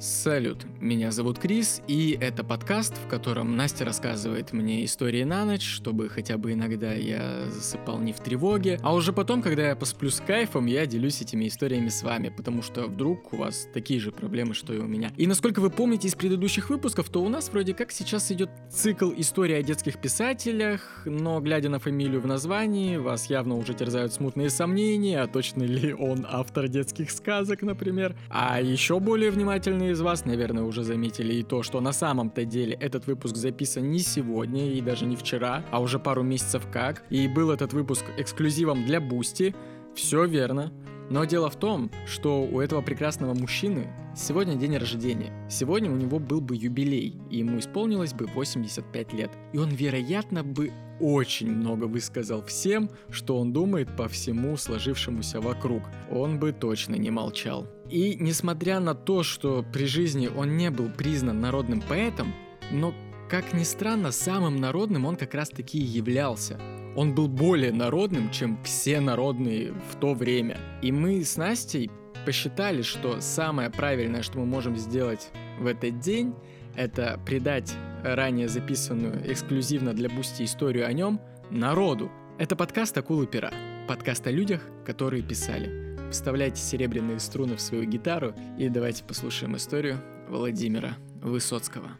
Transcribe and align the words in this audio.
Салют, 0.00 0.64
меня 0.80 1.10
зовут 1.10 1.40
Крис, 1.40 1.82
и 1.88 2.16
это 2.20 2.44
подкаст, 2.44 2.96
в 2.96 3.08
котором 3.08 3.56
Настя 3.56 3.84
рассказывает 3.84 4.52
мне 4.52 4.84
истории 4.84 5.24
на 5.24 5.44
ночь, 5.44 5.64
чтобы 5.64 6.08
хотя 6.08 6.38
бы 6.38 6.52
иногда 6.52 6.92
я 6.92 7.46
засыпал 7.50 7.98
не 7.98 8.12
в 8.12 8.20
тревоге, 8.20 8.78
а 8.84 8.94
уже 8.94 9.12
потом, 9.12 9.42
когда 9.42 9.66
я 9.70 9.74
посплю 9.74 10.10
с 10.10 10.20
кайфом, 10.20 10.66
я 10.66 10.86
делюсь 10.86 11.20
этими 11.20 11.48
историями 11.48 11.88
с 11.88 12.04
вами, 12.04 12.28
потому 12.28 12.62
что 12.62 12.82
вдруг 12.82 13.32
у 13.32 13.38
вас 13.38 13.66
такие 13.74 13.98
же 13.98 14.12
проблемы, 14.12 14.54
что 14.54 14.72
и 14.72 14.78
у 14.78 14.86
меня. 14.86 15.10
И 15.16 15.26
насколько 15.26 15.58
вы 15.58 15.68
помните 15.68 16.06
из 16.06 16.14
предыдущих 16.14 16.70
выпусков, 16.70 17.08
то 17.08 17.20
у 17.20 17.28
нас 17.28 17.48
вроде 17.48 17.74
как 17.74 17.90
сейчас 17.90 18.30
идет 18.30 18.50
цикл 18.70 19.10
истории 19.16 19.56
о 19.56 19.64
детских 19.64 20.00
писателях, 20.00 21.02
но 21.06 21.40
глядя 21.40 21.70
на 21.70 21.80
фамилию 21.80 22.20
в 22.20 22.26
названии, 22.28 22.98
вас 22.98 23.28
явно 23.28 23.56
уже 23.56 23.74
терзают 23.74 24.12
смутные 24.12 24.50
сомнения, 24.50 25.22
а 25.22 25.26
точно 25.26 25.64
ли 25.64 25.92
он 25.92 26.24
автор 26.30 26.68
детских 26.68 27.10
сказок, 27.10 27.62
например. 27.62 28.14
А 28.30 28.62
еще 28.62 29.00
более 29.00 29.32
внимательные 29.32 29.87
из 29.88 30.00
вас, 30.00 30.24
наверное, 30.24 30.64
уже 30.64 30.84
заметили 30.84 31.34
и 31.34 31.42
то, 31.42 31.62
что 31.62 31.80
на 31.80 31.92
самом-то 31.92 32.44
деле 32.44 32.74
этот 32.74 33.06
выпуск 33.06 33.36
записан 33.36 33.90
не 33.90 34.00
сегодня 34.00 34.72
и 34.72 34.80
даже 34.80 35.06
не 35.06 35.16
вчера, 35.16 35.64
а 35.70 35.80
уже 35.80 35.98
пару 35.98 36.22
месяцев 36.22 36.66
как. 36.72 37.02
И 37.10 37.28
был 37.28 37.50
этот 37.50 37.72
выпуск 37.72 38.04
эксклюзивом 38.16 38.84
для 38.84 39.00
Boosty. 39.00 39.54
Все 39.94 40.24
верно. 40.24 40.72
Но 41.10 41.24
дело 41.24 41.48
в 41.48 41.56
том, 41.56 41.90
что 42.06 42.42
у 42.42 42.60
этого 42.60 42.82
прекрасного 42.82 43.34
мужчины 43.34 43.88
сегодня 44.14 44.56
день 44.56 44.76
рождения. 44.76 45.32
Сегодня 45.48 45.90
у 45.90 45.96
него 45.96 46.18
был 46.18 46.40
бы 46.40 46.56
юбилей, 46.56 47.16
и 47.30 47.38
ему 47.38 47.58
исполнилось 47.58 48.12
бы 48.12 48.26
85 48.26 49.12
лет. 49.14 49.30
И 49.52 49.58
он, 49.58 49.70
вероятно, 49.70 50.44
бы 50.44 50.72
очень 51.00 51.50
много 51.50 51.84
высказал 51.84 52.42
всем, 52.42 52.90
что 53.10 53.38
он 53.38 53.52
думает 53.52 53.96
по 53.96 54.08
всему 54.08 54.56
сложившемуся 54.56 55.40
вокруг. 55.40 55.82
Он 56.10 56.38
бы 56.38 56.52
точно 56.52 56.96
не 56.96 57.10
молчал. 57.10 57.66
И 57.90 58.16
несмотря 58.18 58.80
на 58.80 58.94
то, 58.94 59.22
что 59.22 59.64
при 59.72 59.86
жизни 59.86 60.28
он 60.28 60.56
не 60.56 60.70
был 60.70 60.90
признан 60.90 61.40
народным 61.40 61.80
поэтом, 61.80 62.34
но, 62.70 62.92
как 63.30 63.54
ни 63.54 63.62
странно, 63.62 64.10
самым 64.10 64.56
народным 64.56 65.06
он 65.06 65.16
как 65.16 65.34
раз 65.34 65.48
таки 65.48 65.78
являлся. 65.78 66.60
Он 66.98 67.14
был 67.14 67.28
более 67.28 67.72
народным, 67.72 68.28
чем 68.32 68.60
все 68.64 68.98
народные 68.98 69.72
в 69.72 69.94
то 70.00 70.14
время. 70.14 70.58
И 70.82 70.90
мы 70.90 71.22
с 71.22 71.36
Настей 71.36 71.92
посчитали, 72.26 72.82
что 72.82 73.20
самое 73.20 73.70
правильное, 73.70 74.22
что 74.22 74.40
мы 74.40 74.46
можем 74.46 74.76
сделать 74.76 75.30
в 75.60 75.66
этот 75.68 76.00
день, 76.00 76.34
это 76.74 77.20
придать 77.24 77.72
ранее 78.02 78.48
записанную 78.48 79.32
эксклюзивно 79.32 79.94
для 79.94 80.08
Boosty 80.08 80.42
историю 80.42 80.88
о 80.88 80.92
нем 80.92 81.20
народу. 81.52 82.10
Это 82.36 82.56
подкаст 82.56 82.98
«Акулы 82.98 83.28
пера». 83.28 83.52
Подкаст 83.86 84.26
о 84.26 84.32
людях, 84.32 84.62
которые 84.84 85.22
писали. 85.22 85.96
Вставляйте 86.10 86.60
серебряные 86.60 87.20
струны 87.20 87.54
в 87.54 87.60
свою 87.60 87.84
гитару 87.84 88.34
и 88.58 88.68
давайте 88.68 89.04
послушаем 89.04 89.54
историю 89.54 90.00
Владимира 90.28 90.96
Высоцкого. 91.22 91.90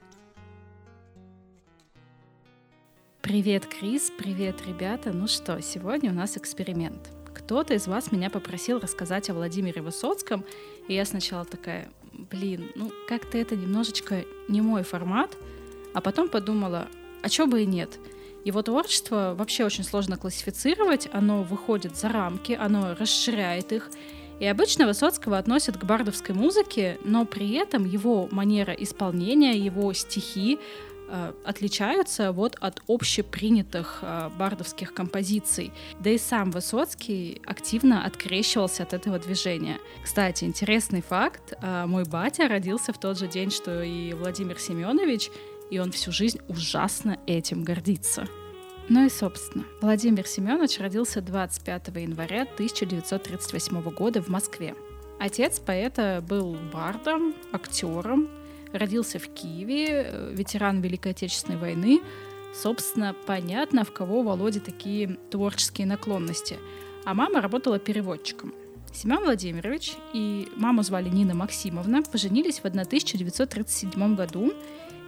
Привет, 3.29 3.67
Крис, 3.67 4.11
привет, 4.17 4.67
ребята. 4.67 5.13
Ну 5.13 5.27
что, 5.27 5.61
сегодня 5.61 6.11
у 6.11 6.15
нас 6.15 6.39
эксперимент. 6.39 7.11
Кто-то 7.35 7.75
из 7.75 7.87
вас 7.87 8.11
меня 8.11 8.31
попросил 8.31 8.79
рассказать 8.79 9.29
о 9.29 9.35
Владимире 9.35 9.83
Высоцком, 9.83 10.47
и 10.89 10.95
я 10.95 11.05
сначала 11.05 11.45
такая, 11.45 11.91
блин, 12.15 12.71
ну 12.75 12.91
как-то 13.07 13.37
это 13.37 13.55
немножечко 13.55 14.25
не 14.49 14.63
мой 14.63 14.83
формат, 14.83 15.37
а 15.93 16.01
потом 16.01 16.31
подумала, 16.31 16.89
а 17.23 17.29
чё 17.29 17.47
бы 17.47 17.65
и 17.65 17.67
нет. 17.67 17.99
Его 18.47 18.63
творчество 18.63 19.35
вообще 19.37 19.67
очень 19.67 19.85
сложно 19.85 20.17
классифицировать, 20.17 21.11
оно 21.13 21.43
выходит 21.43 21.97
за 21.97 22.09
рамки, 22.09 22.53
оно 22.59 22.97
расширяет 22.99 23.73
их. 23.73 23.91
И 24.41 24.47
обычно 24.47 24.87
Высоцкого 24.87 25.37
относят 25.37 25.77
к 25.77 25.85
бардовской 25.85 26.35
музыке, 26.35 26.99
но 27.05 27.27
при 27.27 27.51
этом 27.53 27.85
его 27.85 28.27
манера 28.31 28.73
исполнения, 28.73 29.59
его 29.59 29.93
стихи 29.93 30.59
отличаются 31.45 32.33
вот 32.33 32.57
от 32.61 32.83
общепринятых 32.89 34.01
э, 34.03 34.31
бардовских 34.39 34.95
композиций. 34.95 35.73
Да 36.01 36.11
и 36.11 36.19
сам 36.19 36.51
Высоцкий 36.51 37.41
активно 37.47 38.05
открещивался 38.05 38.83
от 38.83 38.93
этого 38.93 39.19
движения. 39.19 39.79
Кстати, 40.03 40.45
интересный 40.45 41.03
факт. 41.03 41.55
Э, 41.61 41.87
мой 41.87 42.05
батя 42.05 42.49
родился 42.49 42.93
в 42.93 42.99
тот 42.99 43.19
же 43.19 43.27
день, 43.27 43.51
что 43.51 43.83
и 43.83 44.13
Владимир 44.13 44.59
Семенович, 44.59 45.31
и 45.71 45.79
он 45.79 45.93
всю 45.93 46.13
жизнь 46.13 46.41
ужасно 46.49 47.19
этим 47.27 47.63
гордится. 47.63 48.27
Ну 48.89 49.05
и, 49.05 49.11
собственно, 49.11 49.65
Владимир 49.83 50.27
Семенович 50.27 50.79
родился 50.79 51.21
25 51.21 51.89
января 51.97 52.43
1938 52.43 53.83
года 53.91 54.23
в 54.23 54.29
Москве. 54.29 54.75
Отец 55.19 55.59
поэта 55.59 56.25
был 56.27 56.57
бардом, 56.73 57.35
актером, 57.53 58.29
родился 58.73 59.19
в 59.19 59.29
Киеве, 59.29 59.87
э, 59.91 60.33
ветеран 60.35 60.81
Великой 60.81 61.13
Отечественной 61.13 61.59
войны. 61.59 62.01
Собственно, 62.55 63.15
понятно, 63.27 63.85
в 63.85 63.93
кого 63.93 64.23
Володе 64.23 64.61
такие 64.61 65.19
творческие 65.31 65.87
наклонности. 65.87 66.59
А 67.05 67.15
мама 67.15 67.41
работала 67.41 67.79
переводчиком. 67.79 68.55
Семен 68.93 69.23
Владимирович 69.23 69.95
и 70.15 70.49
маму 70.57 70.83
звали 70.83 71.09
Нина 71.09 71.35
Максимовна 71.35 72.03
поженились 72.03 72.59
в 72.59 72.65
1937 72.65 74.17
году 74.17 74.53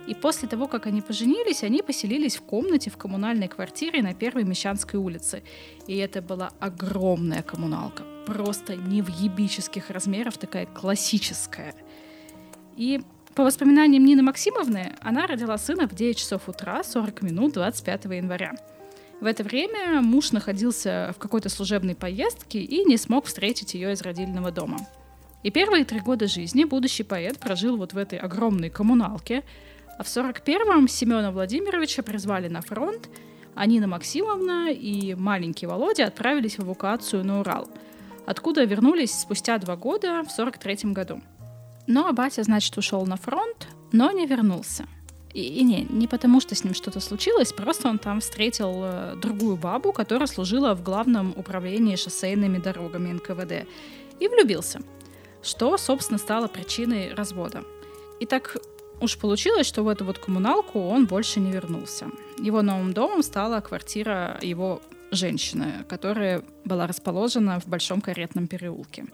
и 0.06 0.14
после 0.14 0.48
того, 0.48 0.66
как 0.66 0.86
они 0.86 1.02
поженились, 1.02 1.62
они 1.62 1.82
поселились 1.82 2.36
в 2.36 2.42
комнате 2.42 2.90
в 2.90 2.96
коммунальной 2.96 3.48
квартире 3.48 4.02
на 4.02 4.14
Первой 4.14 4.44
Мещанской 4.44 4.98
улице. 4.98 5.42
И 5.86 5.96
это 5.96 6.20
была 6.22 6.50
огромная 6.58 7.42
коммуналка. 7.42 8.02
Просто 8.26 8.76
невъебических 8.76 9.90
размеров, 9.90 10.36
такая 10.38 10.66
классическая. 10.66 11.74
И 12.76 13.02
по 13.40 13.44
воспоминаниям 13.44 14.04
Нины 14.04 14.22
Максимовны, 14.22 14.92
она 15.00 15.26
родила 15.26 15.56
сына 15.56 15.88
в 15.88 15.94
9 15.94 16.18
часов 16.18 16.46
утра, 16.46 16.84
40 16.84 17.22
минут 17.22 17.54
25 17.54 18.04
января. 18.04 18.52
В 19.18 19.24
это 19.24 19.42
время 19.42 20.02
муж 20.02 20.32
находился 20.32 21.14
в 21.16 21.18
какой-то 21.18 21.48
служебной 21.48 21.94
поездке 21.94 22.60
и 22.60 22.84
не 22.84 22.98
смог 22.98 23.24
встретить 23.24 23.72
ее 23.72 23.92
из 23.92 24.02
родильного 24.02 24.50
дома. 24.50 24.76
И 25.42 25.50
первые 25.50 25.86
три 25.86 26.00
года 26.00 26.26
жизни 26.26 26.64
будущий 26.64 27.02
поэт 27.02 27.38
прожил 27.38 27.78
вот 27.78 27.94
в 27.94 27.96
этой 27.96 28.18
огромной 28.18 28.68
коммуналке, 28.68 29.42
а 29.96 30.02
в 30.02 30.06
41-м 30.06 30.86
Семена 30.86 31.30
Владимировича 31.30 32.02
призвали 32.02 32.48
на 32.48 32.60
фронт, 32.60 33.08
а 33.54 33.64
Нина 33.64 33.86
Максимовна 33.86 34.70
и 34.70 35.14
маленький 35.14 35.64
Володя 35.64 36.08
отправились 36.08 36.58
в 36.58 36.64
эвакуацию 36.64 37.24
на 37.24 37.40
Урал, 37.40 37.70
откуда 38.26 38.64
вернулись 38.64 39.18
спустя 39.18 39.56
два 39.56 39.76
года 39.76 40.24
в 40.24 40.38
43-м 40.38 40.92
году. 40.92 41.22
А 41.96 42.12
батя, 42.12 42.42
значит, 42.42 42.76
ушел 42.78 43.06
на 43.06 43.16
фронт, 43.16 43.68
но 43.92 44.10
не 44.12 44.26
вернулся. 44.26 44.86
И, 45.32 45.42
и 45.42 45.62
не, 45.62 45.86
не 45.90 46.08
потому, 46.08 46.40
что 46.40 46.54
с 46.54 46.64
ним 46.64 46.74
что-то 46.74 47.00
случилось, 47.00 47.52
просто 47.52 47.88
он 47.88 47.98
там 47.98 48.20
встретил 48.20 48.82
э, 48.82 49.16
другую 49.16 49.56
бабу, 49.56 49.92
которая 49.92 50.26
служила 50.26 50.74
в 50.74 50.82
главном 50.82 51.32
управлении 51.36 51.96
шоссейными 51.96 52.58
дорогами 52.58 53.12
НКВД, 53.12 53.68
и 54.18 54.28
влюбился, 54.28 54.80
что, 55.42 55.78
собственно, 55.78 56.18
стало 56.18 56.48
причиной 56.48 57.14
развода. 57.14 57.62
И 58.18 58.26
так 58.26 58.56
Уж 59.00 59.16
получилось, 59.16 59.66
что 59.66 59.82
в 59.82 59.88
эту 59.88 60.04
вот 60.04 60.18
коммуналку 60.18 60.78
он 60.78 61.06
больше 61.06 61.40
не 61.40 61.52
вернулся. 61.52 62.08
Его 62.38 62.60
новым 62.60 62.92
домом 62.92 63.22
стала 63.22 63.60
квартира 63.60 64.38
его 64.42 64.82
женщины, 65.10 65.86
которая 65.88 66.42
была 66.66 66.86
расположена 66.86 67.60
в 67.60 67.66
Большом 67.66 68.02
каретном 68.02 68.46
переулке. 68.46 69.06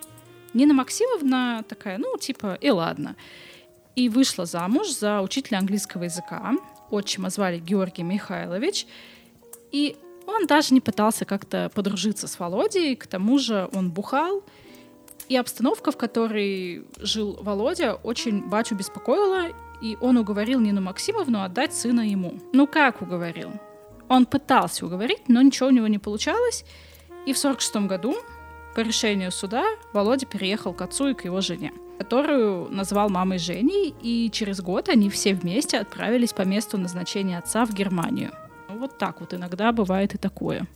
Нина 0.56 0.72
Максимовна 0.72 1.64
такая, 1.68 1.98
ну, 1.98 2.16
типа, 2.16 2.56
и 2.60 2.70
ладно. 2.70 3.14
И 3.94 4.08
вышла 4.08 4.46
замуж 4.46 4.88
за 4.88 5.20
учителя 5.20 5.58
английского 5.58 6.04
языка. 6.04 6.54
Отчима 6.90 7.28
звали 7.28 7.58
Георгий 7.58 8.02
Михайлович. 8.02 8.86
И 9.70 9.96
он 10.26 10.46
даже 10.46 10.72
не 10.72 10.80
пытался 10.80 11.26
как-то 11.26 11.70
подружиться 11.74 12.26
с 12.26 12.38
Володей. 12.38 12.96
К 12.96 13.06
тому 13.06 13.38
же 13.38 13.68
он 13.74 13.90
бухал. 13.90 14.42
И 15.28 15.36
обстановка, 15.36 15.92
в 15.92 15.98
которой 15.98 16.86
жил 16.98 17.38
Володя, 17.42 17.94
очень 17.94 18.40
батю 18.48 18.76
беспокоила, 18.76 19.48
и 19.82 19.98
он 20.00 20.16
уговорил 20.16 20.60
Нину 20.60 20.80
Максимовну 20.80 21.42
отдать 21.42 21.74
сына 21.74 22.00
ему. 22.00 22.40
Ну 22.54 22.66
как 22.66 23.02
уговорил? 23.02 23.50
Он 24.08 24.24
пытался 24.24 24.86
уговорить, 24.86 25.28
но 25.28 25.42
ничего 25.42 25.68
у 25.68 25.72
него 25.72 25.86
не 25.88 25.98
получалось. 25.98 26.64
И 27.26 27.34
в 27.34 27.38
46 27.38 27.76
году 27.88 28.16
по 28.76 28.80
решению 28.80 29.32
суда 29.32 29.64
Володя 29.94 30.26
переехал 30.26 30.74
к 30.74 30.82
отцу 30.82 31.08
и 31.08 31.14
к 31.14 31.24
его 31.24 31.40
жене, 31.40 31.72
которую 31.98 32.68
назвал 32.70 33.08
мамой 33.08 33.38
Женей, 33.38 33.94
и 34.02 34.30
через 34.30 34.60
год 34.60 34.90
они 34.90 35.08
все 35.08 35.32
вместе 35.32 35.78
отправились 35.78 36.34
по 36.34 36.42
месту 36.42 36.76
назначения 36.76 37.38
отца 37.38 37.64
в 37.64 37.72
Германию. 37.72 38.32
Вот 38.68 38.98
так 38.98 39.20
вот 39.20 39.32
иногда 39.32 39.72
бывает 39.72 40.14
и 40.14 40.18
такое. 40.18 40.66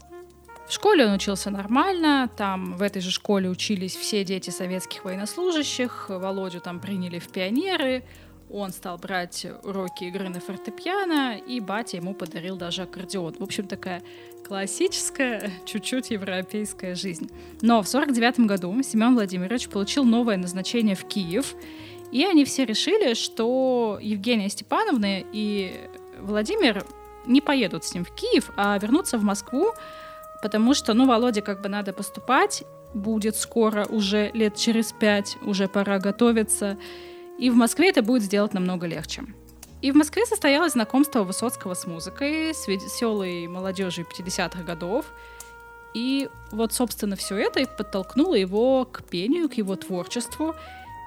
В 0.67 0.73
школе 0.73 1.05
он 1.05 1.13
учился 1.13 1.51
нормально, 1.51 2.27
там 2.35 2.73
в 2.75 2.81
этой 2.81 3.03
же 3.03 3.11
школе 3.11 3.49
учились 3.49 3.95
все 3.95 4.23
дети 4.23 4.49
советских 4.49 5.05
военнослужащих, 5.05 6.05
Володю 6.09 6.59
там 6.59 6.79
приняли 6.79 7.19
в 7.19 7.27
пионеры, 7.27 8.03
он 8.53 8.71
стал 8.71 8.97
брать 8.97 9.45
уроки 9.63 10.05
игры 10.05 10.27
на 10.29 10.39
фортепиано, 10.39 11.37
и 11.37 11.59
батя 11.59 11.97
ему 11.97 12.13
подарил 12.13 12.57
даже 12.57 12.81
аккордеон. 12.81 13.35
В 13.39 13.43
общем, 13.43 13.67
такая 13.67 14.01
классическая, 14.51 15.49
чуть-чуть 15.65 16.11
европейская 16.11 16.93
жизнь. 16.93 17.31
Но 17.61 17.81
в 17.81 17.87
49 17.87 18.41
году 18.41 18.83
Семен 18.83 19.13
Владимирович 19.13 19.69
получил 19.69 20.03
новое 20.03 20.35
назначение 20.35 20.93
в 20.93 21.05
Киев, 21.05 21.55
И 22.11 22.25
они 22.25 22.43
все 22.43 22.65
решили, 22.65 23.13
что 23.13 23.97
Евгения 24.01 24.49
Степановна 24.49 25.23
и 25.31 25.87
Владимир 26.19 26.85
не 27.25 27.39
поедут 27.39 27.85
с 27.85 27.93
ним 27.93 28.03
в 28.03 28.13
Киев, 28.13 28.51
а 28.57 28.77
вернутся 28.77 29.17
в 29.17 29.23
Москву, 29.23 29.71
потому 30.43 30.73
что, 30.73 30.93
ну, 30.93 31.07
Володе 31.07 31.41
как 31.41 31.61
бы 31.61 31.69
надо 31.69 31.93
поступать, 31.93 32.65
будет 32.93 33.37
скоро, 33.37 33.85
уже 33.85 34.31
лет 34.33 34.57
через 34.57 34.91
пять, 34.91 35.37
уже 35.43 35.69
пора 35.69 35.97
готовиться. 35.97 36.77
И 37.39 37.49
в 37.49 37.55
Москве 37.55 37.87
это 37.89 38.01
будет 38.01 38.23
сделать 38.23 38.53
намного 38.53 38.85
легче. 38.85 39.23
И 39.81 39.91
в 39.91 39.95
Москве 39.95 40.25
состоялось 40.25 40.73
знакомство 40.73 41.23
Высоцкого 41.23 41.73
с 41.73 41.87
музыкой, 41.87 42.53
с 42.53 42.67
веселой 42.67 43.47
молодежью 43.47 44.05
50-х 44.05 44.63
годов. 44.63 45.05
И 45.93 46.29
вот, 46.51 46.71
собственно, 46.71 47.15
все 47.15 47.35
это 47.37 47.59
и 47.59 47.65
подтолкнуло 47.65 48.35
его 48.35 48.85
к 48.85 49.03
пению, 49.03 49.49
к 49.49 49.55
его 49.55 49.75
творчеству. 49.75 50.55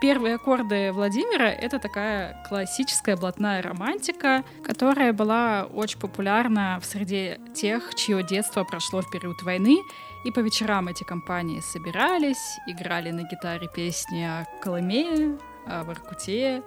Первые 0.01 0.35
аккорды 0.35 0.93
Владимира— 0.93 1.49
это 1.51 1.79
такая 1.79 2.45
классическая 2.49 3.17
блатная 3.17 3.63
романтика, 3.63 4.45
которая 4.63 5.13
была 5.13 5.67
очень 5.73 5.99
популярна 5.99 6.79
в 6.83 6.85
среде 6.85 7.41
тех, 7.55 7.95
чье 7.95 8.23
детство 8.23 8.65
прошло 8.65 9.01
в 9.01 9.11
период 9.11 9.41
войны, 9.43 9.79
и 10.25 10.31
по 10.31 10.41
вечерам 10.41 10.89
эти 10.89 11.05
компании 11.05 11.61
собирались, 11.61 12.59
играли 12.67 13.13
на 13.13 13.23
гитаре 13.23 13.69
песни 13.75 14.25
о 14.25 14.47
Колыме, 14.61 15.39
о 15.67 15.85
Воркуте, 15.85 16.63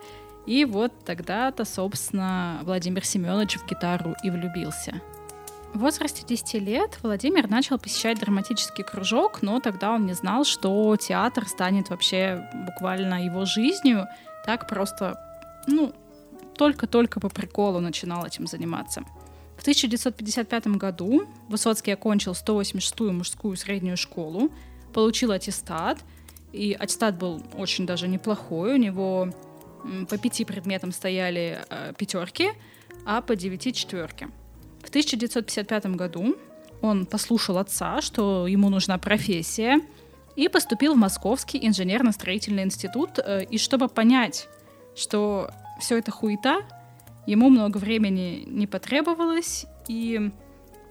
и 0.48 0.64
вот 0.64 0.94
тогда-то, 1.04 1.66
собственно, 1.66 2.62
Владимир 2.64 3.06
Семенович 3.06 3.58
в 3.58 3.68
гитару 3.68 4.16
и 4.24 4.30
влюбился. 4.30 5.02
В 5.74 5.80
возрасте 5.80 6.24
10 6.26 6.54
лет 6.56 6.98
Владимир 7.04 7.50
начал 7.50 7.78
посещать 7.78 8.20
драматический 8.20 8.84
кружок, 8.86 9.42
но 9.42 9.60
тогда 9.60 9.92
он 9.92 10.06
не 10.06 10.14
знал, 10.14 10.46
что 10.46 10.96
театр 10.96 11.46
станет 11.48 11.90
вообще 11.90 12.50
буквально 12.66 13.26
его 13.26 13.44
жизнью. 13.44 14.08
Так 14.46 14.70
просто, 14.70 15.20
ну, 15.68 15.94
только-только 16.56 17.20
по 17.20 17.28
приколу 17.28 17.82
начинал 17.82 18.26
этим 18.26 18.48
заниматься. 18.48 19.04
В 19.58 19.62
1955 19.62 20.68
году 20.78 21.28
Высоцкий 21.50 21.92
окончил 21.92 22.32
186-ю 22.32 23.12
мужскую 23.12 23.58
среднюю 23.58 23.98
школу, 23.98 24.50
получил 24.94 25.32
аттестат, 25.32 26.00
и 26.54 26.72
аттестат 26.80 27.18
был 27.18 27.44
очень 27.54 27.86
даже 27.86 28.08
неплохой. 28.08 28.76
У 28.76 28.78
него 28.78 29.30
по 30.10 30.18
пяти 30.18 30.46
предметам 30.46 30.92
стояли 30.92 31.60
э, 31.70 31.94
пятерки, 31.98 32.50
а 33.06 33.22
по 33.22 33.36
девяти 33.36 33.74
четверки. 33.74 34.28
В 34.84 34.90
1955 34.90 35.86
году 35.88 36.36
он 36.82 37.06
послушал 37.06 37.58
отца, 37.58 38.02
что 38.02 38.48
ему 38.48 38.70
нужна 38.70 38.98
профессия, 38.98 39.82
и 40.36 40.48
поступил 40.50 40.94
в 40.94 40.98
Московский 40.98 41.66
инженерно-строительный 41.68 42.64
институт. 42.64 43.18
Э, 43.18 43.44
и 43.44 43.58
чтобы 43.58 43.88
понять, 43.88 44.48
что 44.96 45.52
все 45.80 45.98
это 45.98 46.12
хуета, 46.12 46.62
ему 47.26 47.50
много 47.50 47.78
времени 47.78 48.44
не 48.48 48.68
потребовалось, 48.68 49.66
и 49.88 50.32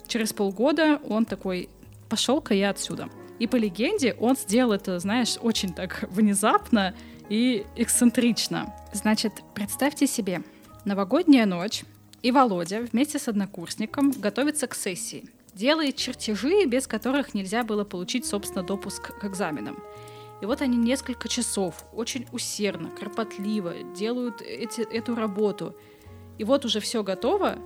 через 0.07 0.33
полгода 0.33 1.01
он 1.09 1.25
такой, 1.25 1.69
пошел-ка 2.09 2.55
я 2.55 2.71
отсюда. 2.71 3.09
И 3.39 3.47
по 3.47 3.57
легенде 3.57 4.15
он 4.19 4.37
сделал 4.37 4.73
это, 4.73 4.99
знаешь, 4.99 5.37
очень 5.41 5.73
так 5.73 6.05
внезапно 6.11 6.95
и 7.29 7.67
эксцентрично. 7.77 8.75
Значит, 8.93 9.33
представьте 9.55 10.07
себе, 10.07 10.43
новогодняя 10.85 11.47
ночь, 11.47 11.85
и 12.23 12.31
Володя 12.31 12.81
вместе 12.81 13.19
с 13.19 13.29
однокурсником 13.29 14.11
готовится 14.11 14.67
к 14.67 14.75
сессии. 14.75 15.29
Делает 15.55 15.97
чертежи, 15.97 16.67
без 16.67 16.87
которых 16.87 17.35
нельзя 17.35 17.65
было 17.65 17.85
получить, 17.85 18.27
собственно, 18.27 18.63
допуск 18.63 19.19
к 19.19 19.25
экзаменам. 19.25 19.83
И 20.43 20.47
вот 20.47 20.61
они 20.61 20.77
несколько 20.77 21.29
часов 21.29 21.85
очень 21.95 22.27
усердно, 22.33 22.91
кропотливо 22.91 23.73
делают 23.97 24.43
эти, 24.43 24.83
эту 24.83 25.15
работу. 25.15 25.75
И 26.37 26.45
вот 26.45 26.65
уже 26.67 26.81
все 26.81 27.03
готово. 27.03 27.59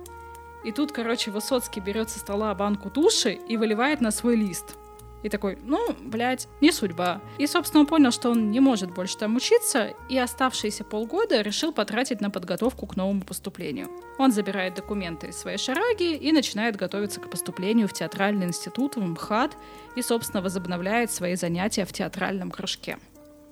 И 0.63 0.71
тут, 0.71 0.91
короче, 0.91 1.31
Высоцкий 1.31 1.81
берет 1.81 2.09
со 2.09 2.19
стола 2.19 2.55
банку 2.55 2.89
туши 2.89 3.33
и 3.33 3.57
выливает 3.57 3.99
на 3.99 4.11
свой 4.11 4.35
лист– 4.35 4.77
и 5.23 5.29
такой, 5.29 5.57
ну, 5.63 5.95
блядь, 5.99 6.47
не 6.61 6.71
судьба. 6.71 7.21
И, 7.37 7.47
собственно, 7.47 7.81
он 7.81 7.87
понял, 7.87 8.11
что 8.11 8.29
он 8.29 8.51
не 8.51 8.59
может 8.59 8.91
больше 8.91 9.17
там 9.17 9.35
учиться, 9.35 9.93
и 10.09 10.17
оставшиеся 10.17 10.83
полгода 10.83 11.41
решил 11.41 11.71
потратить 11.71 12.21
на 12.21 12.29
подготовку 12.29 12.87
к 12.87 12.95
новому 12.95 13.21
поступлению. 13.21 13.89
Он 14.17 14.31
забирает 14.31 14.75
документы 14.75 15.27
из 15.27 15.37
своей 15.37 15.57
шараги 15.57 16.15
и 16.15 16.31
начинает 16.31 16.75
готовиться 16.75 17.19
к 17.19 17.29
поступлению 17.29 17.87
в 17.87 17.93
театральный 17.93 18.47
институт, 18.47 18.95
в 18.95 19.01
МХАТ, 19.01 19.57
и, 19.95 20.01
собственно, 20.01 20.41
возобновляет 20.41 21.11
свои 21.11 21.35
занятия 21.35 21.85
в 21.85 21.93
театральном 21.93 22.51
кружке. 22.51 22.97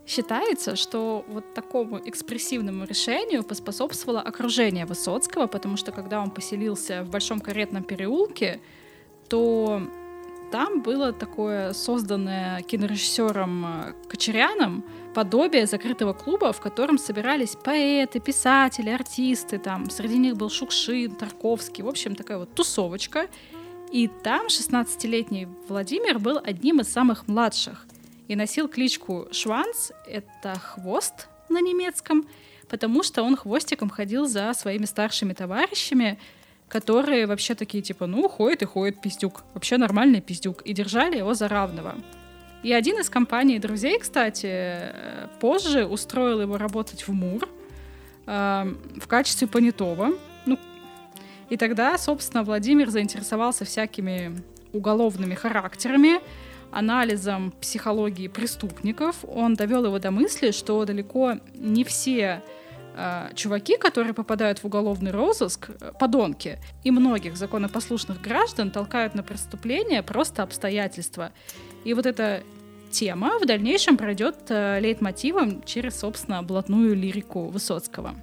Считается, 0.09 0.75
что 0.75 1.23
вот 1.27 1.53
такому 1.53 1.99
экспрессивному 2.03 2.85
решению 2.85 3.43
поспособствовало 3.43 4.21
окружение 4.21 4.87
Высоцкого, 4.87 5.45
потому 5.45 5.77
что 5.77 5.91
когда 5.91 6.19
он 6.19 6.31
поселился 6.31 7.03
в 7.03 7.11
Большом 7.11 7.39
каретном 7.39 7.83
переулке, 7.83 8.59
то 9.29 9.83
там 10.51 10.81
было 10.81 11.13
такое 11.13 11.73
созданное 11.73 12.61
кинорежиссером 12.61 13.65
э, 13.65 13.93
Кочеряном 14.07 14.83
подобие 15.13 15.65
закрытого 15.65 16.13
клуба, 16.13 16.53
в 16.53 16.61
котором 16.61 16.97
собирались 16.97 17.55
поэты, 17.55 18.19
писатели, 18.19 18.89
артисты, 18.89 19.59
там 19.59 19.89
среди 19.89 20.17
них 20.17 20.37
был 20.37 20.49
Шукшин, 20.49 21.15
Тарковский, 21.15 21.83
в 21.83 21.87
общем, 21.87 22.15
такая 22.15 22.37
вот 22.37 22.53
тусовочка. 22.53 23.27
И 23.91 24.07
там 24.07 24.47
16-летний 24.47 25.47
Владимир 25.67 26.19
был 26.19 26.39
одним 26.43 26.79
из 26.79 26.91
самых 26.91 27.27
младших 27.27 27.87
и 28.27 28.35
носил 28.35 28.67
кличку 28.67 29.27
Шванц, 29.31 29.91
это 30.07 30.53
хвост 30.59 31.27
на 31.49 31.59
немецком, 31.59 32.27
потому 32.69 33.01
что 33.01 33.23
он 33.23 33.35
хвостиком 33.35 33.89
ходил 33.89 34.27
за 34.27 34.53
своими 34.53 34.85
старшими 34.85 35.33
товарищами, 35.33 36.19
которые 36.69 37.25
вообще 37.25 37.55
такие, 37.55 37.83
типа, 37.83 38.05
ну, 38.05 38.29
ходит 38.29 38.61
и 38.61 38.65
ходит 38.65 39.01
пиздюк. 39.01 39.43
Вообще 39.53 39.77
нормальный 39.77 40.21
пиздюк. 40.21 40.61
И 40.61 40.73
держали 40.73 41.17
его 41.17 41.33
за 41.33 41.47
равного. 41.47 41.95
И 42.61 42.71
один 42.71 42.99
из 42.99 43.09
компаний 43.09 43.57
друзей, 43.59 43.99
кстати, 43.99 44.93
позже 45.39 45.85
устроил 45.85 46.41
его 46.41 46.57
работать 46.57 47.07
в 47.07 47.11
МУР 47.11 47.49
э, 48.27 48.75
в 49.01 49.07
качестве 49.07 49.47
понятого. 49.47 50.13
Ну, 50.45 50.59
и 51.49 51.57
тогда, 51.57 51.97
собственно, 51.97 52.43
Владимир 52.43 52.89
заинтересовался 52.89 53.65
всякими 53.65 54.37
уголовными 54.71 55.35
характерами, 55.35 56.19
анализом 56.71 57.51
психологии 57.59 58.27
преступников. 58.27 59.15
Он 59.23 59.55
довел 59.55 59.85
его 59.85 59.97
до 59.97 60.11
мысли, 60.11 60.51
что 60.51 60.85
далеко 60.85 61.35
не 61.55 61.83
все 61.83 62.43
э, 62.99 63.29
чуваки, 63.35 63.77
которые 63.77 64.13
попадают 64.13 64.59
в 64.59 64.65
уголовный 64.65 65.11
розыск, 65.11 65.69
э, 65.69 65.91
подонки, 65.99 66.59
и 66.83 66.91
многих 66.91 67.37
законопослушных 67.37 68.21
граждан 68.21 68.71
толкают 68.71 69.15
на 69.15 69.23
преступление 69.23 70.03
просто 70.03 70.43
обстоятельства. 70.43 71.31
И 71.85 71.93
вот 71.93 72.05
эта 72.05 72.43
тема 72.91 73.39
в 73.39 73.45
дальнейшем 73.45 73.97
пройдет 73.97 74.35
э, 74.49 74.79
лейтмотивом 74.79 75.63
через, 75.63 75.99
собственно, 75.99 76.43
блатную 76.43 76.95
лирику 76.95 77.47
Высоцкого. 77.47 78.15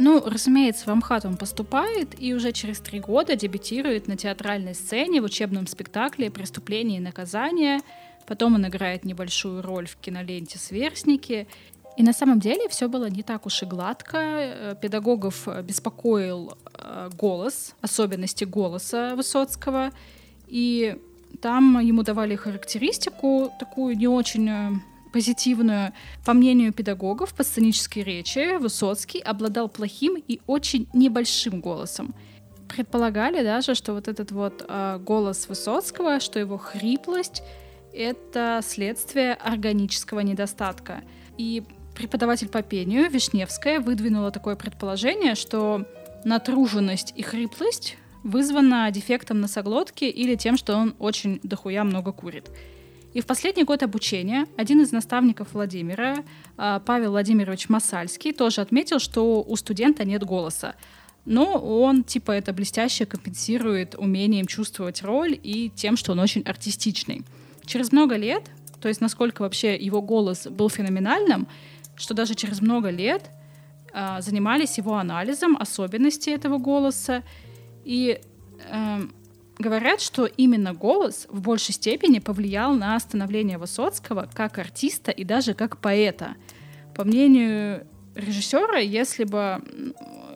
Ну, 0.00 0.22
разумеется, 0.24 0.84
в 0.84 0.88
Амхат 0.88 1.24
он 1.24 1.36
поступает 1.36 2.20
и 2.20 2.32
уже 2.32 2.52
через 2.52 2.78
три 2.78 3.00
года 3.00 3.34
дебютирует 3.34 4.06
на 4.06 4.16
театральной 4.16 4.74
сцене 4.74 5.20
в 5.20 5.24
учебном 5.24 5.66
спектакле 5.66 6.30
«Преступление 6.30 6.98
и 6.98 7.02
наказание». 7.02 7.80
Потом 8.24 8.54
он 8.54 8.66
играет 8.66 9.04
небольшую 9.04 9.62
роль 9.62 9.86
в 9.88 9.96
киноленте 9.96 10.58
«Сверстники». 10.58 11.48
И 11.98 12.02
на 12.04 12.12
самом 12.12 12.38
деле 12.38 12.68
все 12.68 12.88
было 12.88 13.10
не 13.10 13.22
так 13.24 13.46
уж 13.46 13.62
и 13.62 13.66
гладко. 13.66 14.16
Э, 14.18 14.74
педагогов 14.80 15.48
э, 15.48 15.62
беспокоил 15.62 16.52
э, 16.74 17.10
голос, 17.18 17.74
особенности 17.80 18.44
голоса 18.44 19.16
Высоцкого. 19.16 19.90
И 20.46 20.96
там 21.42 21.80
ему 21.80 22.04
давали 22.04 22.36
характеристику 22.36 23.50
такую 23.58 23.96
не 23.96 24.06
очень 24.06 24.80
позитивную. 25.12 25.92
По 26.24 26.34
мнению 26.34 26.72
педагогов 26.72 27.34
по 27.34 27.42
сценической 27.42 28.04
речи, 28.04 28.58
Высоцкий 28.58 29.18
обладал 29.18 29.68
плохим 29.68 30.22
и 30.28 30.40
очень 30.46 30.86
небольшим 30.94 31.60
голосом. 31.60 32.14
Предполагали 32.68 33.42
даже, 33.42 33.74
что 33.74 33.94
вот 33.94 34.06
этот 34.06 34.30
вот 34.30 34.64
э, 34.68 35.00
голос 35.04 35.48
Высоцкого, 35.48 36.20
что 36.20 36.38
его 36.38 36.58
хриплость— 36.58 37.42
это 37.92 38.60
следствие 38.62 39.34
органического 39.34 40.20
недостатка. 40.20 41.02
И 41.38 41.64
преподаватель 41.98 42.48
по 42.48 42.62
пению 42.62 43.10
Вишневская 43.10 43.80
выдвинула 43.80 44.30
такое 44.30 44.54
предположение, 44.54 45.34
что 45.34 45.84
натруженность 46.24 47.12
и 47.16 47.22
хриплость 47.22 47.96
вызвана 48.22 48.88
дефектом 48.92 49.40
носоглотки 49.40 50.04
или 50.04 50.36
тем, 50.36 50.56
что 50.56 50.76
он 50.76 50.94
очень 51.00 51.40
дохуя 51.42 51.82
много 51.82 52.12
курит. 52.12 52.50
И 53.14 53.20
в 53.20 53.26
последний 53.26 53.64
год 53.64 53.82
обучения 53.82 54.46
один 54.56 54.80
из 54.80 54.92
наставников 54.92 55.48
Владимира, 55.54 56.18
а, 56.56 56.78
Павел 56.78 57.10
Владимирович 57.10 57.68
Масальский, 57.68 58.32
тоже 58.32 58.60
отметил, 58.60 59.00
что 59.00 59.42
у 59.42 59.56
студента 59.56 60.04
нет 60.04 60.22
голоса. 60.22 60.76
Но 61.24 61.58
он, 61.58 62.04
типа, 62.04 62.30
это 62.30 62.52
блестяще 62.52 63.06
компенсирует 63.06 63.96
умением 63.96 64.46
чувствовать 64.46 65.02
роль 65.02 65.38
и 65.42 65.72
тем, 65.74 65.96
что 65.96 66.12
он 66.12 66.20
очень 66.20 66.42
артистичный. 66.42 67.24
Через 67.66 67.90
много 67.90 68.14
лет, 68.14 68.44
то 68.80 68.86
есть 68.86 69.00
насколько 69.00 69.42
вообще 69.42 69.74
его 69.74 70.00
голос 70.00 70.46
был 70.46 70.70
феноменальным, 70.70 71.48
что 71.98 72.14
даже 72.14 72.34
через 72.34 72.60
много 72.60 72.90
лет 72.90 73.30
э, 73.92 74.20
занимались 74.20 74.78
его 74.78 74.94
анализом 74.96 75.56
особенностей 75.56 76.30
этого 76.30 76.58
голоса. 76.58 77.22
И 77.84 78.20
э, 78.70 78.98
говорят, 79.58 80.00
что 80.00 80.24
именно 80.24 80.72
голос 80.72 81.26
в 81.28 81.40
большей 81.42 81.74
степени 81.74 82.20
повлиял 82.20 82.74
на 82.74 82.98
становление 83.00 83.58
Высоцкого 83.58 84.28
как 84.32 84.58
артиста 84.58 85.10
и 85.10 85.24
даже 85.24 85.54
как 85.54 85.78
поэта. 85.78 86.36
По 86.94 87.04
мнению 87.04 87.86
режиссера, 88.14 88.78
если 88.78 89.24
бы 89.24 89.62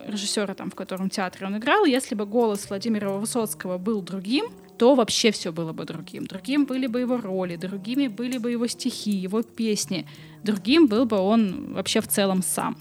режиссера, 0.07 0.53
там, 0.53 0.69
в 0.69 0.75
котором 0.75 1.09
театре 1.09 1.47
он 1.47 1.57
играл, 1.57 1.85
если 1.85 2.15
бы 2.15 2.25
голос 2.25 2.69
Владимира 2.69 3.09
Высоцкого 3.11 3.77
был 3.77 4.01
другим, 4.01 4.45
то 4.77 4.95
вообще 4.95 5.31
все 5.31 5.51
было 5.51 5.73
бы 5.73 5.85
другим. 5.85 6.25
Другим 6.25 6.65
были 6.65 6.87
бы 6.87 7.01
его 7.01 7.17
роли, 7.17 7.55
другими 7.55 8.07
были 8.07 8.37
бы 8.37 8.51
его 8.51 8.67
стихи, 8.67 9.11
его 9.11 9.41
песни. 9.41 10.05
Другим 10.43 10.87
был 10.87 11.05
бы 11.05 11.17
он 11.17 11.73
вообще 11.73 12.01
в 12.01 12.07
целом 12.07 12.41
сам. 12.41 12.77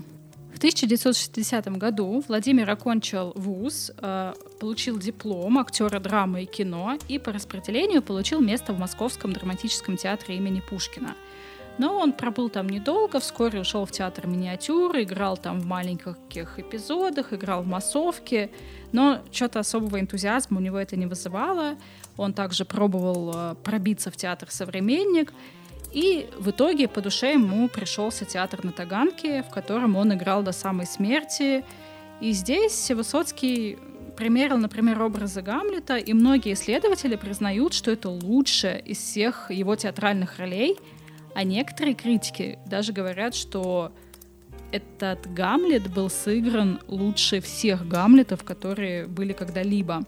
В 0.54 0.58
1960 0.58 1.66
году 1.78 2.22
Владимир 2.28 2.70
окончил 2.70 3.32
вуз, 3.34 3.90
э, 3.98 4.32
получил 4.60 4.98
диплом 4.98 5.58
актера 5.58 5.98
драмы 5.98 6.44
и 6.44 6.46
кино 6.46 6.98
и 7.08 7.18
по 7.18 7.32
распределению 7.32 8.02
получил 8.02 8.40
место 8.40 8.72
в 8.72 8.78
Московском 8.78 9.32
драматическом 9.32 9.96
театре 9.96 10.36
имени 10.36 10.62
Пушкина– 10.68 11.14
но 11.78 11.98
он 11.98 12.12
пробыл 12.12 12.48
там 12.48 12.68
недолго, 12.68 13.18
вскоре 13.20 13.60
ушел 13.60 13.86
в 13.86 13.92
театр 13.92 14.26
миниатюры, 14.26 15.02
играл 15.02 15.36
там 15.36 15.60
в 15.60 15.66
маленьких 15.66 16.16
эпизодах, 16.56 17.32
играл 17.32 17.62
в 17.62 17.66
массовке, 17.66 18.50
но 18.92 19.22
что-то 19.32 19.60
особого 19.60 19.98
энтузиазма 19.98 20.58
у 20.58 20.60
него 20.60 20.78
это 20.78 20.96
не 20.96 21.06
вызывало. 21.06 21.76
Он 22.16 22.34
также 22.34 22.64
пробовал 22.64 23.32
э, 23.34 23.54
пробиться 23.62 24.10
в 24.10 24.16
театр 24.16 24.50
«Современник», 24.50 25.32
и 25.92 26.28
в 26.38 26.50
итоге 26.50 26.88
по 26.88 27.02
душе 27.02 27.34
ему 27.34 27.68
пришелся 27.68 28.24
театр 28.24 28.64
на 28.64 28.72
Таганке, 28.72 29.42
в 29.42 29.50
котором 29.50 29.96
он 29.96 30.14
играл 30.14 30.42
до 30.42 30.52
самой 30.52 30.86
смерти. 30.86 31.64
И 32.20 32.32
здесь 32.32 32.90
Высоцкий 32.90 33.78
примерил, 34.16 34.56
например, 34.56 35.02
образы 35.02 35.42
Гамлета, 35.42 35.96
и 35.96 36.14
многие 36.14 36.54
исследователи 36.54 37.16
признают, 37.16 37.74
что 37.74 37.90
это 37.90 38.08
лучшее 38.08 38.80
из 38.80 38.98
всех 38.98 39.50
его 39.50 39.76
театральных 39.76 40.38
ролей— 40.38 40.78
а 41.34 41.44
некоторые 41.44 41.94
критики 41.94 42.58
даже 42.66 42.92
говорят, 42.92 43.34
что 43.34 43.92
этот 44.70 45.32
Гамлет 45.32 45.92
был 45.92 46.08
сыгран 46.10 46.80
лучше 46.88 47.40
всех 47.40 47.86
Гамлетов, 47.86 48.42
которые 48.42 49.06
были 49.06 49.32
когда-либо. 49.32 50.04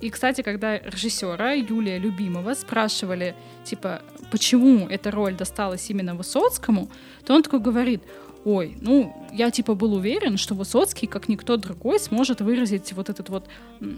И, 0.00 0.10
кстати, 0.10 0.42
когда 0.42 0.78
режиссера 0.78 1.52
Юлия 1.52 1.98
Любимова 1.98 2.54
спрашивали, 2.54 3.34
типа, 3.64 4.02
почему 4.30 4.88
эта 4.88 5.10
роль 5.10 5.34
досталась 5.34 5.88
именно 5.88 6.14
Высоцкому, 6.14 6.90
то 7.24 7.34
он 7.34 7.42
такой 7.42 7.60
говорит, 7.60 8.02
ой, 8.44 8.76
ну, 8.80 9.14
я 9.32 9.50
типа 9.50 9.74
был 9.74 9.94
уверен, 9.94 10.36
что 10.36 10.54
Высоцкий, 10.54 11.06
как 11.06 11.28
никто 11.28 11.56
другой, 11.56 11.98
сможет 11.98 12.40
выразить 12.40 12.92
вот 12.92 13.08
этот 13.08 13.28
вот 13.30 13.48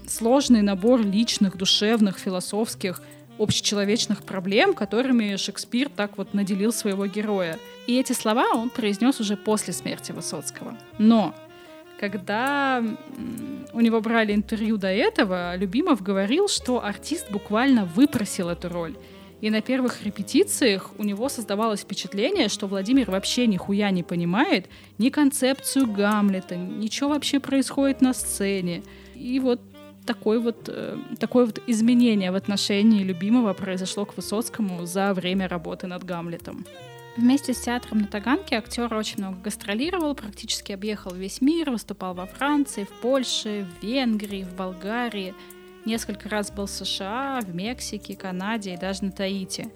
сложный 0.07 0.61
набор 0.61 1.01
личных, 1.01 1.57
душевных, 1.57 2.17
философских 2.17 3.01
общечеловечных 3.39 4.23
проблем, 4.23 4.73
которыми 4.73 5.35
Шекспир 5.35 5.89
так 5.89 6.17
вот 6.17 6.33
наделил 6.33 6.71
своего 6.71 7.05
героя. 7.05 7.57
И 7.87 7.97
эти 7.97 8.13
слова 8.13 8.47
он 8.53 8.69
произнес 8.69 9.19
уже 9.19 9.37
после 9.37 9.73
смерти 9.73 10.11
Высоцкого. 10.11 10.77
Но 10.97 11.33
когда 11.99 12.83
у 13.73 13.81
него 13.81 14.01
брали 14.01 14.33
интервью 14.33 14.77
до 14.77 14.87
этого, 14.87 15.55
Любимов 15.55 16.01
говорил, 16.01 16.47
что 16.47 16.83
артист 16.83 17.31
буквально 17.31 17.85
выпросил 17.85 18.49
эту 18.49 18.69
роль. 18.69 18.95
И 19.39 19.51
на 19.51 19.61
первых 19.61 20.03
репетициях 20.03 20.91
у 20.97 21.03
него 21.03 21.29
создавалось 21.29 21.81
впечатление, 21.81 22.49
что 22.49 22.65
Владимир 22.65 23.11
вообще 23.11 23.45
нихуя 23.45 23.91
не 23.91 24.01
понимает 24.01 24.67
ни 24.97 25.09
концепцию 25.09 25.85
Гамлета, 25.91 26.55
ничего 26.55 27.09
вообще 27.09 27.39
происходит 27.39 28.01
на 28.01 28.13
сцене. 28.13 28.81
И 29.13 29.39
вот 29.39 29.61
такой 30.07 30.39
вот, 30.39 30.69
э, 30.69 30.97
такое 31.19 31.45
вот 31.45 31.61
изменение 31.67 32.31
в 32.31 32.35
отношении 32.35 33.03
любимого 33.03 33.53
произошло 33.53 34.05
к 34.05 34.17
Высоцкому 34.17 34.85
за 34.85 35.13
время 35.13 35.47
работы 35.47 35.85
над 35.85 36.03
Гамлетом. 36.03 36.65
Вместе 37.17 37.53
с 37.53 37.61
театром 37.61 37.99
на 37.99 38.07
Таганке 38.07 38.55
актер 38.55 38.93
очень 38.93 39.17
много 39.17 39.37
гастролировал, 39.43 40.15
практически 40.15 40.71
объехал 40.71 41.13
весь 41.13 41.41
мир, 41.41 41.71
выступал 41.71 42.13
во 42.13 42.25
Франции, 42.27 42.83
в 42.83 43.01
Польше, 43.01 43.65
в 43.65 43.83
Венгрии, 43.83 44.43
в 44.43 44.55
Болгарии. 44.55 45.33
Несколько 45.85 46.29
раз 46.29 46.51
был 46.51 46.67
в 46.67 46.69
США, 46.69 47.39
в 47.41 47.55
Мексике, 47.55 48.15
Канаде 48.15 48.73
и 48.73 48.77
даже 48.77 49.05
на 49.05 49.11
Таити. 49.11 49.69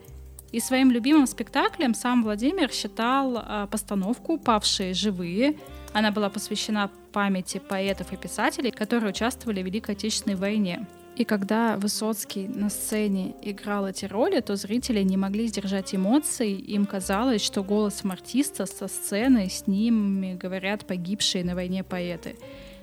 И 0.51 0.59
своим 0.59 0.91
любимым 0.91 1.27
спектаклем 1.27 1.93
сам 1.93 2.23
Владимир 2.23 2.71
считал 2.71 3.37
э, 3.37 3.67
постановку 3.71 4.37
«Павшие 4.37 4.93
живые», 4.93 5.55
она 5.93 6.11
была 6.11 6.29
посвящена 6.29 6.89
памяти 7.11 7.59
поэтов 7.59 8.13
и 8.13 8.17
писателей, 8.17 8.71
которые 8.71 9.09
участвовали 9.09 9.61
в 9.61 9.65
Великой 9.65 9.95
Отечественной 9.95 10.37
войне. 10.37 10.87
И 11.17 11.25
когда 11.25 11.75
Высоцкий 11.75 12.47
на 12.47 12.69
сцене 12.69 13.35
играл 13.41 13.87
эти 13.87 14.05
роли, 14.05 14.39
то 14.39 14.55
зрители 14.55 15.01
не 15.01 15.17
могли 15.17 15.47
сдержать 15.47 15.93
эмоций. 15.93 16.53
Им 16.53 16.85
казалось, 16.85 17.43
что 17.43 17.63
голосом 17.63 18.11
артиста 18.11 18.65
со 18.65 18.87
сцены 18.87 19.49
с 19.49 19.67
ними 19.67 20.35
говорят 20.35 20.85
погибшие 20.85 21.43
на 21.43 21.53
войне 21.53 21.83
поэты. 21.83 22.37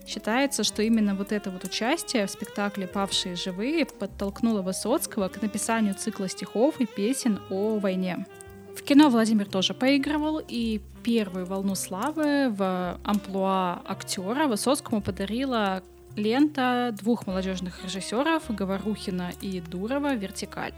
Считается, 0.08 0.64
что 0.64 0.82
именно 0.82 1.14
вот 1.14 1.32
это 1.32 1.50
вот 1.50 1.64
участие 1.64 2.26
в 2.26 2.30
спектакле 2.30 2.86
«Павшие 2.86 3.36
живые» 3.36 3.84
подтолкнуло 3.84 4.62
Высоцкого 4.62 5.28
к 5.28 5.42
написанию 5.42 5.94
цикла 5.94 6.30
стихов 6.30 6.80
и 6.80 6.86
песен 6.86 7.40
о 7.50 7.78
войне. 7.78 8.24
В 8.74 8.82
кино 8.82 9.10
Владимир 9.10 9.44
тоже 9.44 9.74
поигрывал, 9.74 10.40
и 10.48 10.80
первую 11.04 11.44
волну 11.44 11.74
славы 11.74 12.48
в 12.48 12.98
амплуа 13.04 13.82
актера 13.84 14.46
Высоцкому 14.46 15.02
подарила 15.02 15.82
лента 16.16 16.94
двух 16.98 17.26
молодежных 17.26 17.84
режиссеров 17.84 18.44
Говорухина 18.48 19.32
и 19.42 19.60
Дурова 19.60 20.14
«Вертикаль». 20.14 20.72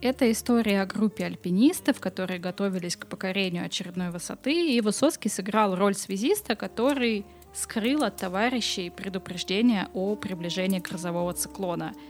Это 0.00 0.32
история 0.32 0.80
о 0.80 0.86
группе 0.86 1.26
альпинистов, 1.26 2.00
которые 2.00 2.40
готовились 2.40 2.96
к 2.96 3.06
покорению 3.06 3.66
очередной 3.66 4.08
высоты, 4.08 4.74
и 4.74 4.80
Высоцкий 4.80 5.28
сыграл 5.28 5.76
роль 5.76 5.94
связиста, 5.94 6.56
который 6.56 7.26
скрыл 7.52 8.04
от 8.04 8.16
товарищей 8.16 8.90
предупреждение 8.90 9.88
о 9.94 10.16
приближении 10.16 10.78
грозового 10.78 11.32
циклона— 11.32 11.94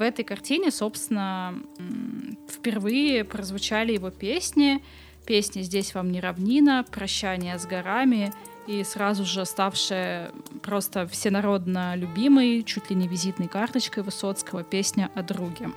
в 0.00 0.02
этой 0.02 0.24
картине, 0.24 0.70
собственно, 0.70 1.54
впервые 2.48 3.22
прозвучали 3.22 3.92
его 3.92 4.08
песни. 4.08 4.82
Песни 5.26 5.60
«Здесь 5.60 5.94
вам 5.94 6.10
не 6.10 6.20
равнина», 6.20 6.86
«Прощание 6.90 7.58
с 7.58 7.66
горами» 7.66 8.32
и 8.66 8.82
сразу 8.82 9.26
же 9.26 9.44
ставшая 9.44 10.32
просто 10.62 11.06
всенародно 11.06 11.96
любимой, 11.96 12.62
чуть 12.62 12.88
ли 12.88 12.96
не 12.96 13.08
визитной 13.08 13.48
карточкой 13.48 14.02
Высоцкого 14.02 14.62
песня 14.62 15.10
о 15.14 15.22
друге. 15.22 15.68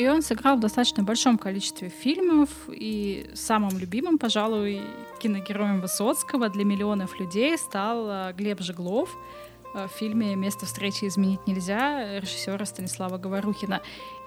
И 0.00 0.08
он 0.08 0.22
сыграл 0.22 0.56
в 0.56 0.60
достаточно 0.60 1.02
большом 1.02 1.36
количестве 1.36 1.90
фильмов, 1.90 2.48
и 2.68 3.30
самым 3.34 3.78
любимым, 3.78 4.16
пожалуй, 4.16 4.80
киногероем 5.20 5.82
Высоцкого 5.82 6.48
для 6.48 6.64
миллионов 6.64 7.20
людей 7.20 7.58
стал 7.58 8.08
э, 8.08 8.32
Глеб 8.32 8.60
Жеглов— 8.62 9.14
Э, 9.74 9.86
в 9.86 9.98
фильме 9.98 10.34
«Место 10.36 10.66
встречи 10.66 11.06
изменить 11.06 11.46
нельзя» 11.46 12.20
режиссера 12.20 12.64
Станислава 12.64 13.18
Говорухина. 13.18 13.80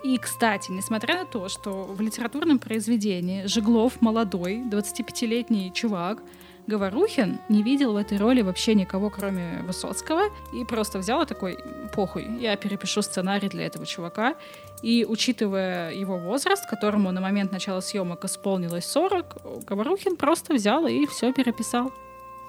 И, 0.03 0.18
кстати, 0.18 0.72
несмотря 0.72 1.20
на 1.20 1.25
то, 1.25 1.50
что 1.50 1.84
в 1.84 2.01
литературном 2.01 2.60
произведении 2.60 3.46
Жеглов 3.46 4.01
молодой, 4.01 4.62
25-летний 4.72 5.72
чувак, 5.74 6.22
Говорухин 6.65 7.39
не 7.50 7.62
видел 7.62 7.92
в 7.92 7.98
этой 7.98 8.18
роли 8.18 8.42
вообще 8.42 8.74
никого, 8.74 9.10
кроме 9.10 9.62
Высоцкого, 9.68 10.30
и 10.53 10.63
просто 10.63 11.00
взял 11.00 11.25
такой, 11.25 11.58
похуй, 11.94 12.25
я 12.39 12.56
перепишу 12.56 13.01
сценарий 13.01 13.50
для 13.50 13.65
этого 13.65 13.86
чувака. 13.86 14.36
И 14.84 15.06
учитывая 15.08 15.94
его 15.94 16.18
возраст, 16.18 16.70
которому 16.70 17.12
на 17.12 17.22
момент 17.22 17.54
начала 17.54 17.80
съемок 17.80 18.25
исполнилось 18.25 18.86
40, 18.86 19.66
Говорухин 19.66 20.18
просто 20.18 20.54
взял 20.54 20.86
и 20.86 21.06
все 21.08 21.32
переписал. 21.32 21.92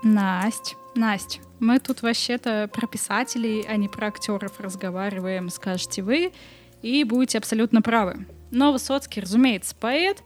Насть, 0.03 0.76
Насть, 0.97 1.41
мы 1.61 1.79
тут 1.79 2.03
вообще-то 2.03 2.69
про 2.73 2.87
писателей, 2.87 3.64
а 3.67 3.76
не 3.76 3.88
про 3.88 4.09
актеров 4.09 4.61
разговариваем, 4.61 5.49
скажете 5.49 6.03
вы, 6.03 6.33
и 6.83 7.05
будете 7.05 7.38
абсолютно 7.38 7.81
правы. 7.81 8.26
Но 8.50 8.73
Высоцкий, 8.73 9.21
разумеется, 9.21 9.75
поэт, 9.81 10.23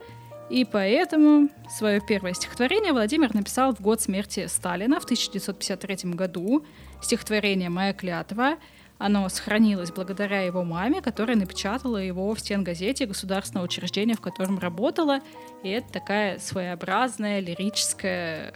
и 0.51 0.65
поэтому 0.65 1.49
свое 1.71 2.01
первое 2.01 2.33
стихотворение 2.33 2.93
Владимир 2.93 3.35
написал 3.35 3.75
в 3.75 3.81
год 3.81 4.01
смерти 4.01 4.47
Сталина 4.47 4.99
в 4.99 5.05
1953 5.05 6.11
году. 6.13 6.65
Стихотворение 7.03 7.69
«Моя 7.69 7.93
клятва», 7.93 8.57
оно 8.99 9.29
сохранилось 9.29 9.93
благодаря 9.93 10.43
его 10.43 10.65
маме, 10.65 11.01
которая 11.01 11.37
напечатала 11.37 11.99
его 11.99 12.35
в 12.35 12.41
стенгазете 12.41 13.07
государственного 13.07 13.65
учреждения, 13.65 14.15
в 14.15 14.21
котором 14.21 14.59
работала. 14.59 15.21
И 15.63 15.69
это 15.69 15.91
такая 15.93 16.39
своеобразная 16.39 17.39
лирическая, 17.39 18.55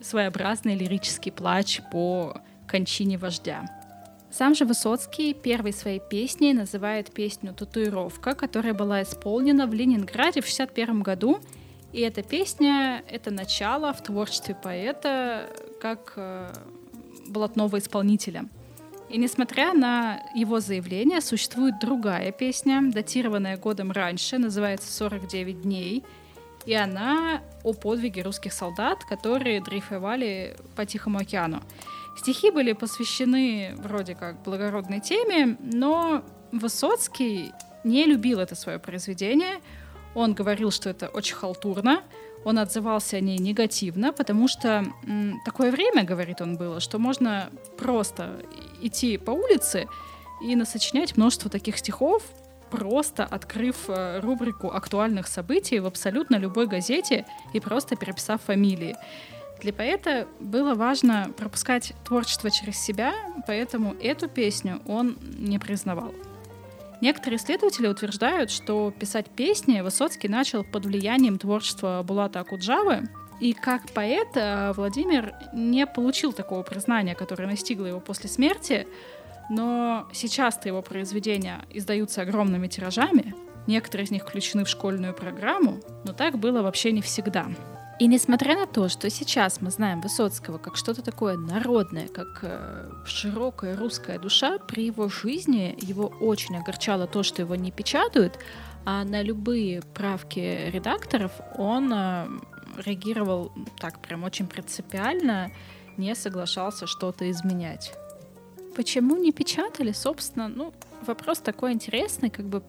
своеобразный 0.00 0.74
лирический 0.74 1.30
плач 1.30 1.80
по 1.92 2.40
кончине 2.66 3.18
вождя. 3.18 3.64
Сам 4.30 4.54
же 4.54 4.64
Высоцкий 4.64 5.32
первой 5.32 5.72
своей 5.72 6.00
песней 6.00 6.52
называет 6.52 7.10
песню 7.12 7.54
«Татуировка», 7.54 8.34
которая 8.34 8.74
была 8.74 9.02
исполнена 9.02 9.66
в 9.66 9.72
Ленинграде 9.72 10.42
в 10.42 10.52
1961 10.52 11.02
году. 11.02 11.38
И 11.92 12.00
эта 12.00 12.22
песня— 12.22 13.02
это 13.08 13.30
начало 13.30 13.94
в 13.94 14.02
творчестве 14.02 14.54
поэта, 14.54 15.48
как 15.80 16.12
э, 16.16 16.52
блатного 17.28 17.78
исполнителя. 17.78 18.44
И 19.08 19.16
несмотря 19.16 19.72
на 19.72 20.22
его 20.34 20.60
заявление, 20.60 21.20
существует 21.20 21.78
другая 21.80 22.30
песня, 22.30 22.82
датированная 22.84 23.56
годом 23.56 23.90
раньше, 23.90 24.38
называется 24.38 25.06
«49 25.06 25.62
дней», 25.62 26.04
и 26.66 26.74
она 26.74 27.40
о 27.64 27.72
подвиге 27.72 28.22
русских 28.22 28.52
солдат, 28.52 29.02
которые 29.04 29.62
дрейфовали 29.62 30.56
по 30.76 30.84
Тихому 30.84 31.18
океану. 31.18 31.62
Стихи 32.18 32.50
были 32.50 32.72
посвящены 32.72 33.74
вроде 33.78 34.14
как 34.14 34.42
благородной 34.42 35.00
теме, 35.00 35.56
но 35.60 36.22
Высоцкий 36.52 37.52
не 37.84 38.04
любил 38.04 38.40
это 38.40 38.54
свое 38.54 38.78
произведение. 38.78 39.60
Он 40.14 40.34
говорил, 40.34 40.70
что 40.70 40.90
это 40.90 41.08
очень 41.08 41.36
халтурно, 41.36 42.02
он 42.44 42.58
отзывался 42.58 43.16
о 43.16 43.20
ней 43.20 43.38
негативно, 43.38 44.12
потому 44.12 44.48
что 44.48 44.84
м, 45.06 45.40
такое 45.44 45.70
время, 45.70 46.04
говорит 46.04 46.40
он, 46.40 46.56
было, 46.56 46.80
что 46.80 46.98
можно 46.98 47.50
просто 47.76 48.42
идти 48.80 49.16
по 49.18 49.30
улице 49.30 49.88
и 50.42 50.54
насочинять 50.56 51.16
множество 51.16 51.50
таких 51.50 51.78
стихов, 51.78 52.22
просто 52.70 53.24
открыв 53.24 53.88
э, 53.88 54.20
рубрику 54.20 54.68
актуальных 54.70 55.26
событий 55.26 55.80
в 55.80 55.86
абсолютно 55.86 56.36
любой 56.36 56.66
газете 56.66 57.26
и 57.52 57.60
просто 57.60 57.96
переписав 57.96 58.42
фамилии. 58.42 58.96
Для 59.60 59.72
поэта 59.72 60.28
было 60.38 60.74
важно 60.74 61.32
пропускать 61.36 61.92
творчество 62.04 62.50
через 62.50 62.78
себя, 62.78 63.12
поэтому 63.46 63.94
эту 64.00 64.28
песню 64.28 64.80
он 64.86 65.18
не 65.38 65.58
признавал. 65.58 66.14
Некоторые 67.00 67.38
исследователи 67.38 67.86
утверждают, 67.86 68.50
что 68.50 68.90
писать 68.90 69.26
песни 69.30 69.80
Высоцкий 69.80 70.28
начал 70.28 70.64
под 70.64 70.84
влиянием 70.84 71.38
творчества 71.38 72.02
Булата 72.04 72.40
Акуджавы, 72.40 73.08
и 73.40 73.52
как 73.52 73.90
поэт 73.92 74.28
э, 74.34 74.72
Владимир 74.72 75.34
не 75.52 75.86
получил 75.86 76.32
такого 76.32 76.62
признания, 76.62 77.14
которое 77.14 77.46
настигло 77.46 77.86
его 77.86 78.00
после 78.00 78.28
смерти, 78.28 78.86
но 79.48 80.08
сейчас-то 80.12 80.68
его 80.68 80.82
произведения 80.82 81.60
издаются 81.70 82.22
огромными 82.22 82.66
тиражами, 82.66 83.34
некоторые 83.66 84.06
из 84.06 84.10
них 84.10 84.22
включены 84.22 84.64
в 84.64 84.68
школьную 84.68 85.14
программу, 85.14 85.80
но 86.04 86.12
так 86.12 86.38
было 86.38 86.62
вообще 86.62 86.92
не 86.92 87.00
всегда. 87.00 87.46
И 87.98 88.06
несмотря 88.06 88.56
на 88.56 88.66
то, 88.66 88.88
что 88.88 89.10
сейчас 89.10 89.60
мы 89.60 89.70
знаем 89.70 90.00
Высоцкого 90.00 90.58
как 90.58 90.76
что-то 90.76 91.02
такое 91.02 91.36
народное, 91.36 92.06
как 92.06 92.40
э, 92.42 92.90
широкая 93.04 93.76
русская 93.76 94.20
душа, 94.20 94.58
при 94.58 94.86
его 94.86 95.08
жизни 95.08 95.76
его 95.80 96.06
очень 96.20 96.56
огорчало 96.56 97.08
то, 97.08 97.24
что 97.24 97.42
его 97.42 97.56
не 97.56 97.72
печатают, 97.72 98.38
а 98.84 99.04
на 99.04 99.20
любые 99.22 99.82
правки 99.94 100.70
редакторов 100.72 101.32
он 101.56 101.92
э, 101.92 102.26
реагировал 102.78 103.52
так 103.78 104.00
прям 104.00 104.24
очень 104.24 104.46
принципиально, 104.46 105.50
не 105.96 106.14
соглашался 106.14 106.86
что-то 106.86 107.30
изменять. 107.30 107.92
Почему 108.76 109.16
не 109.16 109.32
печатали, 109.32 109.92
собственно, 109.92 110.48
ну, 110.48 110.72
вопрос 111.06 111.38
такой 111.38 111.72
интересный, 111.72 112.30
как 112.30 112.46
бы 112.46 112.62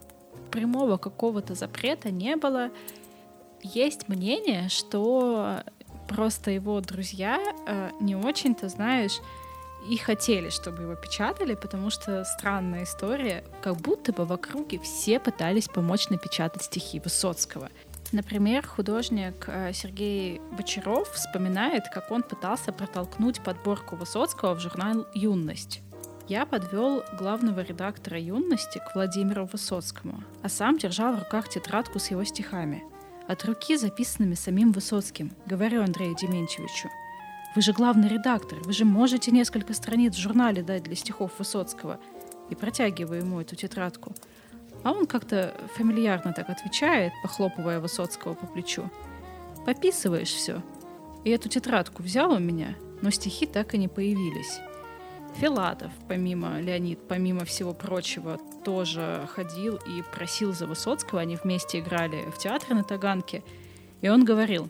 прямого 0.51 0.97
какого-то 0.97 1.55
запрета 1.55 2.09
не 2.09 2.35
было, 2.35 2.71
есть 3.61 4.07
мнение, 4.09 4.69
что 4.69 5.63
просто 6.07 6.51
его 6.51 6.79
друзья 6.81 7.39
э, 7.67 7.91
не 7.99 8.15
очень-то, 8.15 8.69
знаешь, 8.69 9.19
и 9.87 9.97
хотели, 9.97 10.49
чтобы 10.49 10.83
его 10.83 10.95
печатали, 10.95 11.55
потому 11.55 11.89
что 11.89 12.23
странная 12.25 12.83
история, 12.83 13.43
как 13.61 13.77
будто 13.77 14.11
бы 14.11 14.25
в 14.25 14.33
округе 14.33 14.79
все 14.79 15.19
пытались 15.19 15.67
помочь 15.67 16.09
напечатать 16.09 16.63
стихи 16.63 16.99
Высоцкого. 16.99 17.69
Например, 18.11 18.65
художник 18.65 19.45
э, 19.47 19.71
Сергей 19.73 20.41
Бочаров 20.51 21.11
вспоминает, 21.11 21.83
как 21.93 22.11
он 22.11 22.23
пытался 22.23 22.71
протолкнуть 22.71 23.41
подборку 23.41 23.95
Высоцкого 23.95 24.55
в 24.55 24.59
журнал 24.59 25.05
«Юность». 25.13 25.81
Я 26.27 26.45
подвел 26.45 27.03
главного 27.17 27.61
редактора 27.61 28.19
«Юности» 28.19 28.79
к 28.79 28.95
Владимиру 28.95 29.45
Высоцкому, 29.51 30.23
а 30.43 30.49
сам 30.49 30.77
держал 30.77 31.15
в 31.15 31.19
руках 31.19 31.49
тетрадку 31.49 31.99
с 31.99 32.11
его 32.11 32.23
стихами— 32.23 32.83
от 33.29 33.45
руки 33.45 33.77
записанными 33.77 34.33
самим 34.33 34.71
Высоцким. 34.71 35.31
Говорю 35.45 35.83
Андрею 35.83 36.15
Дементьевичу. 36.15 36.89
Вы 37.55 37.61
же 37.61 37.73
главный 37.73 38.09
редактор, 38.09 38.57
вы 38.61 38.73
же 38.73 38.85
можете 38.85 39.29
несколько 39.29 39.75
страниц 39.75 40.15
в 40.15 40.19
журнале 40.19 40.63
дать 40.63 40.81
для 40.81 40.95
стихов 40.95 41.33
Высоцкого. 41.37 41.99
И 42.49 42.55
протягиваю 42.55 43.21
ему 43.21 43.39
эту 43.39 43.55
тетрадку. 43.55 44.15
А 44.83 44.91
он 44.91 45.05
как-то 45.05 45.55
фамильярно 45.75 46.33
так 46.33 46.49
отвечает, 46.49 47.11
похлопывая 47.21 47.79
Высоцкого 47.79 48.33
по 48.33 48.45
плечу. 48.45 48.89
Пописываешь 49.65 50.29
все. 50.29 50.61
И 51.23 51.31
эту 51.31 51.49
тетрадку 51.49 52.01
взял 52.01 52.31
у 52.31 52.39
меня, 52.39 52.75
но 53.01 53.09
стихи 53.09 53.45
так 53.45 53.73
и 53.73 53.77
не 53.77 53.87
появились. 53.87 54.59
Филатов, 55.35 55.91
помимо 56.07 56.59
Леонид, 56.59 56.99
помимо 57.07 57.45
всего 57.45 57.73
прочего, 57.73 58.39
тоже 58.63 59.27
ходил 59.33 59.75
и 59.75 60.01
просил 60.13 60.53
за 60.53 60.65
Высоцкого. 60.65 61.21
Они 61.21 61.35
вместе 61.35 61.79
играли 61.79 62.29
в 62.31 62.37
театре 62.37 62.75
на 62.75 62.83
Таганке. 62.83 63.43
И 64.01 64.09
он 64.09 64.25
говорил, 64.25 64.69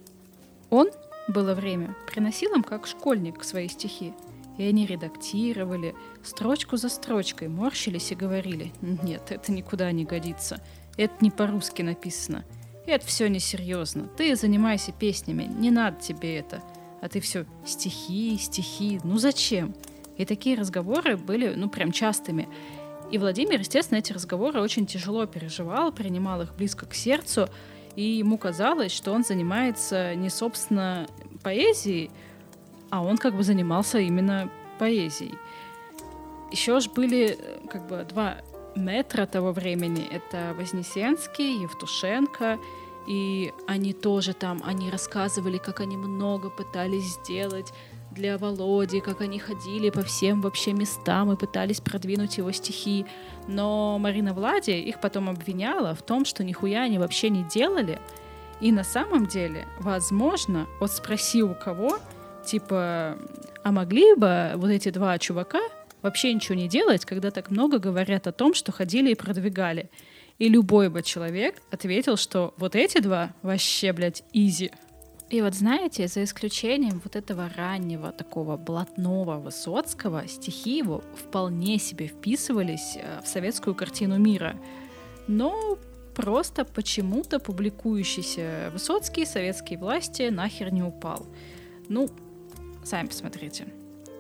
он, 0.70 0.90
было 1.28 1.54
время, 1.54 1.96
приносил 2.08 2.54
им 2.56 2.64
как 2.64 2.88
школьник 2.88 3.44
свои 3.44 3.68
стихи. 3.68 4.14
И 4.60 4.64
они 4.64 4.86
редактировали, 4.86 5.96
строчку 6.22 6.76
за 6.76 6.90
строчкой, 6.90 7.48
морщились 7.48 8.12
и 8.12 8.16
говорили, 8.16 8.74
нет, 8.82 9.32
это 9.32 9.54
никуда 9.54 9.90
не 9.94 10.04
годится, 10.04 10.62
это 10.98 11.14
не 11.22 11.32
по-русски 11.32 11.82
написано, 11.82 12.44
это 12.86 13.06
все 13.06 13.30
несерьезно, 13.30 14.10
ты 14.18 14.36
занимайся 14.36 14.92
песнями, 14.92 15.44
не 15.44 15.72
надо 15.72 16.02
тебе 16.02 16.38
это. 16.38 16.62
А 17.02 17.08
ты 17.08 17.22
все 17.22 17.46
стихи, 17.66 18.38
стихи, 18.38 19.00
ну 19.06 19.18
зачем? 19.18 19.74
И 20.18 20.26
такие 20.26 20.58
разговоры 20.58 21.16
были, 21.16 21.54
ну, 21.56 21.70
прям 21.70 21.94
частыми. 21.94 22.50
И 23.10 23.18
Владимир, 23.18 23.60
естественно, 23.60 24.00
эти 24.00 24.12
разговоры 24.12 24.60
очень 24.60 24.86
тяжело 24.86 25.26
переживал, 25.26 25.94
принимал 25.94 26.42
их 26.42 26.54
близко 26.54 26.86
к 26.86 26.94
сердцу, 26.94 27.48
и 27.96 28.04
ему 28.04 28.38
казалось, 28.38 28.92
что 28.92 29.14
он 29.14 29.24
занимается 29.24 30.16
не, 30.16 30.30
собственно, 30.30 31.08
поэзией, 31.44 32.12
а 32.90 33.02
он 33.02 33.18
как 33.18 33.36
бы 33.36 33.44
занимался 33.44 34.00
именно 34.00 34.50
поэзией. 34.78 35.38
Еще 36.52 36.80
ж 36.80 36.90
были 36.90 37.38
как 37.70 37.88
бы 37.88 38.06
два 38.10 38.38
метра 38.76 39.26
того 39.26 39.52
времени. 39.52 40.08
Это 40.10 40.56
Вознесенский, 40.58 41.62
Евтушенко, 41.62 42.60
и 43.08 43.54
они 43.68 43.94
тоже 43.94 44.34
там, 44.34 44.62
они 44.66 44.90
рассказывали, 44.90 45.58
как 45.58 45.80
они 45.80 45.98
много 45.98 46.50
пытались 46.50 47.16
сделать, 47.16 47.74
для 48.12 48.38
Володи, 48.38 49.02
как 49.02 49.22
они 49.22 49.40
ходили 49.40 49.90
по 49.90 50.02
всем 50.02 50.42
вообще 50.42 50.74
местам 50.74 51.32
и 51.32 51.36
пытались 51.36 51.80
продвинуть 51.80 52.38
его 52.38 52.52
стихи. 52.52 53.06
Но 53.48 53.98
Марина 54.00 54.34
Влади 54.34 54.72
их 54.72 55.00
потом 55.00 55.30
обвиняла 55.30 55.94
в 55.94 56.02
том, 56.02 56.26
что 56.26 56.44
нихуя 56.44 56.84
они 56.84 56.98
вообще 56.98 57.30
не 57.30 57.44
делали. 57.44 58.00
И 58.62 58.72
на 58.72 58.84
самом 58.84 59.28
деле, 59.28 59.68
возможно, 59.80 60.68
вот 60.80 60.92
спроси 60.92 61.44
у 61.44 61.54
кого, 61.54 62.00
типа, 62.50 63.18
а 63.64 63.72
могли 63.72 64.16
бы 64.16 64.54
вот 64.56 64.70
эти 64.70 64.90
два 64.90 65.18
чувака 65.20 65.60
вообще 66.02 66.34
ничего 66.34 66.56
не 66.56 66.68
делать, 66.68 67.06
когда 67.06 67.30
так 67.32 67.52
много 67.52 67.78
говорят 67.78 68.28
о 68.28 68.32
том, 68.32 68.54
что 68.54 68.72
ходили 68.72 69.12
и 69.12 69.16
продвигали. 69.16 69.90
И 70.40 70.50
любой 70.50 70.90
бы 70.90 71.04
человек 71.04 71.62
ответил, 71.70 72.18
что 72.18 72.54
вот 72.58 72.76
эти 72.76 73.00
два 73.00 73.34
вообще, 73.42 73.94
блядь, 73.94 74.24
изи. 74.34 74.72
И 75.30 75.42
вот 75.44 75.54
знаете, 75.54 76.08
за 76.08 76.24
исключением 76.24 77.02
вот 77.04 77.16
этого 77.16 77.52
раннего 77.56 78.12
такого 78.12 78.58
блатного 78.58 79.38
Высоцкого, 79.38 80.28
стихи 80.28 80.78
его 80.78 81.04
вполне 81.16 81.78
себе 81.78 82.08
вписывались 82.08 82.98
э, 82.98 83.22
в 83.24 83.28
советскую 83.28 83.76
картину 83.76 84.18
мира. 84.18 84.56
Но 85.28 85.78
просто 86.16 86.66
почему-то 86.66 87.40
публикующийся 87.40 88.72
Высоцкий 88.74 89.26
советские 89.26 89.78
власти 89.78 90.30
нахер 90.30 90.74
не 90.74 90.82
упал. 90.82 91.28
Ну, 91.90 92.10
сами 92.84 93.08
посмотрите. 93.08 93.68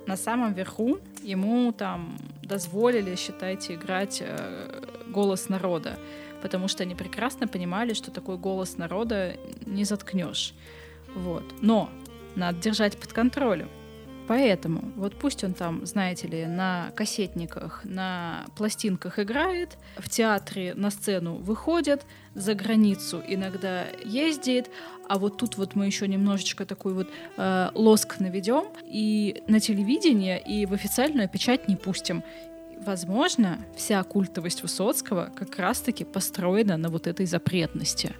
На 0.07 0.17
самом 0.17 0.53
верху 0.53 0.99
ему 1.23 1.71
там 1.71 2.17
дозволили, 2.41 3.15
считайте, 3.15 3.75
играть 3.75 4.23
э, 4.25 4.81
голос 5.07 5.49
народа, 5.49 5.99
потому 6.41 6.67
что 6.67 6.83
они 6.83 6.95
прекрасно 6.95 7.47
понимали, 7.47 7.93
что 7.93 8.11
такой 8.11 8.37
голос 8.37 8.77
народа 8.77 9.35
не 9.65 9.83
заткнешь. 9.83 10.53
Вот. 11.15 11.43
Но 11.61 11.89
надо 12.35 12.59
держать 12.59 12.97
под 12.97 13.13
контролем. 13.13 13.69
Поэтому 14.29 14.91
вот 14.95 15.15
пусть 15.15 15.43
он 15.43 15.55
там, 15.55 15.87
знаете 15.87 16.27
ли, 16.27 16.45
на 16.45 16.91
кассетниках, 16.95 17.81
на 17.83 18.45
пластинках 18.55 19.17
играет, 19.17 19.79
в 19.97 20.07
театре 20.07 20.75
на 20.75 20.91
сцену 20.91 21.37
выходит, 21.37 22.05
за 22.35 22.53
границу 22.53 23.23
иногда 23.27 23.87
ездит, 24.05 24.69
а 25.07 25.17
вот 25.17 25.37
тут 25.37 25.57
вот 25.57 25.73
мы 25.73 25.87
еще 25.87 26.07
немножечко 26.07 26.67
такой 26.67 26.93
вот 26.93 27.09
э, 27.37 27.71
лоск 27.73 28.19
наведем 28.19 28.65
и 28.85 29.41
на 29.47 29.59
телевидение, 29.59 30.39
и 30.39 30.67
в 30.67 30.73
официальную 30.73 31.27
печать 31.27 31.67
не 31.67 31.75
пустим. 31.75 32.23
Возможно, 32.85 33.57
вся 33.75 34.03
культовость 34.03 34.61
Высоцкого 34.61 35.31
как 35.35 35.57
раз-таки 35.57 36.05
построена 36.05 36.77
на 36.77 36.89
вот 36.89 37.07
этой 37.07 37.25
запретности. 37.25 38.13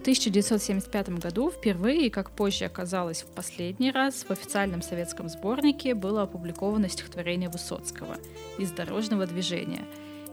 1975 0.00 1.08
году 1.18 1.50
впервые, 1.50 2.10
как 2.10 2.30
позже 2.30 2.64
оказалось 2.64 3.22
в 3.22 3.26
последний 3.26 3.90
раз, 3.90 4.24
в 4.28 4.30
официальном 4.30 4.82
советском 4.82 5.28
сборнике 5.28 5.94
было 5.94 6.22
опубликовано 6.22 6.88
стихотворение 6.88 7.48
Высоцкого 7.48 8.16
«Из 8.58 8.70
дорожного 8.70 9.26
движения». 9.26 9.84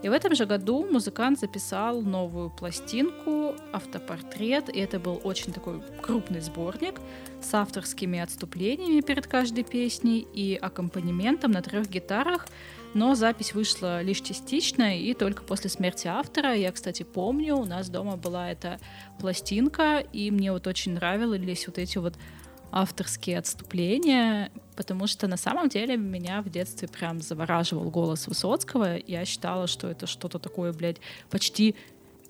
И 0.03 0.09
в 0.09 0.11
этом 0.11 0.35
же 0.35 0.45
году 0.45 0.85
музыкант 0.85 1.39
записал 1.39 2.01
новую 2.01 2.49
пластинку 2.49 3.55
«Автопортрет», 3.71 4.67
и 4.67 4.79
это 4.79 4.99
был 4.99 5.21
очень 5.23 5.53
такой 5.53 5.81
крупный 6.01 6.41
сборник 6.41 6.99
с 7.41 7.53
авторскими 7.53 8.19
отступлениями 8.19 8.99
перед 8.99 9.27
каждой 9.27 9.63
песней 9.63 10.27
и 10.33 10.55
аккомпанементом 10.55 11.51
на 11.51 11.61
трех 11.61 11.89
гитарах, 11.89 12.47
но 12.93 13.15
запись 13.15 13.53
вышла 13.53 14.01
лишь 14.01 14.21
частично 14.21 14.97
и 14.97 15.13
только 15.13 15.43
после 15.43 15.69
смерти 15.69 16.07
автора. 16.07 16.53
Я, 16.53 16.71
кстати, 16.71 17.03
помню, 17.03 17.55
у 17.55 17.65
нас 17.65 17.89
дома 17.89 18.17
была 18.17 18.51
эта 18.51 18.79
пластинка, 19.19 19.99
и 19.99 20.31
мне 20.31 20.51
вот 20.51 20.67
очень 20.67 20.93
нравились 20.93 21.67
вот 21.67 21.77
эти 21.77 21.97
вот 21.97 22.15
авторские 22.71 23.37
отступления, 23.37 24.51
потому 24.75 25.05
что 25.05 25.27
на 25.27 25.37
самом 25.37 25.69
деле 25.69 25.95
меня 25.95 26.41
в 26.41 26.49
детстве 26.49 26.87
прям 26.87 27.21
завораживал 27.21 27.89
голос 27.91 28.27
Высоцкого. 28.27 28.97
Я 28.97 29.25
считала, 29.25 29.67
что 29.67 29.87
это 29.87 30.07
что-то 30.07 30.39
такое, 30.39 30.73
блядь, 30.73 30.97
почти 31.29 31.75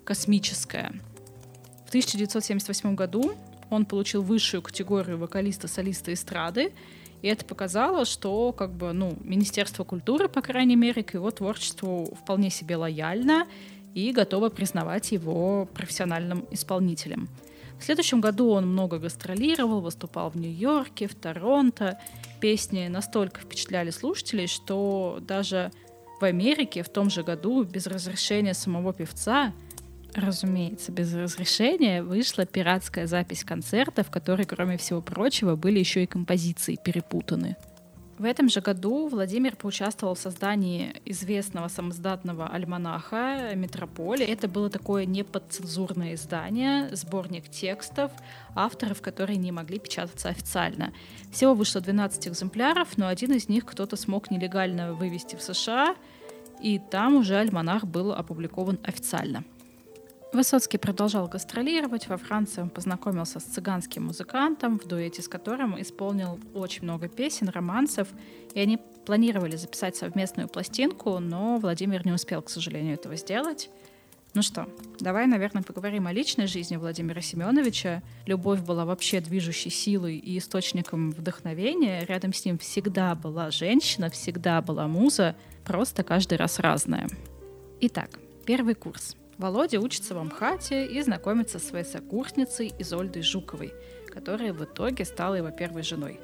космическое. 0.04 0.92
В 1.86 1.88
1978 1.88 2.94
году 2.94 3.32
он 3.70 3.86
получил 3.86 4.22
высшую 4.22 4.60
категорию 4.62 5.16
вокалиста-солиста 5.16 6.12
эстрады, 6.12 6.72
и 7.24 7.26
это 7.26 7.42
показало, 7.46 8.04
что 8.04 8.52
как 8.52 8.70
бы, 8.74 8.92
ну, 8.92 9.16
Министерство 9.22 9.82
культуры, 9.82 10.28
по 10.28 10.42
крайней 10.42 10.76
мере, 10.76 11.02
к 11.02 11.14
его 11.14 11.30
творчеству 11.30 12.14
вполне 12.20 12.50
себе 12.50 12.76
лояльно 12.76 13.46
и 13.94 14.12
готово 14.12 14.50
признавать 14.50 15.10
его 15.10 15.64
профессиональным 15.72 16.44
исполнителем. 16.50 17.30
В 17.80 17.84
следующем 17.84 18.20
году 18.20 18.50
он 18.50 18.68
много 18.68 18.98
гастролировал, 18.98 19.80
выступал 19.80 20.28
в 20.28 20.36
Нью-Йорке, 20.36 21.08
в 21.08 21.14
Торонто. 21.14 21.98
Песни 22.42 22.88
настолько 22.88 23.40
впечатляли 23.40 23.88
слушателей, 23.88 24.46
что 24.46 25.18
даже 25.22 25.72
в 26.20 26.24
Америке 26.24 26.82
в 26.82 26.90
том 26.90 27.08
же 27.08 27.22
году 27.22 27.64
без 27.64 27.86
разрешения 27.86 28.52
самого 28.52 28.92
певца 28.92 29.54
разумеется, 30.16 30.92
без 30.92 31.14
разрешения 31.14 32.02
вышла 32.02 32.46
пиратская 32.46 33.06
запись 33.06 33.44
концерта, 33.44 34.04
в 34.04 34.10
которой, 34.10 34.46
кроме 34.46 34.76
всего 34.76 35.00
прочего, 35.00 35.56
были 35.56 35.78
еще 35.78 36.02
и 36.02 36.06
композиции 36.06 36.78
перепутаны. 36.82 37.56
В 38.16 38.24
этом 38.24 38.48
же 38.48 38.60
году 38.60 39.08
Владимир 39.08 39.56
поучаствовал 39.56 40.14
в 40.14 40.20
создании 40.20 40.94
известного 41.04 41.66
самоздатного 41.66 42.46
альманаха 42.46 43.50
«Метрополь». 43.56 44.22
Это 44.22 44.46
было 44.46 44.70
такое 44.70 45.04
неподцензурное 45.04 46.14
издание, 46.14 46.94
сборник 46.94 47.48
текстов, 47.48 48.12
авторов, 48.54 49.02
которые 49.02 49.36
не 49.36 49.50
могли 49.50 49.80
печататься 49.80 50.28
официально. 50.28 50.92
Всего 51.32 51.54
вышло 51.54 51.80
12 51.80 52.28
экземпляров, 52.28 52.96
но 52.96 53.08
один 53.08 53.32
из 53.32 53.48
них 53.48 53.64
кто-то 53.64 53.96
смог 53.96 54.30
нелегально 54.30 54.92
вывести 54.94 55.34
в 55.34 55.42
США, 55.42 55.96
и 56.62 56.78
там 56.78 57.16
уже 57.16 57.36
альманах 57.36 57.84
был 57.84 58.12
опубликован 58.12 58.78
официально. 58.84 59.42
Высоцкий 60.34 60.78
продолжал 60.78 61.28
гастролировать. 61.28 62.08
Во 62.08 62.16
Франции 62.16 62.60
он 62.60 62.68
познакомился 62.68 63.38
с 63.38 63.44
цыганским 63.44 64.06
музыкантом, 64.06 64.80
в 64.80 64.86
дуэте 64.86 65.22
с 65.22 65.28
которым 65.28 65.80
исполнил 65.80 66.40
очень 66.54 66.82
много 66.82 67.08
песен, 67.08 67.48
романсов, 67.48 68.08
и 68.52 68.58
они 68.58 68.78
планировали 69.06 69.54
записать 69.54 69.96
совместную 69.96 70.48
пластинку, 70.48 71.20
но 71.20 71.58
Владимир 71.58 72.04
не 72.04 72.12
успел, 72.12 72.42
к 72.42 72.50
сожалению, 72.50 72.94
этого 72.94 73.14
сделать. 73.14 73.70
Ну 74.34 74.42
что, 74.42 74.68
давай, 74.98 75.26
наверное, 75.28 75.62
поговорим 75.62 76.08
о 76.08 76.12
личной 76.12 76.48
жизни 76.48 76.74
Владимира 76.74 77.20
Семеновича. 77.20 78.02
Любовь 78.26 78.60
была 78.60 78.84
вообще 78.84 79.20
движущей 79.20 79.70
силой 79.70 80.16
и 80.16 80.38
источником 80.38 81.12
вдохновения. 81.12 82.04
Рядом 82.06 82.32
с 82.32 82.44
ним 82.44 82.58
всегда 82.58 83.14
была 83.14 83.52
женщина, 83.52 84.10
всегда 84.10 84.60
была 84.60 84.88
муза, 84.88 85.36
просто 85.64 86.02
каждый 86.02 86.38
раз 86.38 86.58
разная. 86.58 87.08
Итак, 87.80 88.18
первый 88.44 88.74
курс— 88.74 89.16
Володя 89.38 89.80
учится 89.80 90.14
в 90.14 90.18
Амхате 90.18 90.86
и 90.86 91.02
знакомится 91.02 91.58
со 91.58 91.66
своей 91.66 91.84
сокурсницей 91.84 92.72
Изольдой 92.78 93.22
Жуковой, 93.22 93.72
которая 94.06 94.52
в 94.52 94.62
итоге 94.64 95.04
стала 95.04 95.34
его 95.34 95.50
первой 95.50 95.82
женой. 95.82 96.20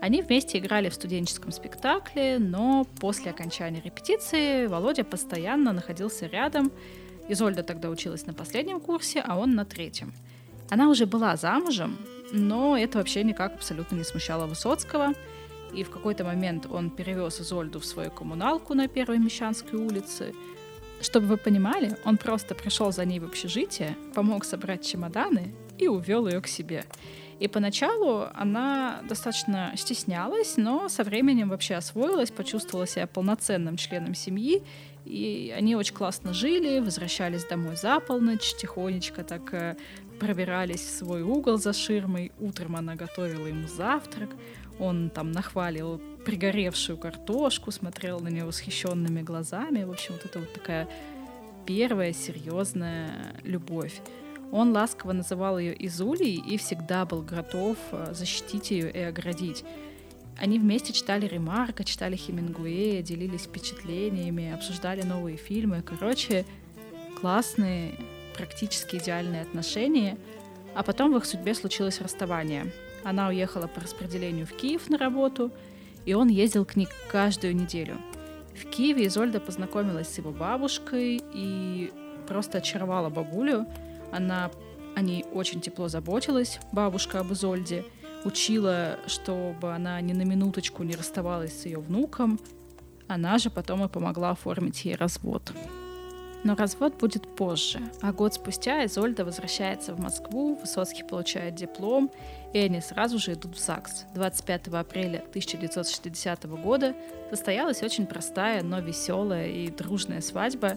Они 0.00 0.22
вместе 0.22 0.58
играли 0.58 0.88
в 0.88 0.94
студенческом 0.94 1.52
спектакле, 1.52 2.38
но 2.38 2.86
после 3.00 3.30
окончания 3.30 3.80
репетиции 3.80 4.66
Володя 4.66 5.04
постоянно 5.04 5.72
находился 5.72 6.26
рядом. 6.26 6.72
Изольда 7.28 7.62
тогда 7.62 7.88
училась 7.88 8.26
на 8.26 8.34
последнем 8.34 8.80
курсе, 8.80 9.20
а 9.20 9.38
он 9.38 9.54
на 9.54 9.64
третьем. 9.64 10.12
Она 10.70 10.88
уже 10.88 11.06
была 11.06 11.36
замужем, 11.36 11.98
но 12.32 12.76
это 12.76 12.98
вообще 12.98 13.22
никак 13.22 13.54
абсолютно 13.54 13.96
не 13.96 14.04
смущало 14.04 14.46
Высоцкого. 14.46 15.12
И 15.72 15.84
в 15.84 15.90
какой-то 15.90 16.24
момент 16.24 16.66
он 16.70 16.90
перевез 16.90 17.40
Изольду 17.40 17.78
в 17.78 17.84
свою 17.86 18.10
коммуналку 18.10 18.74
на 18.74 18.88
Первой 18.88 19.18
Мещанской 19.18 19.78
улице– 19.78 20.32
чтобы 21.02 21.26
вы 21.26 21.36
понимали, 21.36 21.96
он 22.04 22.16
просто 22.16 22.54
пришел 22.54 22.92
за 22.92 23.04
ней 23.04 23.20
в 23.20 23.24
общежитие, 23.24 23.96
помог 24.14 24.44
собрать 24.44 24.86
чемоданы 24.86 25.54
и 25.78 25.88
увел 25.88 26.26
ее 26.26 26.40
к 26.40 26.46
себе. 26.46 26.84
И 27.40 27.48
поначалу 27.48 28.26
она 28.34 29.02
достаточно 29.08 29.72
стеснялась, 29.76 30.56
но 30.56 30.88
со 30.88 31.02
временем 31.02 31.48
вообще 31.48 31.74
освоилась, 31.74 32.30
почувствовала 32.30 32.86
себя 32.86 33.08
полноценным 33.08 33.76
членом 33.76 34.14
семьи, 34.14 34.62
и 35.04 35.52
они 35.56 35.74
очень 35.74 35.94
классно 35.94 36.32
жили, 36.32 36.78
возвращались 36.78 37.44
домой 37.44 37.74
за 37.74 37.98
полночь, 37.98 38.54
тихонечко 38.54 39.24
так 39.24 39.52
э, 39.52 39.76
пробирались 40.20 40.82
в 40.82 40.98
свой 40.98 41.22
угол 41.22 41.58
за 41.58 41.72
ширмой. 41.72 42.30
Утром 42.38 42.76
она 42.76 42.94
готовила 42.94 43.48
ему 43.48 43.66
завтрак, 43.66 44.30
он 44.78 45.10
там 45.10 45.32
нахвалил 45.32 46.00
пригоревшую 46.24 46.98
картошку, 46.98 47.70
смотрел 47.70 48.20
на 48.20 48.28
нее 48.28 48.44
восхищенными 48.44 49.22
глазами. 49.22 49.84
В 49.84 49.90
общем, 49.90 50.14
вот 50.14 50.24
это 50.24 50.38
вот 50.38 50.52
такая 50.52 50.88
первая 51.66 52.12
серьезная 52.12 53.34
любовь. 53.44 54.00
Он 54.50 54.72
ласково 54.72 55.12
называл 55.12 55.58
ее 55.58 55.74
Изулей 55.86 56.34
и 56.34 56.58
всегда 56.58 57.06
был 57.06 57.22
готов 57.22 57.78
э, 57.92 58.12
защитить 58.12 58.70
ее 58.70 58.90
и 58.90 58.98
оградить. 58.98 59.64
Они 60.38 60.58
вместе 60.58 60.92
читали 60.92 61.26
Ремарка, 61.26 61.84
читали 61.84 62.16
Хемингуэя, 62.16 63.02
делились 63.02 63.42
впечатлениями, 63.42 64.52
обсуждали 64.52 65.02
новые 65.02 65.36
фильмы. 65.36 65.82
Короче, 65.82 66.44
классные, 67.20 67.94
практически 68.36 68.96
идеальные 68.96 69.42
отношения. 69.42 70.18
А 70.74 70.82
потом 70.82 71.12
в 71.12 71.16
их 71.16 71.24
судьбе 71.24 71.54
случилось 71.54 72.00
расставание. 72.00 72.72
Она 73.04 73.28
уехала 73.28 73.66
по 73.66 73.80
распределению 73.80 74.46
в 74.46 74.52
Киев 74.52 74.88
на 74.90 74.98
работу— 74.98 75.50
и 76.06 76.14
он 76.14 76.28
ездил 76.28 76.64
к 76.64 76.76
ней 76.76 76.88
каждую 77.10 77.54
неделю. 77.56 77.98
В 78.54 78.68
Киеве 78.70 79.06
Изольда 79.06 79.40
познакомилась 79.40 80.08
с 80.08 80.18
его 80.18 80.30
бабушкой 80.30 81.22
и 81.34 81.92
просто 82.26 82.58
очаровала 82.58 83.08
бабулю. 83.08 83.66
Она 84.10 84.50
о 84.94 85.00
ней 85.00 85.24
очень 85.32 85.60
тепло 85.60 85.88
заботилась, 85.88 86.60
бабушка 86.72 87.20
об 87.20 87.32
Изольде, 87.32 87.84
учила, 88.24 88.98
чтобы 89.06 89.72
она 89.72 90.00
ни 90.00 90.12
на 90.12 90.22
минуточку 90.22 90.82
не 90.82 90.94
расставалась 90.94 91.60
с 91.60 91.64
ее 91.64 91.78
внуком. 91.78 92.38
Она 93.08 93.38
же 93.38 93.50
потом 93.50 93.84
и 93.84 93.88
помогла 93.88 94.30
оформить 94.30 94.84
ей 94.84 94.94
развод. 94.94 95.52
Но 96.44 96.56
развод 96.56 96.98
будет 96.98 97.26
позже, 97.36 97.80
а 98.00 98.12
год 98.12 98.34
спустя 98.34 98.84
Изольда 98.84 99.24
возвращается 99.24 99.94
в 99.94 100.00
Москву, 100.00 100.56
Высоцкий 100.56 101.04
получает 101.04 101.54
диплом, 101.54 102.10
и 102.52 102.58
они 102.58 102.80
сразу 102.80 103.18
же 103.18 103.32
идут 103.32 103.56
в 103.56 103.60
ЗАГС. 103.60 104.06
25 104.14 104.68
апреля 104.68 105.18
1960 105.18 106.44
года 106.44 106.94
состоялась 107.30 107.82
очень 107.82 108.06
простая, 108.06 108.62
но 108.62 108.80
веселая 108.80 109.48
и 109.48 109.70
дружная 109.70 110.20
свадьба. 110.20 110.76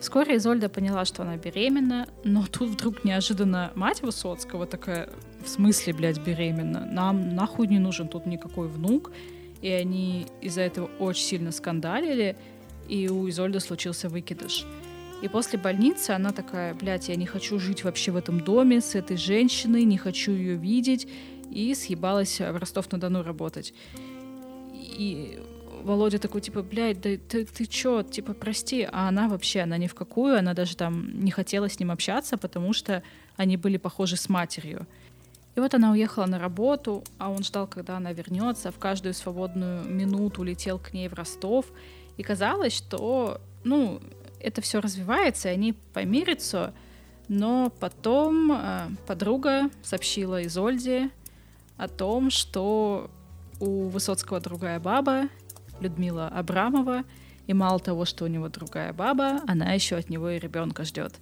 Вскоре 0.00 0.36
Изольда 0.36 0.70
поняла, 0.70 1.04
что 1.04 1.22
она 1.22 1.36
беременна, 1.36 2.08
но 2.24 2.46
тут 2.46 2.70
вдруг 2.70 3.04
неожиданно 3.04 3.70
мать 3.74 4.00
Высоцкого 4.00 4.66
такая, 4.66 5.10
в 5.44 5.48
смысле, 5.48 5.92
блядь, 5.92 6.18
беременна? 6.18 6.86
Нам 6.86 7.34
нахуй 7.34 7.66
не 7.66 7.78
нужен 7.78 8.08
тут 8.08 8.24
никакой 8.24 8.68
внук. 8.68 9.12
И 9.60 9.68
они 9.68 10.26
из-за 10.40 10.62
этого 10.62 10.90
очень 10.98 11.22
сильно 11.22 11.52
скандалили, 11.52 12.34
и 12.88 13.10
у 13.10 13.28
Изольды 13.28 13.60
случился 13.60 14.08
выкидыш. 14.08 14.64
И 15.22 15.28
после 15.28 15.58
больницы 15.58 16.10
она 16.10 16.32
такая, 16.32 16.74
блядь, 16.74 17.08
я 17.08 17.16
не 17.16 17.26
хочу 17.26 17.58
жить 17.58 17.84
вообще 17.84 18.10
в 18.10 18.16
этом 18.16 18.40
доме 18.40 18.80
с 18.80 18.94
этой 18.94 19.16
женщиной, 19.16 19.84
не 19.84 19.98
хочу 19.98 20.32
ее 20.32 20.56
видеть. 20.56 21.08
И 21.50 21.74
съебалась 21.74 22.40
в 22.40 22.56
Ростов-на-Дону 22.56 23.22
работать. 23.22 23.74
И 24.72 25.38
Володя 25.82 26.18
такой, 26.18 26.40
типа, 26.40 26.62
блядь, 26.62 27.00
да 27.00 27.10
ты, 27.28 27.44
ты 27.44 27.66
чё, 27.66 28.02
типа, 28.02 28.34
прости. 28.34 28.88
А 28.90 29.08
она 29.08 29.28
вообще, 29.28 29.60
она 29.60 29.76
ни 29.78 29.86
в 29.86 29.94
какую, 29.94 30.38
она 30.38 30.54
даже 30.54 30.76
там 30.76 31.20
не 31.20 31.30
хотела 31.30 31.68
с 31.68 31.78
ним 31.80 31.90
общаться, 31.90 32.38
потому 32.38 32.72
что 32.72 33.02
они 33.36 33.56
были 33.56 33.76
похожи 33.76 34.16
с 34.16 34.28
матерью. 34.28 34.86
И 35.56 35.60
вот 35.60 35.74
она 35.74 35.90
уехала 35.90 36.26
на 36.26 36.38
работу, 36.38 37.02
а 37.18 37.30
он 37.30 37.42
ждал, 37.42 37.66
когда 37.66 37.96
она 37.96 38.12
вернется, 38.12 38.70
в 38.70 38.78
каждую 38.78 39.14
свободную 39.14 39.84
минуту 39.84 40.42
летел 40.44 40.78
к 40.78 40.92
ней 40.92 41.08
в 41.08 41.14
Ростов. 41.14 41.66
И 42.16 42.22
казалось, 42.22 42.74
что, 42.74 43.40
ну, 43.64 44.00
это 44.40 44.60
все 44.60 44.80
развивается, 44.80 45.48
и 45.48 45.52
они 45.52 45.72
помирятся, 45.72 46.72
Но 47.28 47.72
потом 47.78 48.52
э, 48.52 48.88
подруга 49.06 49.70
сообщила 49.82 50.44
Изольде 50.46 51.10
о 51.76 51.86
том, 51.86 52.30
что 52.30 53.10
у 53.60 53.88
Высоцкого 53.88 54.40
другая 54.40 54.80
баба, 54.80 55.28
Людмила 55.80 56.28
Абрамова, 56.28 57.04
и 57.46 57.54
мало 57.54 57.78
того, 57.78 58.04
что 58.04 58.24
у 58.24 58.28
него 58.28 58.48
другая 58.48 58.92
баба, 58.92 59.40
она 59.46 59.72
еще 59.72 59.96
от 59.96 60.08
него 60.08 60.30
и 60.30 60.38
ребенка 60.38 60.84
ждет. 60.84 61.14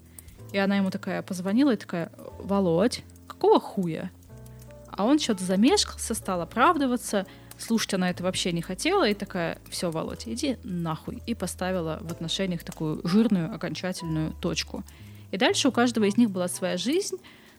И 0.52 0.58
она 0.58 0.76
ему 0.76 0.90
такая 0.90 1.22
позвонила 1.22 1.74
и 1.74 1.76
такая, 1.76 2.10
Володь, 2.38 3.02
какого 3.26 3.60
хуя? 3.60 4.10
А 4.90 5.04
он 5.04 5.18
что-то 5.18 5.44
замешкался, 5.44 6.14
стал 6.14 6.40
оправдываться, 6.40 7.26
слушать 7.58 7.94
она 7.94 8.10
это 8.10 8.22
вообще 8.22 8.52
не 8.52 8.62
хотела, 8.62 9.08
и 9.08 9.14
такая, 9.14 9.58
все, 9.68 9.90
Володь, 9.90 10.26
иди 10.26 10.56
нахуй. 10.62 11.22
И 11.26 11.34
поставила 11.34 11.98
в 12.00 12.12
отношениях 12.12 12.64
такую 12.64 13.00
жирную 13.06 13.54
окончательную 13.54 14.32
точку. 14.34 14.84
И 15.30 15.36
дальше 15.36 15.68
у 15.68 15.72
каждого 15.72 16.04
из 16.04 16.16
них 16.16 16.30
была 16.30 16.48
своя 16.48 16.76
жизнь, 16.76 17.16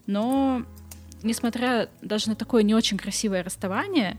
но 0.07 0.63
несмотря 1.21 1.89
даже 2.01 2.29
на 2.29 2.35
такое 2.35 2.63
не 2.63 2.73
очень 2.73 2.97
красивое 2.97 3.43
расставание, 3.43 4.17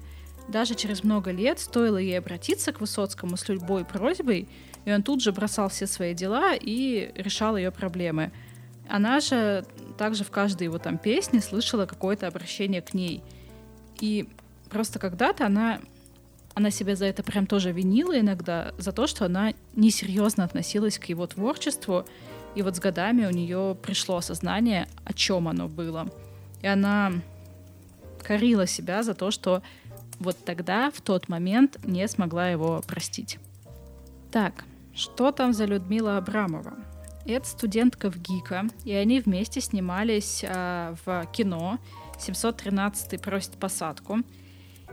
даже 0.49 0.75
через 0.75 1.05
много 1.05 1.31
лет 1.31 1.59
стоило 1.59 1.97
ей 1.97 2.19
обратиться 2.19 2.73
к 2.73 2.81
Высоцкому 2.81 3.37
с 3.37 3.49
любой 3.49 3.85
просьбой, 3.85 4.49
и 4.85 4.93
он 4.93 5.03
тут 5.03 5.23
же 5.23 5.33
бросал 5.33 5.69
все 5.69 5.87
свои 5.87 6.14
дела 6.14 6.55
и 6.55 7.12
решал 7.16 7.57
ее 7.57 7.71
проблемы. 7.71 8.33
Она 8.88 9.21
же 9.21 9.64
также 9.99 10.25
в 10.25 10.31
каждой 10.31 10.64
его 10.64 10.79
там 10.79 10.99
песне 10.99 11.40
слышала 11.40 11.87
какое-то 11.87 12.27
обращение 12.27 12.83
к 12.83 12.95
ней. 12.95 13.23
И 14.01 14.29
просто 14.70 14.98
когда-то 14.98 15.46
она, 15.46 15.80
она 16.54 16.70
себя 16.70 16.96
за 16.96 17.06
это 17.06 17.22
прям 17.22 17.46
тоже 17.46 17.72
винила 17.72 18.18
иногда, 18.18 18.72
за 18.78 18.92
то, 18.92 19.06
что 19.06 19.26
она 19.26 19.52
несерьезно 19.74 20.44
относилась 20.44 20.98
к 20.98 21.06
его 21.06 21.26
творчеству, 21.26 22.04
и 22.54 22.62
вот 22.62 22.76
с 22.76 22.80
годами 22.80 23.26
у 23.26 23.30
нее 23.30 23.76
пришло 23.83 24.16
осознание, 24.16 24.88
о 25.04 25.12
чем 25.12 25.48
оно 25.48 25.68
было. 25.68 26.09
И 26.62 26.66
она 26.66 27.12
корила 28.22 28.66
себя 28.66 29.02
за 29.02 29.14
то, 29.14 29.30
что 29.30 29.62
вот 30.18 30.37
тогда, 30.44 30.90
в 30.90 31.00
тот 31.00 31.28
момент, 31.28 31.78
не 31.85 32.06
смогла 32.09 32.48
его 32.48 32.83
простить. 32.87 33.38
Так, 34.30 34.64
что 34.94 35.33
там 35.33 35.52
за 35.52 35.64
Людмила 35.64 36.18
Абрамова? 36.18 36.74
Это 37.26 37.46
студентка 37.46 38.11
в 38.11 38.18
ГИКа, 38.18 38.66
и 38.85 38.92
они 38.92 39.20
вместе 39.20 39.61
снимались 39.61 40.42
э, 40.42 40.94
в 41.04 41.26
кино 41.33 41.78
«713 42.18 43.20
просит 43.20 43.52
посадку». 43.52 44.18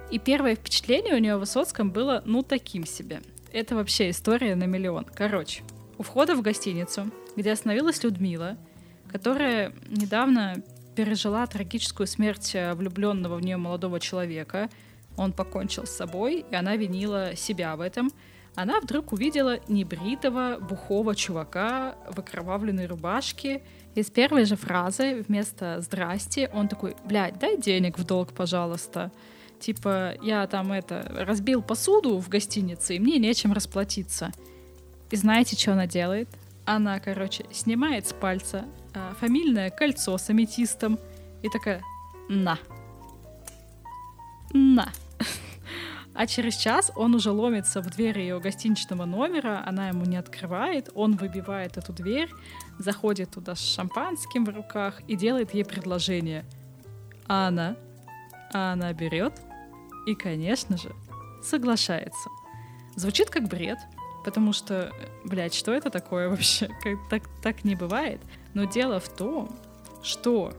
И 0.10 0.20
первое 0.20 0.56
впечатление 0.56 1.16
у 1.16 1.20
нее 1.20 1.36
в 1.36 1.42
Высоцком 1.42 1.92
было, 1.92 2.22
ну, 2.26 2.42
таким 2.42 2.86
себе. 2.86 3.22
Это 3.52 3.76
вообще 3.76 4.10
история 4.10 4.56
на 4.56 4.64
миллион. 4.64 5.06
Короче, 5.06 5.64
у 5.98 6.04
входа 6.04 6.36
в 6.36 6.42
гостиницу, 6.42 7.12
где 7.36 7.52
остановилась 7.52 8.02
Людмила, 8.04 8.58
которая 9.12 9.74
недавно 9.90 10.64
пережила 10.96 11.46
трагическую 11.46 12.08
смерть 12.08 12.56
э, 12.56 12.74
влюбленного 12.74 13.36
в 13.36 13.42
нее 13.42 13.58
молодого 13.58 14.00
человека. 14.00 14.70
Он 15.16 15.34
покончил 15.34 15.86
с 15.86 15.92
собой, 15.92 16.46
и 16.50 16.56
она 16.56 16.76
винила 16.76 17.36
себя 17.36 17.76
в 17.76 17.82
этом. 17.82 18.10
Она 18.56 18.80
вдруг 18.80 19.14
увидела 19.14 19.60
небритого, 19.68 20.58
бухого 20.60 21.16
чувака 21.16 21.96
в 22.10 22.20
окровавленной 22.20 22.88
рубашке. 22.88 23.62
И 23.94 24.02
с 24.02 24.10
первой 24.10 24.46
же 24.46 24.56
фразы 24.56 25.24
вместо 25.28 25.82
«здрасте» 25.82 26.50
он 26.54 26.68
такой 26.68 26.96
«блядь, 27.06 27.38
дай 27.38 27.58
денег 27.58 28.00
в 28.00 28.06
долг, 28.06 28.34
пожалуйста». 28.34 29.12
Типа, 29.60 30.14
я 30.22 30.46
там 30.48 30.72
это, 30.72 31.06
разбил 31.16 31.62
посуду 31.62 32.20
в 32.20 32.30
гостинице, 32.30 32.96
и 32.96 33.00
мне 33.00 33.18
нечем 33.18 33.54
расплатиться. 33.54 34.32
И 35.10 35.16
знаете, 35.16 35.56
что 35.58 35.74
она 35.74 35.88
делает? 35.88 36.30
Она, 36.66 37.00
короче, 37.00 37.46
снимает 37.52 38.08
с 38.08 38.14
пальца 38.14 38.66
а, 38.94 39.14
фамильное 39.20 39.70
кольцо 39.70 40.18
с 40.18 40.30
аметистом 40.30 41.00
и 41.42 41.50
такая 41.50 41.82
«на». 42.30 42.60
«На». 44.54 44.92
А 46.14 46.26
через 46.26 46.56
час 46.56 46.92
он 46.96 47.14
уже 47.14 47.30
ломится 47.30 47.80
в 47.80 47.92
дверь 47.92 48.20
ее 48.20 48.40
гостиничного 48.40 49.06
номера, 49.06 49.64
она 49.68 49.90
ему 49.90 50.04
не 50.04 50.18
открывает, 50.18 50.90
он 50.96 51.16
выбивает 51.16 51.78
эту 51.78 51.94
дверь, 51.94 52.32
заходит 52.80 53.30
туда 53.30 53.54
с 53.54 53.60
шампанским 53.60 54.44
в 54.44 54.50
руках 54.50 55.00
и 55.08 55.16
делает 55.16 55.54
ей 55.54 55.64
предложение. 55.64 56.44
А 57.28 57.50
она, 57.50 57.76
а 58.52 58.74
она 58.74 58.94
берет 58.94 59.34
и, 60.08 60.16
конечно 60.16 60.78
же, 60.78 60.96
соглашается. 61.44 62.30
Звучит 62.96 63.30
как 63.30 63.48
бред, 63.48 63.78
потому 64.24 64.54
что, 64.54 64.92
блядь, 65.26 65.54
что 65.54 65.74
это 65.74 65.90
такое 65.90 66.30
вообще? 66.30 66.70
Как, 66.82 67.10
так, 67.10 67.24
так 67.44 67.64
не 67.64 67.76
бывает. 67.76 68.22
Но 68.54 68.64
дело 68.64 69.00
в 69.00 69.10
том, 69.10 69.56
что 70.02 70.54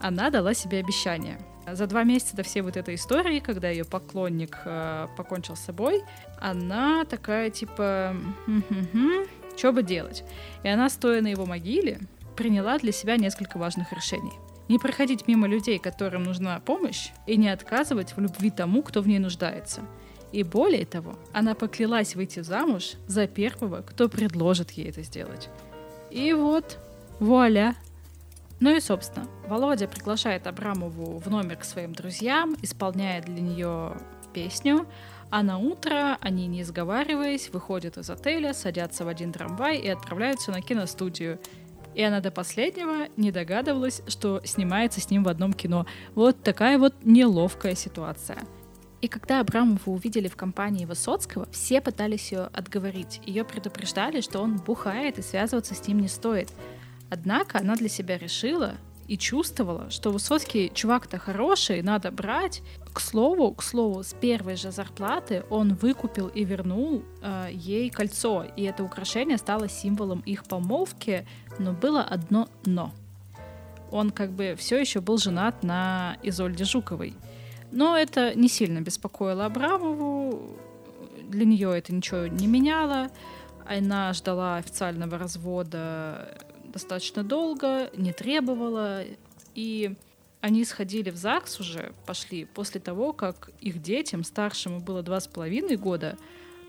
она 0.00 0.30
дала 0.30 0.52
себе 0.52 0.80
обещание. 0.80 1.38
За 1.70 1.86
два 1.86 2.02
месяца 2.02 2.34
до 2.34 2.42
всей 2.42 2.62
вот 2.62 2.76
этой 2.76 2.96
истории, 2.96 3.40
когда 3.40 3.68
ее 3.68 3.84
поклонник 3.84 4.58
э, 4.64 5.06
покончил 5.16 5.54
с 5.54 5.60
собой, 5.60 6.02
она 6.40 7.04
такая 7.04 7.50
типа, 7.50 8.16
что 9.56 9.72
бы 9.72 9.82
делать? 9.82 10.24
И 10.64 10.68
она, 10.68 10.88
стоя 10.88 11.20
на 11.20 11.28
его 11.28 11.46
могиле, 11.46 12.00
приняла 12.36 12.78
для 12.78 12.90
себя 12.90 13.16
несколько 13.16 13.58
важных 13.58 13.92
решений. 13.92 14.32
Не 14.68 14.78
проходить 14.78 15.26
мимо 15.26 15.48
людей, 15.48 15.78
которым 15.78 16.24
нужна 16.24 16.60
помощь, 16.60 17.10
и 17.26 17.36
не 17.36 17.48
отказывать 17.48 18.14
в 18.14 18.20
любви 18.20 18.50
тому, 18.50 18.82
кто 18.82 19.00
в 19.00 19.08
ней 19.08 19.18
нуждается. 19.18 19.82
И 20.30 20.42
более 20.42 20.84
того, 20.84 21.18
она 21.32 21.54
поклялась 21.54 22.14
выйти 22.14 22.40
замуж 22.40 22.92
за 23.06 23.26
первого, 23.26 23.80
кто 23.80 24.08
предложит 24.08 24.70
ей 24.72 24.90
это 24.90 25.02
сделать. 25.02 25.48
И 26.10 26.32
вот, 26.34 26.78
вуаля. 27.18 27.74
Ну 28.60 28.74
и, 28.76 28.80
собственно, 28.80 29.26
Володя 29.46 29.88
приглашает 29.88 30.46
Абрамову 30.46 31.18
в 31.18 31.30
номер 31.30 31.56
к 31.56 31.64
своим 31.64 31.92
друзьям, 31.92 32.56
исполняет 32.60 33.24
для 33.24 33.40
нее 33.40 33.96
песню, 34.34 34.86
а 35.30 35.42
на 35.42 35.58
утро 35.58 36.18
они, 36.20 36.46
не 36.46 36.64
сговариваясь, 36.64 37.50
выходят 37.50 37.98
из 37.98 38.08
отеля, 38.10 38.54
садятся 38.54 39.04
в 39.04 39.08
один 39.08 39.32
трамвай 39.32 39.78
и 39.78 39.88
отправляются 39.88 40.50
на 40.50 40.60
киностудию. 40.60 41.38
И 41.98 42.02
она 42.04 42.20
до 42.20 42.30
последнего 42.30 43.08
не 43.16 43.32
догадывалась, 43.32 44.02
что 44.06 44.40
снимается 44.44 45.00
с 45.00 45.10
ним 45.10 45.24
в 45.24 45.28
одном 45.28 45.52
кино. 45.52 45.84
Вот 46.14 46.40
такая 46.44 46.78
вот 46.78 46.94
неловкая 47.02 47.74
ситуация. 47.74 48.38
И 49.00 49.08
когда 49.08 49.40
Абрамову 49.40 49.94
увидели 49.94 50.28
в 50.28 50.36
компании 50.36 50.84
Высоцкого, 50.84 51.48
все 51.50 51.80
пытались 51.80 52.30
ее 52.30 52.50
отговорить. 52.52 53.20
Ее 53.26 53.44
предупреждали, 53.44 54.20
что 54.20 54.38
он 54.38 54.58
бухает 54.58 55.18
и 55.18 55.22
связываться 55.22 55.74
с 55.74 55.88
ним 55.88 55.98
не 55.98 56.06
стоит. 56.06 56.50
Однако 57.10 57.58
она 57.58 57.74
для 57.74 57.88
себя 57.88 58.16
решила 58.16 58.76
и 59.08 59.18
чувствовала, 59.18 59.90
что 59.90 60.12
Высоцкий 60.12 60.70
чувак-то 60.72 61.18
хороший, 61.18 61.82
надо 61.82 62.12
брать. 62.12 62.62
К 62.98 63.00
слову, 63.00 63.54
к 63.54 63.62
слову, 63.62 64.02
с 64.02 64.12
первой 64.12 64.56
же 64.56 64.72
зарплаты 64.72 65.44
он 65.50 65.74
выкупил 65.74 66.26
и 66.26 66.42
вернул 66.42 67.04
э, 67.22 67.50
ей 67.52 67.90
кольцо, 67.90 68.44
и 68.56 68.64
это 68.64 68.82
украшение 68.82 69.38
стало 69.38 69.68
символом 69.68 70.18
их 70.26 70.42
помолвки, 70.42 71.24
но 71.60 71.72
было 71.72 72.02
одно 72.02 72.48
но. 72.64 72.92
Он 73.92 74.10
как 74.10 74.32
бы 74.32 74.56
все 74.58 74.80
еще 74.80 75.00
был 75.00 75.16
женат 75.16 75.62
на 75.62 76.16
Изольде 76.24 76.64
Жуковой. 76.64 77.14
Но 77.70 77.96
это 77.96 78.34
не 78.34 78.48
сильно 78.48 78.80
беспокоило 78.80 79.46
Абрамову, 79.46 80.56
для 81.22 81.44
нее 81.44 81.78
это 81.78 81.94
ничего 81.94 82.26
не 82.26 82.48
меняло. 82.48 83.10
Она 83.64 84.12
ждала 84.12 84.56
официального 84.56 85.18
развода 85.18 86.36
достаточно 86.64 87.22
долго, 87.22 87.90
не 87.96 88.12
требовала, 88.12 89.04
и 89.54 89.94
они 90.40 90.64
сходили 90.64 91.10
в 91.10 91.16
ЗАГС 91.16 91.60
уже, 91.60 91.92
пошли 92.06 92.44
после 92.44 92.80
того, 92.80 93.12
как 93.12 93.50
их 93.60 93.82
детям, 93.82 94.22
старшему 94.22 94.80
было 94.80 95.02
два 95.02 95.20
с 95.20 95.26
половиной 95.26 95.76
года, 95.76 96.16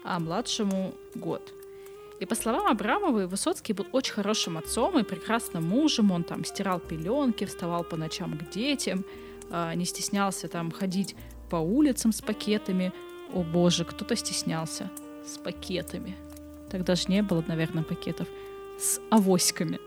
а 0.04 0.20
младшему 0.20 0.96
год. 1.14 1.54
И 2.20 2.26
по 2.26 2.36
словам 2.36 2.68
Абрамовой, 2.68 3.28
Высоцкий 3.28 3.74
был 3.74 3.86
очень 3.92 4.14
хорошим 4.14 4.58
отцом 4.58 5.00
и 5.00 5.04
прекрасным 5.04 5.64
мужем. 5.64 6.12
Он 6.12 6.24
там 6.24 6.44
стирал 6.44 6.80
пеленки, 6.80 7.46
вставал 7.46 7.84
по 7.84 7.96
ночам 7.96 8.38
к 8.38 8.50
детям, 8.50 9.06
а, 9.50 9.74
не 9.74 9.86
стеснялся 9.86 10.50
там 10.50 10.72
ходить 10.72 11.16
по 11.50 11.56
улицам 11.58 12.12
с 12.12 12.22
пакетами. 12.22 12.92
О 13.34 13.44
боже, 13.44 13.86
кто-то 13.86 14.16
стеснялся 14.16 14.90
с 15.26 15.38
пакетами. 15.38 16.18
Тогда 16.70 16.96
же 16.96 17.06
не 17.08 17.22
было, 17.22 17.44
наверное, 17.48 17.84
пакетов. 17.84 18.28
С 18.78 19.00
авоськами. 19.10 19.80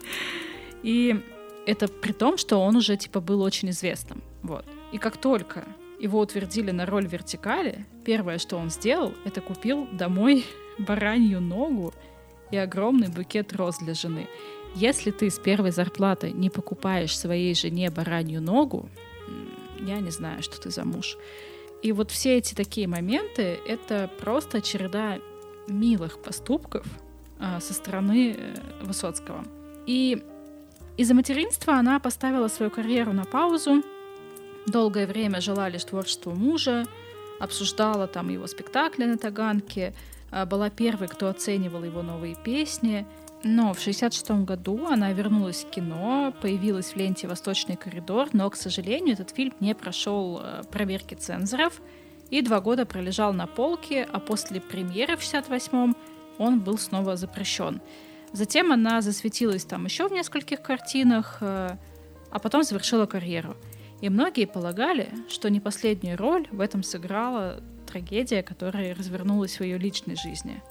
И 0.82 1.22
это 1.68 1.86
при 1.86 2.12
том, 2.12 2.38
что 2.38 2.56
он 2.56 2.76
уже 2.76 2.96
типа 2.96 3.20
был 3.20 3.42
очень 3.42 3.68
известным. 3.70 4.22
Вот. 4.42 4.64
И 4.90 4.96
как 4.96 5.18
только 5.18 5.64
его 6.00 6.18
утвердили 6.20 6.70
на 6.70 6.86
роль 6.86 7.06
вертикали, 7.06 7.84
первое, 8.06 8.38
что 8.38 8.56
он 8.56 8.70
сделал, 8.70 9.12
это 9.26 9.42
купил 9.42 9.86
домой 9.92 10.46
баранью 10.78 11.42
ногу 11.42 11.92
и 12.50 12.56
огромный 12.56 13.08
букет 13.08 13.52
роз 13.52 13.78
для 13.78 13.92
жены. 13.92 14.28
Если 14.74 15.10
ты 15.10 15.28
с 15.28 15.38
первой 15.38 15.70
зарплаты 15.70 16.30
не 16.30 16.48
покупаешь 16.48 17.16
своей 17.16 17.54
жене 17.54 17.90
баранью 17.90 18.40
ногу, 18.40 18.88
я 19.80 19.98
не 19.98 20.10
знаю, 20.10 20.42
что 20.42 20.58
ты 20.58 20.70
за 20.70 20.84
муж. 20.84 21.18
И 21.82 21.92
вот 21.92 22.10
все 22.10 22.38
эти 22.38 22.54
такие 22.54 22.88
моменты— 22.88 23.60
это 23.66 24.10
просто 24.18 24.62
череда 24.62 25.18
милых 25.68 26.18
поступков 26.22 26.86
а, 27.38 27.60
со 27.60 27.74
стороны 27.74 28.34
э, 28.38 28.54
Высоцкого. 28.82 29.44
И 29.86 30.22
Из-за 30.98 31.14
материнства 31.14 31.74
она 31.74 32.00
поставила 32.00 32.48
свою 32.48 32.72
карьеру 32.72 33.12
на 33.12 33.24
паузу, 33.24 33.84
долгое 34.66 35.06
время 35.06 35.40
жила 35.40 35.68
лишь 35.68 35.84
творчеством 35.84 36.36
мужа, 36.38 36.86
обсуждала 37.38 38.08
там 38.08 38.28
его 38.30 38.48
спектакли 38.48 39.04
на 39.04 39.16
Таганке, 39.16 39.94
а, 40.32 40.44
была 40.44 40.70
первой, 40.70 41.06
кто 41.06 41.28
оценивал 41.28 41.84
его 41.84 42.02
новые 42.02 42.34
песни. 42.34 43.06
Но 43.44 43.72
в 43.72 43.78
1966 43.78 44.44
году 44.44 44.88
она 44.88 45.12
вернулась 45.12 45.62
в 45.62 45.70
кино, 45.70 46.34
появилась 46.42 46.86
в 46.86 46.96
ленте 46.96 47.28
«Восточный 47.28 47.76
коридор», 47.76 48.30
но, 48.32 48.50
к 48.50 48.56
сожалению, 48.56 49.14
этот 49.14 49.30
фильм 49.30 49.54
не 49.60 49.76
прошел 49.76 50.40
а, 50.42 50.64
проверки 50.64 51.14
цензоров 51.14 51.80
и 52.30 52.42
два 52.42 52.60
года 52.60 52.84
пролежал 52.84 53.32
на 53.32 53.46
полке, 53.46 54.02
а 54.12 54.18
после 54.18 54.60
премьеры 54.60 55.16
в 55.16 55.24
1968 55.24 55.94
он 56.38 56.58
был 56.58 56.76
снова 56.76 57.14
запрещен. 57.14 57.80
Затем 58.32 58.72
она 58.72 59.00
засветилась 59.00 59.64
там 59.64 59.84
еще 59.84 60.08
в 60.08 60.12
нескольких 60.12 60.62
картинах, 60.62 61.38
э, 61.40 61.76
а 62.30 62.38
потом 62.38 62.62
завершила 62.62 63.06
карьеру. 63.06 63.56
И 64.00 64.08
многие 64.08 64.46
полагали, 64.46 65.08
что 65.28 65.50
не 65.50 65.60
последнюю 65.60 66.16
роль 66.16 66.46
в 66.52 66.60
этом 66.60 66.82
сыграла 66.82 67.60
трагедия, 67.86 68.42
которая 68.42 68.94
развернулась 68.94 69.58
в 69.58 69.64
ее 69.64 69.78
личной 69.78 70.16
жизни. 70.16 70.62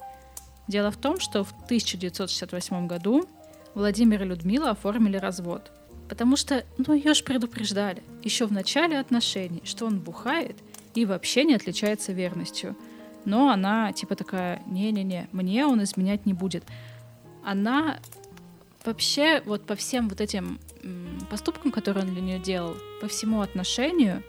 Дело 0.67 0.91
в 0.91 0.97
том, 0.97 1.19
что 1.19 1.43
в 1.43 1.51
1968 1.65 2.87
году 2.87 3.27
Владимир 3.73 4.23
и 4.23 4.25
Людмила 4.25 4.71
оформили 4.71 5.17
развод. 5.17 5.71
Потому 6.09 6.35
что, 6.35 6.63
ну, 6.77 6.93
ее 6.93 7.13
же 7.13 7.23
предупреждали 7.23 8.01
еще 8.23 8.45
в 8.45 8.51
начале 8.51 8.97
отношений, 8.97 9.61
что 9.65 9.85
он 9.85 9.99
бухает 9.99 10.55
и 10.95 11.05
вообще 11.05 11.43
не 11.43 11.55
отличается 11.55 12.13
верностью. 12.13 12.77
Но 13.25 13.49
она 13.49 13.91
типа 13.91 14.15
такая, 14.15 14.61
не-не-не, 14.67 15.27
мне 15.33 15.65
он 15.65 15.83
изменять 15.83 16.25
не 16.25 16.33
будет 16.33 16.63
она 17.47 17.99
вообще 18.83 19.41
вот 19.45 19.65
по 19.65 19.75
всем 19.75 20.10
вот 20.10 20.19
этим 20.19 20.60
поступкам, 21.29 21.71
которые 21.71 22.03
он 22.03 22.12
для 22.12 22.21
нее 22.21 22.39
делал, 22.39 22.75
по 22.99 23.07
всему 23.07 23.39
отношению 23.39 24.21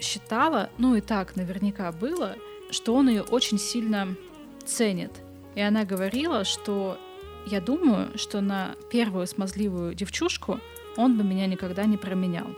считала, 0.00 0.70
ну 0.76 0.96
и 0.96 1.00
так 1.00 1.36
наверняка 1.36 1.92
было, 1.92 2.34
что 2.70 2.96
он 2.96 3.08
ее 3.08 3.22
очень 3.22 3.58
сильно 3.58 4.16
ценит. 4.66 5.12
И 5.54 5.60
она 5.60 5.84
говорила, 5.84 6.42
что 6.42 6.98
я 7.46 7.60
думаю, 7.60 8.18
что 8.18 8.40
на 8.40 8.74
первую 8.90 9.28
смазливую 9.28 9.94
девчушку 9.94 10.58
он 10.96 11.16
бы 11.16 11.22
меня 11.22 11.46
никогда 11.46 11.84
не 11.84 11.96
променял. 11.96 12.48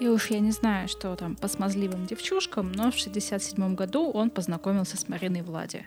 И 0.00 0.08
уж 0.08 0.30
я 0.30 0.40
не 0.40 0.50
знаю, 0.50 0.88
что 0.88 1.14
там 1.14 1.36
по 1.36 1.46
смазливым 1.46 2.06
девчушкам, 2.06 2.72
но 2.72 2.90
в 2.90 2.96
67 2.96 3.76
году 3.76 4.10
он 4.10 4.30
познакомился 4.30 4.96
с 4.96 5.08
Мариной 5.08 5.42
Влади. 5.42 5.86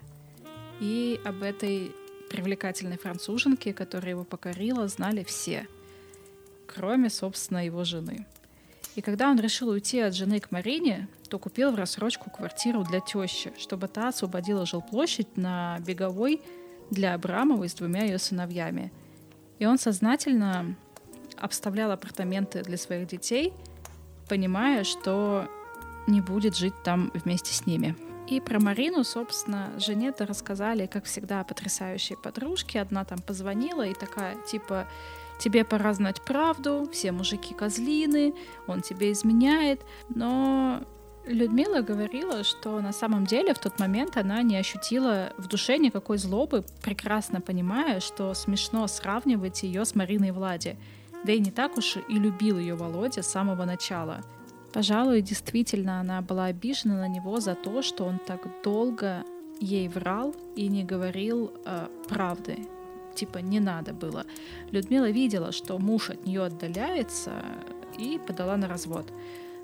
И 0.80 1.20
об 1.26 1.44
этой 1.44 1.92
привлекательной 2.32 2.98
француженки, 2.98 3.74
которая 3.74 4.12
его 4.12 4.24
покорила, 4.24 4.88
знали 4.88 5.24
все, 5.24 5.68
кроме, 6.66 7.10
собственно, 7.10 7.66
его 7.66 7.84
жены. 7.84 8.26
И 8.96 9.02
когда 9.02 9.30
он 9.30 9.40
решил 9.40 9.70
уйти 9.70 10.00
от 10.00 10.16
жены 10.16 10.40
к 10.40 10.50
Марине, 10.52 11.10
то 11.30 11.40
купил 11.40 11.72
в 11.72 11.76
рассрочку 11.76 12.30
квартиру 12.30 12.84
для 12.84 13.02
тещи, 13.02 13.52
чтобы 13.58 13.90
та 13.90 14.10
освободила 14.10 14.66
жилплощадь 14.66 15.36
на 15.36 15.78
Беговой 15.86 16.42
для 16.90 17.16
Абрамовой 17.16 17.68
с 17.68 17.74
двумя 17.74 18.04
ее 18.04 18.18
сыновьями. 18.18 18.94
И 19.60 19.66
он 19.66 19.78
сознательно 19.78 20.76
обставлял 21.38 21.92
апартаменты 21.92 22.64
для 22.64 22.78
своих 22.78 23.08
детей, 23.08 23.54
понимая, 24.30 24.86
что 24.86 25.50
не 26.08 26.22
будет 26.22 26.56
жить 26.56 26.74
там 26.84 27.12
вместе 27.14 27.54
с 27.54 27.66
ними. 27.66 27.96
И 28.32 28.40
про 28.40 28.62
Марину, 28.62 29.04
собственно, 29.04 29.74
жене-то 29.78 30.26
рассказали, 30.26 30.86
как 30.86 31.04
всегда, 31.04 31.44
потрясающие 31.44 32.18
подружки. 32.18 32.78
Одна 32.78 33.04
там 33.04 33.20
позвонила 33.20 33.86
и 33.86 33.94
такая, 33.94 34.38
типа, 34.50 34.88
тебе 35.38 35.66
пора 35.66 35.94
знать 35.94 36.22
правду, 36.22 36.90
все 36.94 37.12
мужики 37.12 37.54
козлины, 37.54 38.34
он 38.68 38.84
тебе 38.84 39.12
изменяет. 39.12 39.82
Но 40.08 40.82
Людмила 41.26 41.82
говорила, 41.82 42.46
что 42.46 42.80
на 42.80 42.94
самом 42.94 43.26
деле 43.26 43.54
в 43.54 43.60
тот 43.60 43.80
момент 43.80 44.16
она 44.16 44.42
не 44.44 44.56
ощутила 44.56 45.34
в 45.38 45.48
душе 45.48 45.78
никакой 45.78 46.18
злобы, 46.18 46.64
прекрасно 46.82 47.42
понимая, 47.42 48.00
что 48.00 48.34
смешно 48.34 48.88
сравнивать 48.88 49.64
ее 49.64 49.84
с 49.84 49.94
Мариной 49.94 50.32
Влади. 50.32 50.78
Да 51.26 51.34
и 51.34 51.40
не 51.40 51.52
так 51.52 51.78
уж 51.78 51.98
и 51.98 52.14
любил 52.14 52.58
ее 52.58 52.76
Володя 52.76 53.24
с 53.24 53.28
самого 53.28 53.66
начала. 53.66 54.24
Пожалуй, 54.74 55.22
действительно, 55.22 56.00
она 56.00 56.22
была 56.22 56.46
обижена 56.46 56.96
на 56.96 57.08
него 57.08 57.40
за 57.40 57.56
то, 57.56 57.82
что 57.82 58.06
он 58.06 58.20
так 58.20 58.48
долго 58.64 59.24
ей 59.60 59.88
врал 59.90 60.36
и 60.56 60.68
не 60.68 60.84
говорил 60.84 61.52
э, 61.66 61.88
правды. 62.08 62.58
Типа 63.14 63.40
не 63.40 63.60
надо 63.60 63.94
было. 63.94 64.26
Людмила 64.72 65.10
видела, 65.10 65.52
что 65.52 65.78
муж 65.78 66.10
от 66.10 66.26
нее 66.26 66.46
отдаляется 66.46 67.44
и 67.98 68.20
подала 68.26 68.56
на 68.58 68.68
развод. 68.68 69.06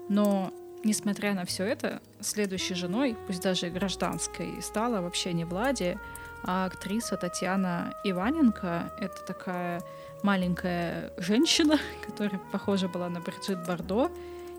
Но 0.09 0.51
несмотря 0.83 1.33
на 1.33 1.45
все 1.45 1.63
это, 1.63 2.01
следующей 2.19 2.75
женой, 2.75 3.15
пусть 3.27 3.41
даже 3.41 3.69
гражданской, 3.69 4.61
стала 4.61 5.01
вообще 5.01 5.33
не 5.33 5.45
Влади, 5.45 5.97
а 6.43 6.65
актриса 6.65 7.17
Татьяна 7.17 7.93
Иваненко. 8.03 8.93
Это 8.99 9.25
такая 9.25 9.81
маленькая 10.23 11.11
женщина, 11.17 11.79
которая 12.05 12.39
похожа 12.51 12.87
была 12.87 13.09
на 13.09 13.19
Бриджит 13.21 13.65
Бардо, 13.65 14.11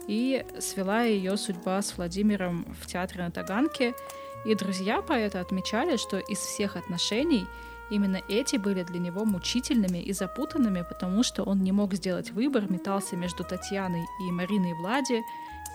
и 0.08 0.44
свела 0.58 1.02
ее 1.02 1.36
судьба 1.36 1.80
с 1.82 1.96
Владимиром 1.96 2.66
в 2.80 2.86
театре 2.86 3.22
на 3.22 3.30
Таганке. 3.30 3.94
И 4.44 4.54
друзья 4.54 5.02
поэта 5.02 5.40
отмечали, 5.40 5.96
что 5.96 6.18
из 6.18 6.38
всех 6.38 6.76
отношений 6.76 7.46
именно 7.90 8.20
эти 8.28 8.56
были 8.56 8.82
для 8.82 8.98
него 8.98 9.24
мучительными 9.24 9.98
и 9.98 10.12
запутанными, 10.12 10.82
потому 10.88 11.22
что 11.22 11.42
он 11.42 11.62
не 11.62 11.72
мог 11.72 11.94
сделать 11.94 12.30
выбор, 12.30 12.70
метался 12.70 13.16
между 13.16 13.44
Татьяной 13.44 14.04
и 14.26 14.32
Мариной 14.32 14.72
Влади, 14.74 15.22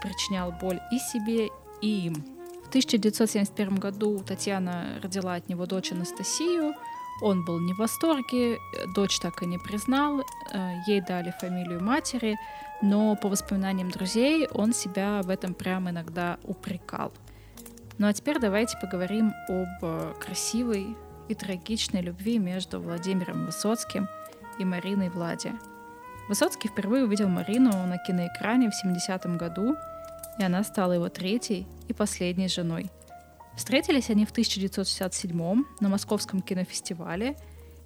причинял 0.02 0.52
боль 0.52 0.80
и 0.92 0.98
себе, 0.98 1.50
и 1.82 2.08
им. 2.08 2.16
В 2.66 2.70
1971 2.70 3.76
году 3.76 4.20
Татьяна 4.26 5.00
родила 5.04 5.36
от 5.36 5.48
него 5.48 5.68
дочь 5.68 5.92
Анастасию, 5.92 6.74
он 7.22 7.46
был 7.46 7.60
не 7.60 7.74
в 7.74 7.78
восторге, 7.78 8.58
дочь 8.96 9.20
так 9.20 9.44
и 9.44 9.46
не 9.46 9.60
признал, 9.60 10.22
э, 10.52 10.82
ей 10.88 11.02
дали 11.02 11.34
фамилию 11.40 11.82
матери, 11.82 12.38
но 12.82 13.16
по 13.16 13.30
воспоминаниям 13.30 13.92
друзей 13.92 14.48
он 14.48 14.74
себя 14.74 15.22
в 15.24 15.30
этом 15.30 15.54
прямо 15.54 15.92
иногда 15.92 16.38
упрекал. 16.44 17.12
Ну 17.98 18.08
а 18.08 18.14
теперь 18.14 18.40
давайте 18.40 18.78
поговорим 18.80 19.34
об 19.48 19.84
э, 19.84 20.14
красивой 20.20 20.96
и 21.30 21.36
трагичной 21.36 22.02
любви 22.02 22.40
между 22.40 22.82
Владимиром 22.82 23.46
Высоцким 23.46 24.08
и 24.60 24.66
Мариной 24.66 25.10
Влади. 25.10 25.54
Высоцкий 26.28 26.70
впервые 26.70 27.04
увидел 27.04 27.28
Марину 27.28 27.72
на 27.86 27.98
киноэкране 27.98 28.70
в 28.70 28.86
70-м 28.86 29.38
году, 29.38 29.76
и 30.40 30.44
она 30.44 30.64
стала 30.64 30.94
его 30.94 31.10
третьей 31.10 31.68
и 31.88 31.94
последней 31.94 32.48
женой. 32.48 32.90
Встретились 33.56 34.10
они 34.10 34.26
в 34.26 34.32
1967 34.32 35.64
на 35.80 35.90
Московском 35.90 36.42
кинофестивале, 36.42 37.36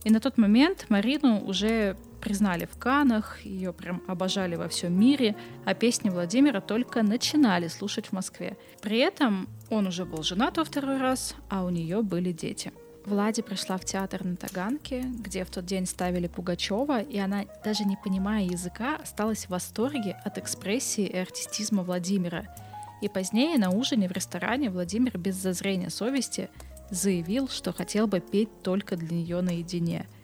и 0.03 0.09
на 0.09 0.19
тот 0.19 0.37
момент 0.37 0.85
Марину 0.89 1.43
уже 1.45 1.97
признали 2.17 2.65
в 2.65 2.77
Канах, 2.77 3.41
ее 3.45 3.73
прям 3.73 4.01
обожали 4.07 4.55
во 4.55 4.67
всем 4.67 4.99
мире, 4.99 5.35
а 5.65 5.73
песни 5.73 6.09
Владимира 6.09 6.61
только 6.61 7.03
начинали 7.03 7.67
слушать 7.67 8.07
в 8.07 8.11
Москве. 8.11 8.57
При 8.81 8.99
этом 8.99 9.47
он 9.69 9.87
уже 9.87 10.05
был 10.05 10.23
женат 10.23 10.57
во 10.57 10.63
второй 10.63 10.97
раз, 10.97 11.35
а 11.49 11.63
у 11.63 11.69
нее 11.69 12.01
были 12.01 12.31
дети. 12.31 12.71
Влади 13.05 13.41
пришла 13.41 13.77
в 13.77 13.85
театр 13.85 14.25
на 14.25 14.35
Таганке, 14.35 15.01
где 15.01 15.45
в 15.45 15.49
тот 15.49 15.65
день 15.65 15.85
ставили 15.85 16.27
Пугачева, 16.27 17.01
и 17.01 17.17
она, 17.17 17.45
даже 17.63 17.85
не 17.85 17.95
понимая 17.95 18.43
языка, 18.43 18.97
осталась 19.01 19.45
в 19.45 19.49
восторге 19.49 20.19
от 20.25 20.37
экспрессии 20.37 21.05
и 21.05 21.17
артистизма 21.17 21.83
Владимира. 21.83 22.53
И 23.01 23.07
позднее 23.07 23.57
на 23.57 23.69
ужине 23.69 24.09
в 24.09 24.11
ресторане 24.11 24.69
Владимир 24.69 25.17
без 25.17 25.35
зазрения 25.35 25.89
совести 25.89 26.49
заявил, 26.89 27.47
что 27.47 27.71
хотел 27.71 28.07
бы 28.07 28.19
петь 28.19 28.61
только 28.61 28.97
для 28.97 29.15
нее 29.15 29.41
наедине– 29.41 30.05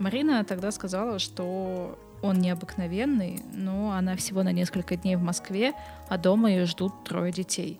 Марина 0.00 0.42
тогда 0.44 0.70
сказала, 0.70 1.18
что 1.18 1.98
он 2.22 2.38
необыкновенный, 2.38 3.42
но 3.52 3.92
она 3.92 4.16
всего 4.16 4.42
на 4.42 4.50
несколько 4.50 4.96
дней 4.96 5.16
в 5.16 5.22
Москве, 5.22 5.74
а 6.08 6.16
дома 6.16 6.50
ее 6.50 6.64
ждут 6.64 7.04
трое 7.04 7.30
детей. 7.30 7.78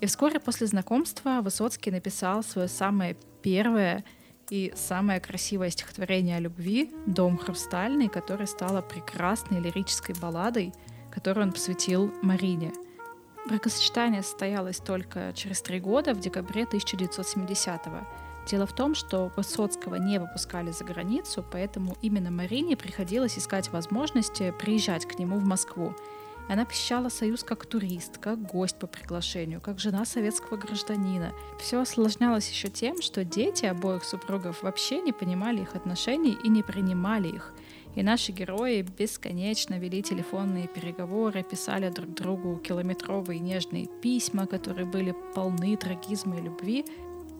И 0.00 0.06
вскоре 0.06 0.40
после 0.40 0.66
знакомства 0.66 1.40
Высоцкий 1.42 1.90
написал 1.90 2.42
свое 2.42 2.66
самое 2.66 3.14
первое 3.42 4.04
и 4.48 4.72
самое 4.74 5.20
красивое 5.20 5.68
стихотворение 5.68 6.38
о 6.38 6.40
любви 6.40 6.90
«Дом 7.06 7.36
хрустальный», 7.36 8.08
которое 8.08 8.46
стало 8.46 8.80
прекрасной 8.80 9.60
лирической 9.60 10.14
балладой, 10.14 10.72
которую 11.12 11.48
он 11.48 11.52
посвятил 11.52 12.10
Марине. 12.22 12.72
Бракосочетание 13.46 14.22
состоялось 14.22 14.78
только 14.78 15.34
через 15.34 15.60
три 15.60 15.78
года, 15.78 16.14
в 16.14 16.20
декабре 16.20 16.64
1970 16.64 17.84
года. 17.84 18.29
Дело 18.50 18.66
в 18.66 18.74
том, 18.74 18.96
что 18.96 19.30
Высоцкого 19.36 19.94
не 19.94 20.18
выпускали 20.18 20.72
за 20.72 20.84
границу, 20.84 21.44
поэтому 21.52 21.96
именно 22.02 22.32
Марине 22.32 22.76
приходилось 22.76 23.38
искать 23.38 23.70
возможности 23.70 24.52
приезжать 24.58 25.06
к 25.06 25.20
нему 25.20 25.38
в 25.38 25.44
Москву. 25.44 25.94
Она 26.48 26.64
посещала 26.64 27.10
Союз 27.10 27.44
как 27.44 27.64
турист, 27.64 28.18
как 28.18 28.42
гость 28.42 28.76
по 28.76 28.88
приглашению, 28.88 29.60
как 29.60 29.78
жена 29.78 30.04
советского 30.04 30.56
гражданина. 30.56 31.32
Все 31.60 31.80
осложнялось 31.80 32.50
еще 32.50 32.66
тем, 32.66 33.00
что 33.02 33.24
дети 33.24 33.66
обоих 33.66 34.02
супругов 34.02 34.64
вообще 34.64 35.00
не 35.00 35.12
понимали 35.12 35.62
их 35.62 35.76
отношений 35.76 36.36
и 36.42 36.48
не 36.48 36.64
принимали 36.64 37.28
их. 37.28 37.54
И 37.94 38.02
наши 38.02 38.32
герои 38.32 38.82
бесконечно 38.82 39.78
вели 39.78 40.02
телефонные 40.02 40.66
переговоры, 40.66 41.44
писали 41.44 41.88
друг 41.88 42.14
другу 42.14 42.56
километровые 42.56 43.38
нежные 43.38 43.86
письма, 44.02 44.46
которые 44.46 44.86
были 44.86 45.14
полны 45.36 45.76
трагизма 45.76 46.38
и 46.38 46.42
любви. 46.42 46.84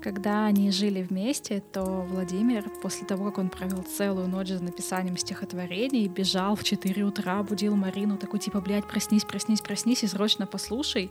Когда 0.03 0.47
они 0.47 0.71
жили 0.71 1.03
вместе, 1.03 1.63
то 1.73 1.85
Владимир, 1.85 2.71
после 2.83 3.07
того, 3.07 3.27
как 3.27 3.39
он 3.39 3.51
провел 3.51 3.83
целую 3.83 4.29
ночь 4.29 4.49
за 4.49 4.63
написанием 4.63 5.19
стихотворений, 5.19 6.09
бежал 6.09 6.57
в 6.57 6.65
4 6.65 7.05
утра, 7.05 7.43
будил 7.43 7.77
Марину, 7.77 8.17
такой 8.17 8.41
типа, 8.41 8.63
блядь, 8.63 8.89
проснись, 8.89 9.25
проснись, 9.25 9.61
проснись 9.61 10.03
и 10.03 10.07
срочно 10.07 10.47
послушай. 10.47 11.11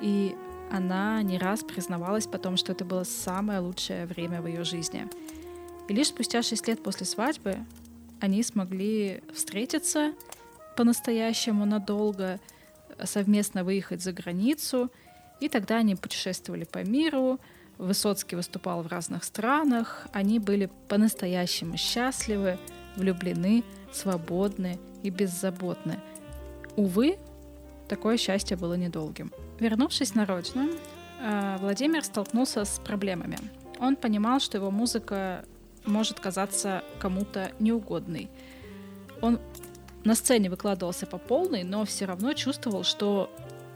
И 0.00 0.34
она 0.72 1.22
не 1.22 1.38
раз 1.38 1.62
признавалась 1.62 2.26
потом, 2.26 2.56
что 2.56 2.72
это 2.72 2.84
было 2.84 3.04
самое 3.04 3.60
лучшее 3.60 4.06
время 4.06 4.42
в 4.42 4.48
ее 4.48 4.64
жизни. 4.64 5.06
И 5.88 5.94
лишь 5.94 6.08
спустя 6.08 6.42
6 6.42 6.66
лет 6.66 6.82
после 6.82 7.06
свадьбы 7.06 7.56
они 8.20 8.42
смогли 8.42 9.22
встретиться 9.32 10.12
по-настоящему 10.76 11.64
надолго, 11.66 12.40
совместно 13.04 13.62
выехать 13.62 14.02
за 14.02 14.12
границу, 14.12 14.90
и 15.40 15.48
тогда 15.48 15.76
они 15.76 15.94
путешествовали 15.94 16.64
по 16.64 16.82
миру, 16.84 17.38
Высоцкий 17.78 18.36
выступал 18.36 18.82
в 18.82 18.88
разных 18.88 19.22
странах, 19.24 20.08
они 20.12 20.40
были 20.40 20.68
по-настоящему 20.88 21.76
счастливы, 21.76 22.58
влюблены, 22.96 23.62
свободны 23.92 24.78
и 25.04 25.10
беззаботны. 25.10 26.00
Увы, 26.76 27.18
такое 27.88 28.16
счастье 28.16 28.56
было 28.56 28.74
недолгим. 28.74 29.32
Вернувшись 29.60 30.14
на 30.14 30.26
родину, 30.26 30.70
э, 31.20 31.56
Владимир 31.60 32.04
столкнулся 32.04 32.64
с 32.64 32.80
проблемами. 32.80 33.38
Он 33.78 33.94
понимал, 33.94 34.40
что 34.40 34.58
его 34.58 34.72
музыка 34.72 35.44
может 35.86 36.18
казаться 36.20 36.82
кому-то 36.98 37.52
неугодной. 37.60 38.28
Он 39.22 39.38
на 40.04 40.14
сцене 40.14 40.50
выкладывался 40.50 41.06
по 41.06 41.18
полной, 41.18 41.62
но 41.62 41.84
все 41.84 42.06
равно 42.06 42.32
чувствовал, 42.32 42.82
что 42.82 43.30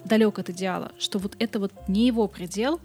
далек 0.05 0.39
от 0.39 0.51
идеала, 0.51 0.93
что 0.99 1.19
вот 1.19 1.37
это 1.39 1.59
вот 1.61 1.73
не 1.89 2.07
его 2.07 2.27
предел, 2.29 2.81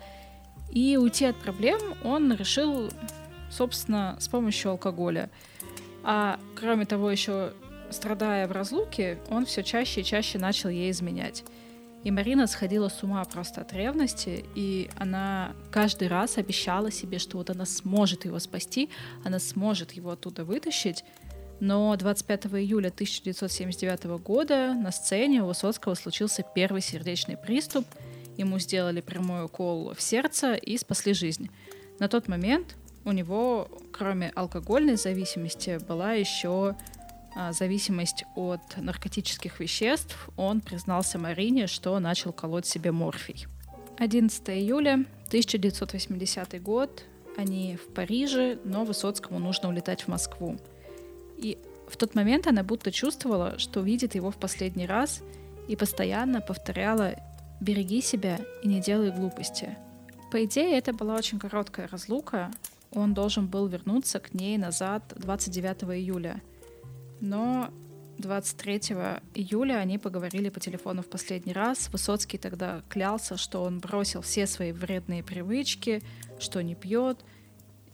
и 0.77 0.95
уйти 0.95 1.25
от 1.25 1.35
проблем 1.37 1.79
он 2.03 2.31
решил, 2.35 2.91
собственно, 3.49 4.15
с 4.19 4.27
помощью 4.27 4.69
алкоголя. 4.69 5.31
А 6.03 6.39
кроме 6.55 6.85
того, 6.85 7.09
еще 7.09 7.53
страдая 7.89 8.47
в 8.47 8.51
разлуке, 8.51 9.17
он 9.31 9.47
все 9.47 9.63
чаще 9.63 10.01
и 10.01 10.03
чаще 10.03 10.37
начал 10.37 10.69
ей 10.69 10.91
изменять. 10.91 11.43
И 12.03 12.11
Марина 12.11 12.45
сходила 12.45 12.89
с 12.89 13.01
ума 13.01 13.25
просто 13.25 13.61
от 13.61 13.73
ревности, 13.73 14.45
и 14.53 14.91
она 14.95 15.53
каждый 15.71 16.09
раз 16.09 16.37
обещала 16.37 16.91
себе, 16.91 17.17
что 17.17 17.37
вот 17.37 17.49
она 17.49 17.65
сможет 17.65 18.25
его 18.25 18.37
спасти, 18.37 18.91
она 19.25 19.39
сможет 19.39 19.93
его 19.93 20.11
оттуда 20.11 20.45
вытащить. 20.45 21.03
Но 21.59 21.95
25 21.95 22.45
июля 22.53 22.89
1979 22.89 24.03
года 24.21 24.75
на 24.75 24.91
сцене 24.91 25.41
у 25.41 25.47
Высоцкого 25.47 25.95
случился 25.95 26.45
первый 26.53 26.81
сердечный 26.81 27.35
приступ. 27.35 27.87
Ему 28.37 28.59
сделали 28.59 29.01
прямой 29.01 29.45
укол 29.45 29.93
в 29.93 30.01
сердце 30.01 30.53
и 30.53 30.77
спасли 30.77 31.13
жизнь. 31.13 31.49
На 31.99 32.07
тот 32.07 32.27
момент 32.27 32.75
у 33.03 33.11
него, 33.11 33.67
кроме 33.91 34.29
алкогольной 34.35 34.95
зависимости, 34.95 35.79
была 35.87 36.13
еще 36.13 36.75
а, 37.35 37.51
зависимость 37.53 38.25
от 38.35 38.61
наркотических 38.77 39.59
веществ, 39.59 40.29
он 40.37 40.59
признался 40.59 41.17
Марине, 41.19 41.67
что 41.67 41.97
начал 41.99 42.33
колоть 42.33 42.65
себе 42.65 42.91
морфий. 42.91 43.47
11 43.99 44.49
июля 44.49 45.05
1980 45.27 46.61
год. 46.61 47.03
Они 47.37 47.77
в 47.77 47.93
Париже, 47.93 48.57
но 48.63 48.83
Высоцкому 48.83 49.39
нужно 49.39 49.69
улетать 49.69 50.01
в 50.01 50.07
Москву. 50.07 50.57
И 51.37 51.59
в 51.87 51.95
тот 51.95 52.15
момент 52.15 52.47
она 52.47 52.63
будто 52.63 52.91
чувствовала, 52.91 53.59
что 53.59 53.81
видит 53.81 54.15
его 54.15 54.31
в 54.31 54.37
последний 54.37 54.87
раз 54.87 55.21
и 55.67 55.75
постоянно 55.75 56.41
повторяла 56.41 57.15
«береги 57.59 58.01
себя 58.01 58.39
и 58.63 58.67
не 58.67 58.81
делай 58.81 59.11
глупости». 59.11 59.77
По 60.31 60.43
идее, 60.43 60.77
это 60.77 60.93
была 60.93 61.15
очень 61.15 61.39
короткая 61.39 61.87
разлука. 61.87 62.51
Он 62.91 63.13
должен 63.13 63.47
был 63.47 63.67
вернуться 63.67 64.19
к 64.19 64.33
ней 64.33 64.57
назад 64.57 65.13
29 65.15 65.83
июля– 65.83 66.41
но 67.19 67.71
23 68.19 68.75
июля 69.35 69.75
они 69.75 69.97
поговорили 69.97 70.49
по 70.49 70.59
телефону 70.59 71.01
в 71.01 71.07
последний 71.07 71.53
раз. 71.53 71.89
Высоцкий 71.89 72.37
тогда 72.37 72.81
клялся, 72.89 73.37
что 73.37 73.63
он 73.63 73.79
бросил 73.79 74.21
все 74.21 74.47
свои 74.47 74.71
вредные 74.71 75.23
привычки, 75.23 76.01
что 76.39 76.61
не 76.61 76.75
пьет, 76.75 77.19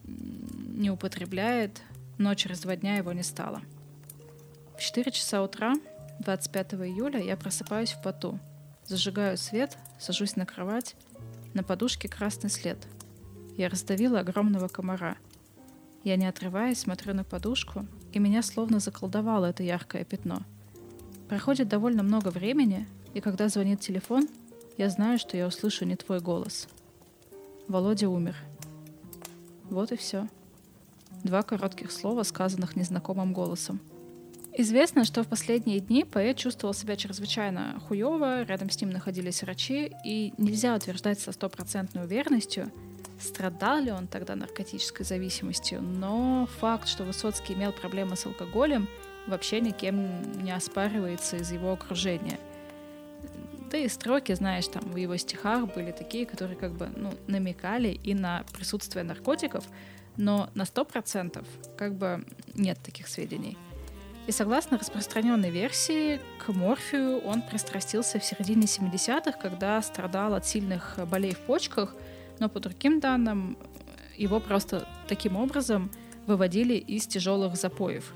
не 0.06 0.92
употребляет, 0.92 1.82
но 2.18 2.36
через 2.36 2.62
два 2.62 2.76
дня 2.76 2.98
его 2.98 3.12
не 3.14 3.24
стало. 3.24 3.62
В 4.78 4.82
4 4.82 5.12
часа 5.12 5.42
утра 5.42 5.76
25 6.20 6.74
июля 6.76 7.22
я 7.22 7.38
просыпаюсь 7.38 7.92
в 7.92 8.02
поту. 8.02 8.40
Зажигаю 8.86 9.38
свет, 9.38 9.78
сажусь 10.00 10.36
на 10.36 10.46
кровать, 10.46 10.96
на 11.54 11.64
подушке 11.64 12.10
красный 12.10 12.50
след. 12.50 12.78
Я 13.58 13.70
раздавила 13.70 14.20
огромного 14.20 14.68
комара. 14.68 15.18
Я, 16.04 16.18
не 16.18 16.28
отрываясь, 16.28 16.80
смотрю 16.80 17.14
на 17.14 17.24
подушку, 17.24 17.86
и 18.12 18.20
меня 18.20 18.42
словно 18.42 18.80
заколдовало 18.80 19.46
это 19.46 19.64
яркое 19.64 20.04
пятно. 20.04 20.42
Проходит 21.30 21.70
довольно 21.70 22.04
много 22.04 22.28
времени, 22.28 22.88
и 23.14 23.22
когда 23.22 23.48
звонит 23.48 23.80
телефон, 23.80 24.28
я 24.78 24.90
знаю, 24.90 25.18
что 25.18 25.38
я 25.38 25.48
услышу 25.48 25.86
не 25.86 25.96
твой 25.96 26.20
голос. 26.20 26.68
Володя 27.68 28.10
умер. 28.10 28.36
Вот 29.70 29.92
и 29.92 29.96
все. 29.96 30.28
Два 31.24 31.42
коротких 31.42 31.92
слова, 31.92 32.24
сказанных 32.24 32.76
незнакомым 32.76 33.32
голосом. 33.34 33.80
Известно, 34.56 35.04
что 35.04 35.24
в 35.24 35.28
последние 35.28 35.80
дни 35.80 36.04
поэт 36.04 36.38
чувствовал 36.38 36.74
себя 36.74 36.96
чрезвычайно 36.96 37.82
хуево, 37.88 38.44
рядом 38.44 38.70
с 38.70 38.80
ним 38.80 38.92
находились 38.92 39.42
врачи, 39.42 39.92
и 40.06 40.34
нельзя 40.38 40.76
утверждать 40.76 41.20
со 41.20 41.32
стопроцентной 41.32 42.04
уверенностью— 42.04 42.72
страдал 43.24 43.80
ли 43.80 43.92
он 43.92 44.08
тогда 44.08 44.36
наркотической 44.36 45.06
зависимостью, 45.06 45.82
но 45.82 46.48
факт, 46.60 46.88
что 46.88 47.04
Высоцкий 47.04 47.54
имел 47.54 47.72
проблемы 47.72 48.16
с 48.16 48.26
алкоголем, 48.26 48.88
вообще 49.28 49.62
никем 49.62 50.44
не 50.44 50.52
оспаривается 50.52 51.38
из 51.38 51.52
его 51.52 51.74
окружения. 51.74 52.40
Да 53.72 53.78
и 53.78 53.88
строки, 53.88 54.34
знаешь, 54.34 54.68
там 54.68 54.84
в 54.84 54.96
его 54.98 55.18
стихах 55.18 55.74
были 55.74 55.92
такие, 55.92 56.26
которые 56.26 56.58
как 56.58 56.74
бы 56.74 56.90
ну, 56.96 57.12
намекали 57.28 57.88
и 57.90 58.14
на 58.14 58.44
присутствие 58.54 59.04
наркотиков, 59.04 59.66
но 60.16 60.50
на 60.54 60.66
сто 60.66 60.86
процентов 60.86 61.48
как 61.76 61.96
бы 61.96 62.24
нет 62.54 62.78
таких 62.84 63.08
сведений. 63.08 63.58
И 64.26 64.32
согласно 64.32 64.78
распространенной 64.78 65.50
версии, 65.50 66.20
к 66.46 66.50
морфию 66.54 67.20
он 67.20 67.42
пристрастился 67.42 68.20
в 68.20 68.24
середине 68.24 68.64
70-х, 68.64 69.34
когда 69.34 69.82
страдал 69.82 70.34
от 70.34 70.46
сильных 70.46 70.98
болей 71.10 71.34
в 71.34 71.40
почках– 71.40 71.96
но 72.40 72.50
по 72.50 72.60
другим 72.60 73.00
данным 73.00 73.58
его 74.18 74.40
просто 74.40 74.88
таким 75.08 75.38
образом 75.38 75.90
выводили 76.28 76.76
из 76.76 77.08
тяжелых 77.08 77.56
запоев. 77.56 78.14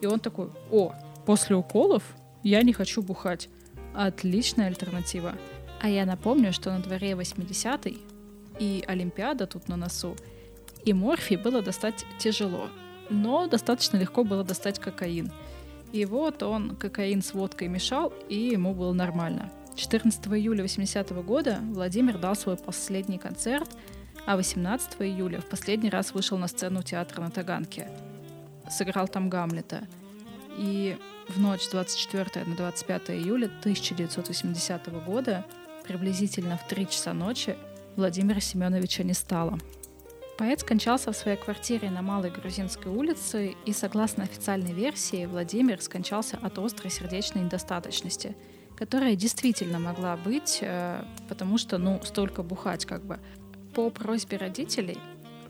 И 0.00 0.06
он 0.06 0.20
такой, 0.20 0.48
о, 0.70 0.94
после 1.26 1.56
уколов 1.56 2.02
я 2.42 2.62
не 2.62 2.72
хочу 2.72 3.02
бухать. 3.02 3.48
Отличная 3.94 4.68
альтернатива. 4.68 5.34
А 5.80 5.88
я 5.88 6.04
напомню, 6.06 6.52
что 6.52 6.70
на 6.70 6.80
дворе 6.80 7.12
80-й 7.12 7.98
и 8.58 8.84
Олимпиада 8.86 9.46
тут 9.46 9.68
на 9.68 9.76
носу, 9.76 10.16
и 10.84 10.92
морфий 10.92 11.36
было 11.36 11.62
достать 11.62 12.04
тяжело, 12.18 12.68
но 13.10 13.46
достаточно 13.46 13.96
легко 13.96 14.24
было 14.24 14.44
достать 14.44 14.78
кокаин. 14.78 15.30
И 15.92 16.04
вот 16.04 16.42
он 16.42 16.76
кокаин 16.76 17.22
с 17.22 17.32
водкой 17.32 17.68
мешал, 17.68 18.12
и 18.28 18.36
ему 18.36 18.74
было 18.74 18.92
нормально. 18.92 19.50
14 19.74 20.26
июля 20.36 20.62
80 20.62 21.10
-го 21.12 21.22
года 21.22 21.60
Владимир 21.62 22.18
дал 22.18 22.34
свой 22.34 22.56
последний 22.56 23.18
концерт, 23.18 23.70
а 24.26 24.36
18 24.36 25.00
июля 25.00 25.40
в 25.40 25.46
последний 25.46 25.88
раз 25.88 26.12
вышел 26.12 26.36
на 26.36 26.48
сцену 26.48 26.82
театра 26.82 27.22
на 27.22 27.30
Таганке. 27.30 27.88
Сыграл 28.68 29.08
там 29.08 29.30
Гамлета. 29.30 29.86
И 30.58 30.98
в 31.28 31.40
ночь 31.40 31.62
с 31.62 31.70
24 31.70 32.44
на 32.44 32.56
25 32.56 33.10
июля 33.10 33.46
1980 33.46 35.04
года, 35.06 35.46
приблизительно 35.86 36.58
в 36.58 36.66
3 36.68 36.88
часа 36.88 37.14
ночи, 37.14 37.56
Владимира 37.96 38.40
Семеновича 38.40 39.04
не 39.04 39.14
стало. 39.14 39.58
Поэт 40.38 40.60
скончался 40.60 41.12
в 41.12 41.16
своей 41.16 41.36
квартире 41.36 41.90
на 41.90 42.00
Малой 42.00 42.30
Грузинской 42.30 42.90
улице, 42.90 43.56
и, 43.66 43.72
согласно 43.72 44.24
официальной 44.24 44.72
версии, 44.72 45.26
Владимир 45.26 45.82
скончался 45.82 46.38
от 46.40 46.58
острой 46.58 46.90
сердечной 46.90 47.42
недостаточности– 47.42 48.36
которая 48.78 49.16
действительно 49.16 49.80
могла 49.80 50.16
быть, 50.16 50.58
э, 50.60 51.02
потому 51.28 51.58
что, 51.58 51.78
ну, 51.78 52.00
столько 52.04 52.44
бухать 52.44 52.86
как 52.86 53.04
бы. 53.04 53.18
По 53.74 53.90
просьбе 53.90 54.36
родителей 54.36 54.98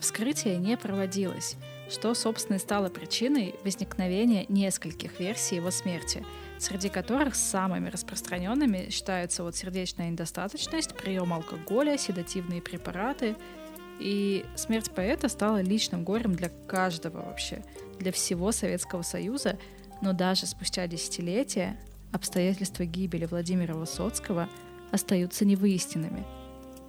вскрытие 0.01 0.57
не 0.57 0.79
проводилось, 0.79 1.57
что, 1.91 2.15
собственно, 2.15 2.57
и 2.57 2.59
стало 2.59 2.89
причиной 2.89 3.55
возникновения 3.65 4.47
нескольких 4.49 5.21
версий 5.21 5.57
его 5.57 5.71
смерти. 5.71 6.25
среди 6.61 6.89
которых 6.89 7.37
самыми 7.37 7.89
распространенными 7.89 8.89
считаются 8.91 9.45
вот 9.45 9.55
сердечная 9.55 10.11
недостаточность, 10.11 10.93
прием 10.97 11.33
алкоголя, 11.33 11.97
седативные 11.97 12.61
препараты. 12.61 13.37
И 13.99 14.45
смерть 14.55 14.91
поэта 14.93 15.29
стала 15.29 15.61
личным 15.61 16.05
горем 16.05 16.35
для 16.35 16.51
каждого 16.67 17.23
вообще, 17.23 17.65
для 17.99 18.13
всего 18.13 18.53
Советского 18.53 19.03
Союза, 19.03 19.59
но 20.01 20.13
даже 20.13 20.47
спустя 20.47 20.87
десятилетия 20.87 21.77
обстоятельства 22.13 22.85
гибели 22.85 23.27
Владимира 23.27 23.75
Высоцкого 23.75 24.49
остаются 24.93 25.45
невыясненными, 25.45 26.25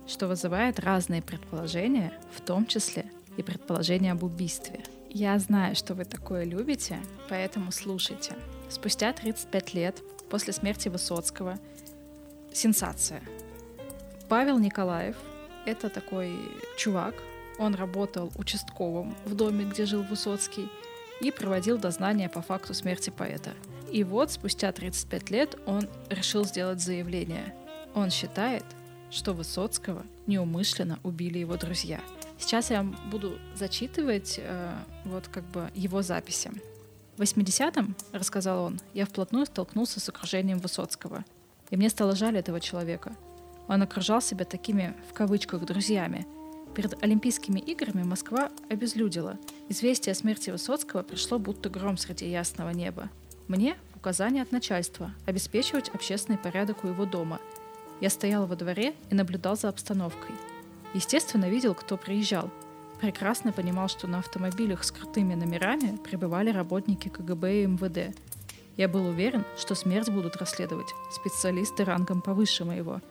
что 0.08 0.28
вызывает 0.28 0.80
разные 0.80 1.22
предположения, 1.22 2.14
в 2.36 2.42
том 2.42 2.66
числе 2.66 3.06
и 3.38 3.44
предположения 3.44 4.12
об 4.12 4.24
убийстве. 4.24 4.82
Я 5.10 5.38
знаю, 5.40 5.76
что 5.76 5.96
вы 5.96 6.06
такое 6.06 6.44
любите, 6.44 7.00
поэтому 7.28 7.72
слушайте. 7.72 8.34
Спустя 8.70 9.12
35 9.12 9.74
лет 9.74 10.02
после 10.30 10.54
смерти 10.54 10.90
Высоцкого 10.90 11.58
сенсация. 12.54 13.24
Павел 14.30 14.60
Николаев— 14.60 15.16
это 15.66 15.90
такой 15.90 16.36
чувак, 16.78 17.16
он 17.58 17.76
работал 17.76 18.32
участковым 18.36 19.16
в 19.26 19.36
доме, 19.36 19.66
где 19.66 19.86
жил 19.86 20.04
Высоцкий, 20.04 20.70
и 21.22 21.32
проводил 21.32 21.78
дознание 21.78 22.30
по 22.30 22.42
факту 22.42 22.74
смерти 22.74 23.10
поэта. 23.10 23.52
И 23.92 24.04
вот 24.04 24.32
спустя 24.32 24.72
35 24.72 25.30
лет 25.30 25.58
он 25.66 25.90
решил 26.10 26.46
сделать 26.46 26.80
заявление. 26.80 27.54
Он 27.94 28.10
считает, 28.10 28.64
что 29.12 29.34
Высоцкого 29.34 30.04
неумышленно 30.28 31.00
убили 31.04 31.40
его 31.40 31.58
друзья. 31.58 32.00
Сейчас 32.38 32.70
я 32.70 32.84
буду 32.84 33.38
зачитывать 33.56 34.40
э, 34.42 34.74
вот 35.04 35.28
как 35.28 35.44
бы 35.46 35.70
его 35.74 36.02
записи. 36.02 36.52
В 37.18 37.22
80-м, 37.22 37.96
рассказал 38.14 38.64
он, 38.64 38.80
я 38.94 39.06
вплотную 39.06 39.46
столкнулся 39.46 40.00
с 40.00 40.08
окружением 40.08 40.60
Высоцкого. 40.60 41.26
И 41.70 41.76
мне 41.76 41.90
стало 41.90 42.16
жаль 42.16 42.38
этого 42.38 42.62
человека. 42.62 43.16
Он 43.70 43.84
окружал 43.84 44.20
себя 44.20 44.44
такими, 44.46 44.96
в 45.10 45.14
кавычках, 45.14 45.64
друзьями. 45.64 46.26
Перед 46.76 47.02
Олимпийскими 47.04 47.60
играми 47.60 48.04
Москва 48.04 48.50
обезлюдила. 48.68 49.38
Известие 49.70 50.12
о 50.12 50.16
смерти 50.16 50.50
Высоцкого 50.50 51.04
пришло 51.04 51.38
будто 51.38 51.70
гром 51.70 51.96
среди 51.96 52.28
ясного 52.30 52.72
неба. 52.72 53.10
Мне 53.48 53.78
указание 53.96 54.42
от 54.42 54.52
начальства 54.52 55.14
обеспечивать 55.28 55.90
общественный 55.90 56.40
порядок 56.40 56.84
у 56.84 56.88
его 56.88 57.06
дома. 57.06 57.40
Я 58.02 58.10
стоял 58.10 58.48
во 58.48 58.56
дворе 58.56 58.96
и 59.12 59.16
наблюдал 59.16 59.56
за 59.56 59.70
обстановкой. 59.70 60.36
Естественно, 60.94 61.48
видел, 61.48 61.76
кто 61.76 61.96
приезжал. 61.96 62.50
Прекрасно 63.00 63.52
понимал, 63.52 63.88
что 63.88 64.08
на 64.08 64.20
автомобилях 64.20 64.84
с 64.84 64.92
крутыми 64.92 65.36
номерами 65.36 65.98
прибывали 65.98 66.50
работники 66.50 67.08
КГБ 67.08 67.64
и 67.64 67.68
МВД. 67.68 68.18
Я 68.78 68.88
был 68.88 69.06
уверен, 69.06 69.44
что 69.58 69.76
смерть 69.76 70.10
будут 70.10 70.38
расследовать 70.38 70.90
специалисты 71.12 71.84
рангом 71.84 72.22
повыше 72.22 72.66
моего. 72.66 73.02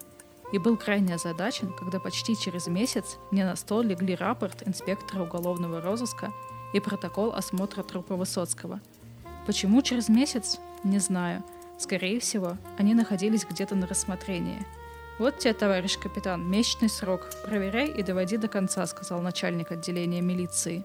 И 0.52 0.58
был 0.58 0.76
крайне 0.76 1.14
озадачен, 1.14 1.72
когда 1.72 2.00
почти 2.00 2.36
через 2.36 2.66
месяц 2.66 3.18
мне 3.30 3.44
на 3.44 3.56
стол 3.56 3.82
легли 3.82 4.14
рапорт 4.14 4.66
инспектора 4.66 5.24
уголовного 5.24 5.80
розыска 5.80 6.32
и 6.72 6.80
протокол 6.80 7.32
осмотра 7.32 7.82
трупа 7.82 8.16
Высоцкого– 8.16 8.80
Почему 9.48 9.80
через 9.80 10.10
месяц? 10.10 10.58
Не 10.84 10.98
знаю. 10.98 11.42
Скорее 11.78 12.20
всего, 12.20 12.58
они 12.76 12.92
находились 12.92 13.46
где-то 13.46 13.76
на 13.76 13.86
рассмотрении. 13.86 14.66
«Вот 15.18 15.38
тебе, 15.38 15.54
товарищ 15.54 15.98
капитан, 15.98 16.46
месячный 16.46 16.90
срок. 16.90 17.30
Проверяй 17.46 17.88
и 17.88 18.02
доводи 18.02 18.36
до 18.36 18.48
конца»,— 18.48 18.86
сказал 18.86 19.22
начальник 19.22 19.72
отделения 19.72 20.20
милиции. 20.20 20.84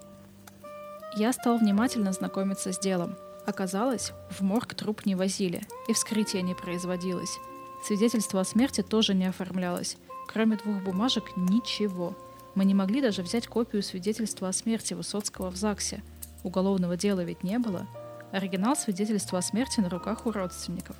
Я 1.18 1.34
стал 1.34 1.58
внимательно 1.58 2.14
знакомиться 2.14 2.72
с 2.72 2.80
делом. 2.80 3.18
Оказалось, 3.46 4.14
в 4.30 4.40
морг 4.40 4.76
труп 4.76 5.06
не 5.06 5.16
возили, 5.16 5.62
и 5.90 5.94
вскрытие 5.94 6.42
не 6.42 6.56
производилось. 6.56 7.38
Свидетельство 7.84 8.42
о 8.42 8.46
смерти 8.46 8.82
тоже 8.82 9.14
не 9.14 9.26
оформлялось. 9.26 9.98
Кроме 10.28 10.58
двух 10.58 10.82
бумажек— 10.84 11.24
ничего. 11.36 12.16
Мы 12.56 12.66
не 12.66 12.74
могли 12.74 13.02
даже 13.02 13.24
взять 13.24 13.48
копию 13.48 13.84
свидетельства 13.84 14.50
о 14.50 14.54
смерти 14.54 14.94
Высоцкого 14.94 15.52
в 15.52 15.56
ЗАГСе. 15.56 16.02
Уголовного 16.44 16.98
дела 16.98 17.24
ведь 17.24 17.44
не 17.44 17.60
было— 17.60 17.88
Оригинал 18.34 18.76
свидетельства 18.76 19.38
о 19.38 19.42
смерти 19.44 19.80
на 19.80 19.90
руках 19.90 20.26
у 20.26 20.32
родственников. 20.32 20.96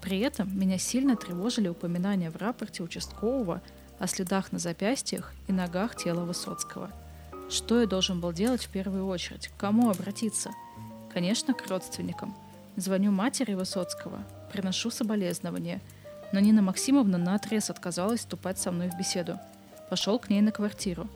При 0.00 0.20
этом 0.20 0.56
меня 0.56 0.78
сильно 0.78 1.16
тревожили 1.16 1.66
упоминания 1.66 2.30
в 2.30 2.36
рапорте 2.36 2.84
участкового 2.84 3.60
о 3.98 4.06
следах 4.06 4.52
на 4.52 4.60
запястьях 4.60 5.34
и 5.48 5.52
ногах 5.52 5.96
тела 5.96 6.20
Высоцкого. 6.20 6.92
Что 7.50 7.80
я 7.80 7.88
должен 7.88 8.20
был 8.20 8.32
делать 8.32 8.64
в 8.64 8.68
первую 8.68 9.08
очередь? 9.08 9.48
К 9.48 9.56
кому 9.56 9.90
обратиться? 9.90 10.52
Конечно, 11.12 11.54
к 11.54 11.66
родственникам. 11.66 12.36
Звоню 12.76 13.10
матери 13.10 13.54
Высоцкого, 13.54 14.22
приношу 14.52 14.92
соболезнования, 14.92 15.80
но 16.32 16.40
Нина 16.40 16.62
Максимовна 16.62 17.18
наотрез 17.18 17.70
отказалась 17.70 18.20
вступать 18.20 18.58
со 18.58 18.70
мной 18.70 18.90
в 18.90 18.98
беседу. 18.98 19.38
Пошел 19.90 20.18
к 20.18 20.28
ней 20.28 20.40
на 20.40 20.52
квартиру. 20.52 21.08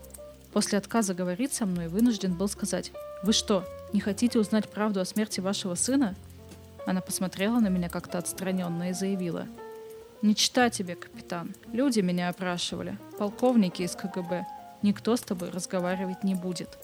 После 0.52 0.78
отказа 0.78 1.14
говорить 1.14 1.52
со 1.52 1.66
мной 1.66 1.88
вынужден 1.88 2.34
был 2.34 2.48
сказать 2.48 2.92
«Вы 3.22 3.32
что, 3.32 3.64
не 3.92 4.00
хотите 4.00 4.38
узнать 4.38 4.68
правду 4.68 5.00
о 5.00 5.04
смерти 5.04 5.40
вашего 5.40 5.74
сына?» 5.74 6.14
Она 6.86 7.00
посмотрела 7.00 7.60
на 7.60 7.68
меня 7.68 7.88
как-то 7.88 8.18
отстраненно 8.18 8.90
и 8.90 8.92
заявила. 8.92 9.46
«Не 10.22 10.34
чита 10.34 10.70
тебе, 10.70 10.96
капитан. 10.96 11.54
Люди 11.72 12.00
меня 12.00 12.28
опрашивали. 12.28 12.98
Полковники 13.18 13.82
из 13.82 13.92
КГБ. 13.96 14.46
Никто 14.82 15.16
с 15.16 15.20
тобой 15.20 15.50
разговаривать 15.50 16.24
не 16.24 16.34
будет». 16.34 16.78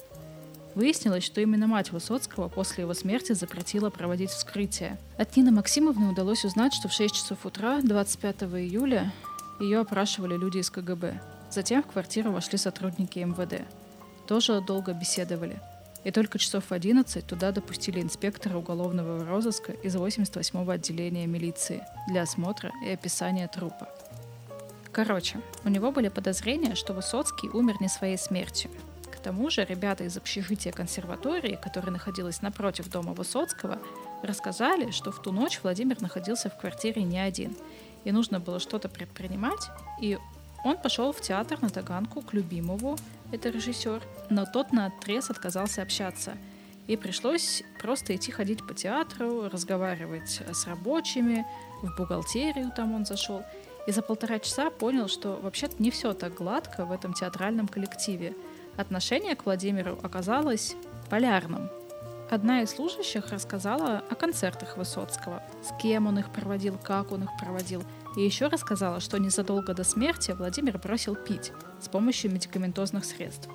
Выяснилось, 0.77 1.23
что 1.23 1.41
именно 1.41 1.65
мать 1.65 1.91
Высоцкого 1.91 2.49
после 2.49 2.83
его 2.83 2.93
смерти 2.93 3.33
запретила 3.33 3.89
проводить 3.89 4.29
вскрытие. 4.29 4.99
От 5.17 5.35
Нины 5.35 5.49
Максимовны 5.49 6.11
удалось 6.11 6.45
узнать, 6.45 6.71
что 6.71 6.87
в 6.87 6.93
6 6.93 7.15
часов 7.15 7.43
утра 7.47 7.81
25 7.81 8.43
июля 8.43 9.11
ее 9.59 9.79
опрашивали 9.79 10.37
люди 10.37 10.59
из 10.59 10.69
КГБ. 10.69 11.19
Затем 11.49 11.81
в 11.81 11.87
квартиру 11.87 12.31
вошли 12.31 12.59
сотрудники 12.59 13.17
МВД. 13.17 13.63
Тоже 14.27 14.61
долго 14.61 14.93
беседовали– 14.93 15.59
и 16.03 16.11
только 16.11 16.37
часов 16.37 16.65
в 16.65 16.71
11 16.71 17.25
туда 17.25 17.51
допустили 17.51 17.99
инспектора 17.99 18.57
уголовного 18.59 19.25
розыска 19.25 19.73
из 19.73 19.95
88-го 19.95 20.71
отделения 20.71 21.25
милиции 21.25 21.83
для 22.07 22.21
осмотра 22.21 22.71
и 22.85 22.91
описания 22.91 23.47
трупа. 23.47 23.89
Короче, 24.93 25.41
у 25.65 25.69
него 25.69 25.91
были 25.91 26.07
подозрения, 26.07 26.75
что 26.75 26.93
Высоцкий 26.93 27.49
умер 27.49 27.77
не 27.81 27.89
своей 27.89 28.17
смертью. 28.17 28.69
Тому 29.27 29.49
же 29.49 29.65
ребята 29.65 30.05
из 30.05 30.15
общежития 30.15 30.71
консерватории, 30.71 31.59
которая 31.61 31.91
находилась 31.91 32.41
напротив 32.41 32.89
дома 32.89 33.11
Высоцкого, 33.11 33.77
рассказали, 34.23 34.91
что 34.91 35.11
в 35.11 35.21
ту 35.21 35.33
ночь 35.33 35.59
Владимир 35.61 36.01
находился 36.01 36.49
в 36.49 36.57
квартире 36.57 37.03
не 37.03 37.19
один, 37.19 37.53
и 38.05 38.13
нужно 38.13 38.39
было 38.39 38.61
что-то 38.61 38.87
предпринимать, 38.87 39.69
и 39.99 40.17
он 40.63 40.77
пошел 40.77 41.11
в 41.11 41.19
театр 41.19 41.61
на 41.61 41.69
Таганку 41.69 42.21
к 42.21 42.33
любимому, 42.33 42.95
это 43.33 43.49
режиссер, 43.49 44.01
но 44.29 44.45
тот 44.45 44.71
на 44.71 44.85
отрез 44.85 45.29
отказался 45.29 45.81
общаться. 45.81 46.37
И 46.87 46.95
пришлось 46.95 47.63
просто 47.81 48.15
идти 48.15 48.31
ходить 48.31 48.65
по 48.65 48.73
театру, 48.73 49.49
разговаривать 49.49 50.41
с 50.49 50.65
рабочими, 50.67 51.45
в 51.81 51.97
бухгалтерию 51.97 52.71
там 52.73 52.95
он 52.95 53.05
зашел. 53.05 53.43
И 53.87 53.91
за 53.91 54.01
полтора 54.01 54.39
часа 54.39 54.69
понял, 54.69 55.09
что 55.09 55.37
вообще-то 55.43 55.75
не 55.83 55.91
все 55.91 56.13
так 56.13 56.33
гладко 56.33 56.85
в 56.85 56.93
этом 56.93 57.11
театральном 57.13 57.67
коллективе. 57.67 58.33
Отношение 58.77 59.35
к 59.35 59.45
Владимиру 59.45 59.99
оказалось 60.01 60.75
полярным. 61.09 61.69
Одна 62.29 62.61
из 62.61 62.71
служащих 62.71 63.29
рассказала 63.29 64.03
о 64.09 64.15
концертах 64.15 64.77
Высоцкого, 64.77 65.41
с 65.63 65.81
кем 65.81 66.07
он 66.07 66.19
их 66.19 66.31
проводил, 66.31 66.77
как 66.77 67.11
он 67.11 67.23
их 67.23 67.29
проводил– 67.39 67.83
и 68.17 68.25
еще 68.25 68.47
рассказала, 68.47 68.99
что 68.99 69.19
незадолго 69.19 69.75
до 69.75 69.83
смерти 69.83 70.31
Владимир 70.31 70.79
бросил 70.79 71.15
пить 71.15 71.51
с 71.79 71.87
помощью 71.87 72.31
медикаментозных 72.31 73.05
средств. 73.05 73.47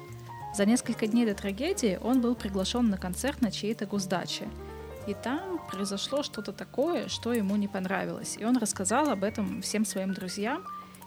За 0.54 0.64
несколько 0.64 1.08
дней 1.08 1.26
до 1.26 1.34
трагедии 1.34 1.98
он 2.00 2.20
был 2.20 2.36
приглашен 2.36 2.88
на 2.88 2.96
концерт 2.96 3.40
на 3.40 3.50
чьей-то 3.50 3.86
госдаче. 3.86 4.48
И 5.08 5.14
там 5.14 5.58
произошло 5.68 6.22
что-то 6.22 6.52
такое, 6.52 7.08
что 7.08 7.32
ему 7.32 7.56
не 7.56 7.66
понравилось. 7.66 8.36
И 8.38 8.44
он 8.44 8.56
рассказал 8.56 9.10
об 9.10 9.24
этом 9.24 9.62
всем 9.62 9.84
своим 9.84 10.14
друзьям 10.14 10.64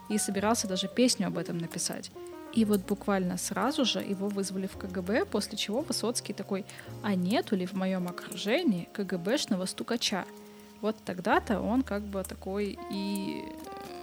и 0.10 0.18
собирался 0.18 0.68
даже 0.68 0.90
песню 0.90 1.28
об 1.28 1.38
этом 1.38 1.58
написать. 1.58 2.12
И 2.56 2.66
вот 2.66 2.82
буквально 2.82 3.38
сразу 3.38 3.86
же 3.86 4.00
его 4.00 4.30
вызвали 4.30 4.68
в 4.68 4.78
КГБ, 4.78 5.26
после 5.26 5.58
чего 5.58 5.82
Высоцкий 5.82 6.34
такой, 6.34 6.66
а 7.04 7.14
нету 7.14 7.56
ли 7.56 7.66
в 7.66 7.74
моем 7.74 8.08
окружении 8.08 8.88
КГБшного 8.94 9.66
стукача? 9.66 10.26
вот 10.86 10.96
тогда-то 11.04 11.62
он 11.62 11.82
как 11.82 12.04
бы 12.04 12.24
такой 12.24 12.78
и 12.92 13.44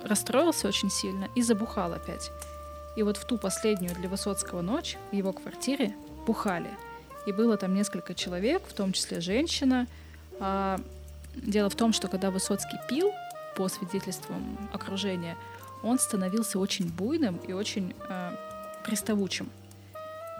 расстроился 0.03 0.66
очень 0.66 0.90
сильно 0.90 1.28
и 1.36 1.42
забухал 1.42 1.92
опять. 1.92 2.30
И 2.96 3.05
вот 3.05 3.16
в 3.16 3.24
ту 3.24 3.38
последнюю 3.38 3.94
для 3.94 4.09
Высоцкого 4.09 4.62
ночь 4.62 4.98
в 5.12 5.14
его 5.14 5.32
квартире 5.32 5.94
бухали. 6.26 6.70
И 7.24 7.30
было 7.30 7.57
там 7.57 7.74
несколько 7.74 8.14
человек, 8.14 8.62
в 8.66 8.72
том 8.72 8.92
числе 8.92 9.20
женщина. 9.20 9.86
А, 10.40 10.80
дело 11.36 11.70
в 11.70 11.76
том, 11.76 11.92
что 11.92 12.09
когда 12.09 12.32
Высоцкий 12.32 12.78
пил, 12.88 13.12
по 13.57 13.68
свидетельствам 13.68 14.59
окружения, 14.72 15.36
он 15.83 15.99
становился 15.99 16.59
очень 16.59 16.91
буйным 16.91 17.37
и 17.37 17.53
очень 17.53 17.95
э, 18.09 18.37
приставучим. 18.85 19.51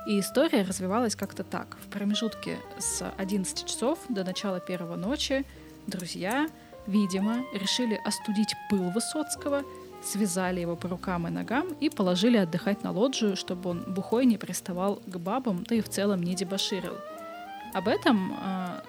И 0.07 0.19
история 0.19 0.63
развивалась 0.63 1.15
как-то 1.15 1.45
так. 1.45 1.77
В 1.87 1.89
промежутке 1.91 2.59
с 2.79 3.09
11 3.17 3.67
часов 3.67 3.99
до 4.09 4.25
начала 4.25 4.59
первого 4.61 4.97
ночи 4.97 5.45
друзья 5.87 6.49
видимо, 6.87 7.45
решили 7.53 8.01
остудить 8.05 8.55
пыл 8.69 8.91
Высоцкого, 8.91 9.63
связали 10.03 10.61
его 10.61 10.77
по 10.77 10.89
рукам 10.89 11.29
и 11.29 11.31
ногам 11.31 11.69
и 11.81 11.89
положили 11.89 12.37
отдыхать 12.37 12.83
на 12.83 12.91
лоджию, 12.91 13.37
чтобы 13.37 13.71
он 13.71 13.85
бухой 13.87 14.27
не 14.27 14.37
приставал 14.37 14.97
к 15.07 15.17
бабам, 15.17 15.65
да 15.65 15.77
и 15.77 15.81
в 15.81 15.89
целом 15.89 16.23
не 16.23 16.35
дебоширил. 16.35 16.97
Об 17.73 17.89
этом 17.89 18.35
э, 18.35 18.81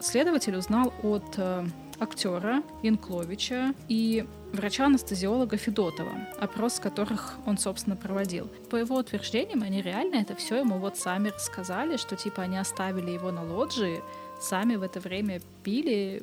следователь 0.00 0.56
узнал 0.56 0.92
от 1.02 1.34
э, 1.36 1.66
актера 1.98 2.62
Янкловича 2.82 3.74
и 3.88 4.26
врача-анестезиолога 4.52 5.56
Федотова, 5.56 6.12
опрос 6.38 6.80
которых 6.80 7.34
он, 7.46 7.58
собственно, 7.58 7.96
проводил. 7.96 8.48
По 8.70 8.76
его 8.76 8.96
утверждениям, 8.96 9.62
они 9.62 9.82
реально 9.82 10.16
это 10.16 10.34
все 10.34 10.58
ему 10.60 10.78
вот 10.78 10.96
сами 10.96 11.28
рассказали, 11.28 11.96
что 11.96 12.16
типа 12.16 12.42
они 12.42 12.58
оставили 12.58 13.10
его 13.10 13.30
на 13.30 13.44
лоджии, 13.44 14.02
сами 14.40 14.76
в 14.76 14.82
это 14.82 15.00
время 15.00 15.40
пили, 15.62 16.22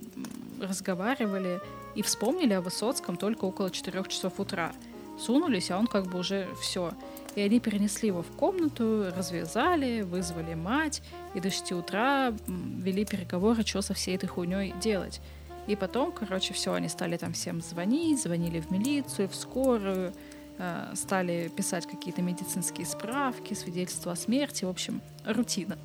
разговаривали 0.62 1.62
и 1.96 2.02
вспомнили 2.02 2.54
о 2.54 2.62
Высоцком 2.62 3.18
только 3.18 3.46
около 3.46 3.70
4 3.70 4.04
часов 4.08 4.40
утра. 4.40 4.72
Сунулись, 5.20 5.70
а 5.70 5.78
он 5.78 5.88
как 5.88 6.08
бы 6.08 6.20
уже 6.20 6.48
все. 6.60 6.92
И 7.36 7.42
они 7.42 7.60
перенесли 7.60 8.08
его 8.08 8.22
в 8.22 8.28
комнату, 8.28 9.12
развязали, 9.16 10.02
вызвали 10.02 10.54
мать, 10.54 11.02
и 11.34 11.40
до 11.40 11.50
6 11.50 11.72
утра 11.74 12.34
вели 12.48 13.06
переговоры, 13.06 13.66
что 13.66 13.82
со 13.82 13.94
всей 13.94 14.16
этой 14.16 14.28
хуйней 14.28 14.74
делать. 14.82 15.22
И 15.68 15.76
потом, 15.76 16.12
короче, 16.12 16.54
все, 16.54 16.74
они 16.74 16.90
стали 16.90 17.18
там 17.18 17.34
всем 17.34 17.62
звонить, 17.62 18.22
звонили 18.22 18.60
в 18.60 18.70
милицию, 18.72 19.30
в 19.30 19.36
скорую, 19.36 20.14
э, 20.58 20.92
стали 20.96 21.50
писать 21.56 21.88
какие-то 21.88 22.22
медицинские 22.22 22.86
справки, 22.86 23.54
свидетельства 23.54 24.12
о 24.12 24.16
смерти, 24.16 24.66
в 24.66 24.70
общем, 24.70 25.02
рутина. 25.26 25.78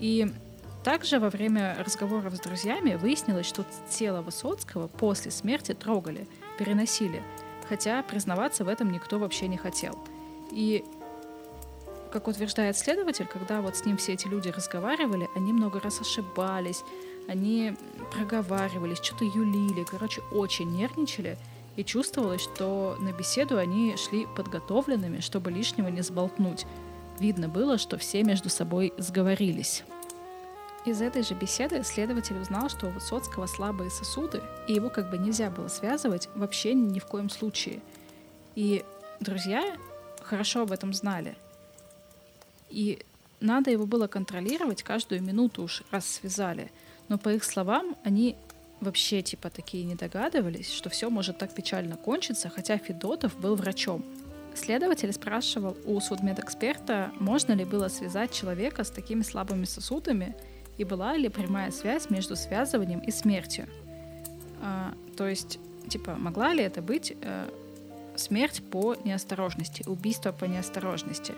И 0.00 0.30
также 0.84 1.18
во 1.18 1.30
время 1.30 1.76
разговоров 1.78 2.34
с 2.34 2.40
друзьями 2.40 2.96
выяснилось, 2.96 3.46
что 3.46 3.64
тело 3.88 4.20
Высоцкого 4.20 4.86
после 4.86 5.30
смерти 5.30 5.72
трогали, 5.72 6.28
переносили, 6.58 7.22
хотя 7.68 8.02
признаваться 8.02 8.64
в 8.64 8.68
этом 8.68 8.92
никто 8.92 9.18
вообще 9.18 9.48
не 9.48 9.56
хотел. 9.56 9.98
И 10.50 10.84
как 12.12 12.28
утверждает 12.28 12.76
следователь, 12.76 13.26
когда 13.26 13.60
вот 13.62 13.76
с 13.76 13.84
ним 13.84 13.96
все 13.96 14.12
эти 14.12 14.28
люди 14.28 14.48
разговаривали, 14.48 15.28
они 15.34 15.52
много 15.52 15.80
раз 15.80 16.00
ошибались, 16.00 16.84
они 17.28 17.74
проговаривались, 18.12 18.98
что-то 18.98 19.24
юлили, 19.24 19.84
короче, 19.84 20.22
очень 20.32 20.70
нервничали, 20.70 21.38
и 21.76 21.84
чувствовалось, 21.84 22.42
что 22.42 22.96
на 23.00 23.12
беседу 23.12 23.58
они 23.58 23.96
шли 23.96 24.26
подготовленными, 24.36 25.20
чтобы 25.20 25.50
лишнего 25.50 25.88
не 25.88 26.02
сболтнуть. 26.02 26.66
Видно 27.18 27.48
было, 27.48 27.78
что 27.78 27.98
все 27.98 28.22
между 28.22 28.48
собой 28.48 28.92
сговорились. 28.98 29.84
Из 30.84 31.00
этой 31.00 31.22
же 31.22 31.34
беседы 31.34 31.82
следователь 31.82 32.36
узнал, 32.38 32.68
что 32.68 32.88
у 32.88 32.90
Высоцкого 32.90 33.46
слабые 33.46 33.90
сосуды, 33.90 34.42
и 34.68 34.74
его 34.74 34.90
как 34.90 35.10
бы 35.10 35.16
нельзя 35.16 35.50
было 35.50 35.68
связывать 35.68 36.28
вообще 36.34 36.74
ни 36.74 36.98
в 36.98 37.06
коем 37.06 37.30
случае. 37.30 37.80
И 38.54 38.84
друзья 39.18 39.76
хорошо 40.22 40.62
об 40.62 40.72
этом 40.72 40.92
знали. 40.92 41.36
И 42.68 43.04
надо 43.40 43.70
его 43.70 43.86
было 43.86 44.08
контролировать 44.08 44.82
каждую 44.82 45.22
минуту 45.22 45.62
уж, 45.62 45.82
раз 45.90 46.06
связали. 46.06 46.70
Но 47.08 47.18
по 47.18 47.28
их 47.30 47.44
словам, 47.44 47.96
они 48.04 48.36
вообще 48.80 49.22
типа 49.22 49.50
такие 49.50 49.84
не 49.84 49.94
догадывались, 49.94 50.72
что 50.72 50.90
все 50.90 51.10
может 51.10 51.38
так 51.38 51.52
печально 51.54 51.96
кончиться, 51.96 52.48
хотя 52.48 52.78
Федотов 52.78 53.38
был 53.38 53.56
врачом. 53.56 54.04
Следователь 54.54 55.12
спрашивал 55.12 55.76
у 55.84 56.00
судмедэксперта, 56.00 57.12
можно 57.18 57.52
ли 57.52 57.64
было 57.64 57.88
связать 57.88 58.32
человека 58.32 58.84
с 58.84 58.90
такими 58.90 59.22
слабыми 59.22 59.64
сосудами, 59.64 60.36
и 60.78 60.84
была 60.84 61.16
ли 61.16 61.28
прямая 61.28 61.70
связь 61.70 62.10
между 62.10 62.36
связыванием 62.36 63.00
и 63.00 63.10
смертью. 63.10 63.66
А, 64.62 64.94
то 65.16 65.26
есть, 65.28 65.58
типа, 65.88 66.16
могла 66.16 66.52
ли 66.52 66.62
это 66.62 66.82
быть 66.82 67.16
э, 67.20 67.48
смерть 68.16 68.62
по 68.70 68.96
неосторожности, 69.04 69.84
убийство 69.86 70.32
по 70.32 70.44
неосторожности. 70.44 71.34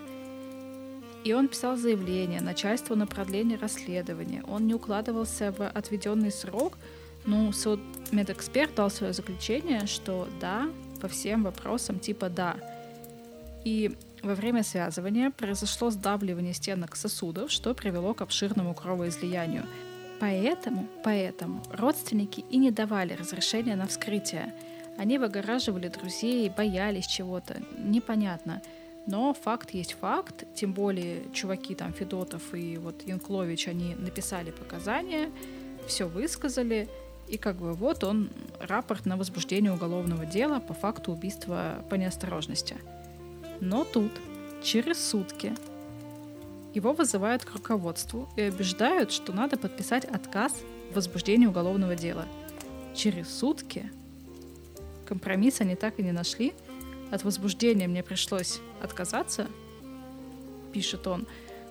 И 1.27 1.33
он 1.33 1.49
писал 1.49 1.75
заявление 1.75 2.39
начальству 2.39 2.95
на 2.95 3.05
продление 3.05 3.57
расследования. 3.57 4.45
Он 4.47 4.65
не 4.65 4.73
укладывался 4.73 5.51
в 5.51 5.67
отведенный 5.67 6.31
срок, 6.31 6.77
но 7.25 7.51
суд 7.51 7.81
медэксперт 8.13 8.73
дал 8.75 8.89
свое 8.89 9.11
заключение, 9.11 9.87
что 9.87 10.29
да, 10.39 10.69
по 11.01 11.09
всем 11.09 11.43
вопросам 11.43 11.99
типа 11.99 12.29
да. 12.29 12.55
И 13.65 13.97
во 14.23 14.35
время 14.35 14.63
связывания 14.63 15.29
произошло 15.29 15.89
сдавливание 15.89 16.53
стенок 16.53 16.95
сосудов, 16.95 17.51
что 17.51 17.73
привело 17.73 18.13
к 18.13 18.21
обширному 18.21 18.73
кровоизлиянию. 18.73 19.65
Поэтому, 20.21 20.87
поэтому 21.03 21.61
родственники 21.73 22.45
и 22.49 22.55
не 22.55 22.71
давали 22.71 23.11
разрешения 23.11 23.75
на 23.75 23.87
вскрытие. 23.87 24.53
Они 24.97 25.17
выгораживали 25.17 25.89
друзей, 25.89 26.49
боялись 26.49 27.05
чего-то, 27.05 27.57
непонятно. 27.77 28.61
Но 29.07 29.33
факт 29.33 29.71
есть 29.71 29.93
факт, 29.93 30.43
тем 30.53 30.73
более 30.73 31.23
чуваки 31.33 31.73
там 31.75 31.93
Федотов 31.93 32.53
и 32.53 32.77
вот 32.77 33.07
Янклович, 33.07 33.69
они 33.69 33.95
написали 33.95 34.51
показания, 34.51 35.31
все 35.87 36.07
высказали, 36.07 36.89
и 37.29 37.37
как 37.37 37.55
бы 37.55 37.73
вот 37.73 38.03
он 38.03 38.29
рапорт 38.59 39.05
на 39.05 39.15
возбуждение 39.15 39.71
уголовного 39.71 40.25
дела 40.25 40.59
по 40.59 40.73
факту 40.73 41.13
убийства 41.13 41.85
по 41.89 41.95
неосторожности. 41.95 42.75
Но 43.61 43.85
тут, 43.85 44.11
через 44.61 45.09
сутки, 45.09 45.55
его 46.73 46.93
вызывают 46.93 47.45
к 47.45 47.53
руководству 47.53 48.29
и 48.35 48.49
убеждают, 48.49 49.11
что 49.11 49.33
надо 49.33 49.57
подписать 49.57 50.05
отказ 50.05 50.53
в 50.91 50.95
возбуждении 50.95 51.47
уголовного 51.47 51.95
дела. 51.95 52.25
Через 52.93 53.29
сутки 53.35 53.89
компромисс 55.05 55.61
они 55.61 55.75
так 55.75 55.99
и 55.99 56.03
не 56.03 56.11
нашли. 56.11 56.53
От 57.11 57.23
возбуждения 57.23 57.87
мне 57.87 58.03
пришлось 58.03 58.59
отказаться, 58.81 59.47
пишет 60.73 61.07
он. 61.07 61.27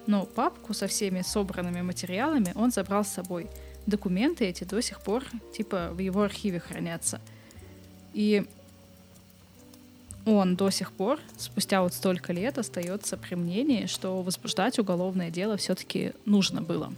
Но 0.06 0.24
папку 0.24 0.72
со 0.72 0.86
всеми 0.86 1.22
собранными 1.22 1.82
материалами 1.82 2.52
он 2.54 2.70
забрал 2.70 3.04
с 3.04 3.08
собой. 3.08 3.48
Документы 3.86 4.44
эти 4.46 4.64
до 4.64 4.80
сих 4.80 5.00
пор 5.00 5.24
типа 5.54 5.90
в 5.92 5.98
его 5.98 6.22
архиве 6.22 6.60
хранятся. 6.60 7.20
И 8.14 8.46
он 10.24 10.56
до 10.56 10.70
сих 10.70 10.92
пор, 10.92 11.20
спустя 11.36 11.82
вот 11.82 11.94
столько 11.94 12.32
лет, 12.32 12.58
остается 12.58 13.16
при 13.16 13.34
мнении, 13.34 13.86
что 13.86 14.22
возбуждать 14.22 14.78
уголовное 14.78 15.30
дело 15.30 15.56
все-таки 15.56 16.12
нужно 16.24 16.62
было. 16.62 16.92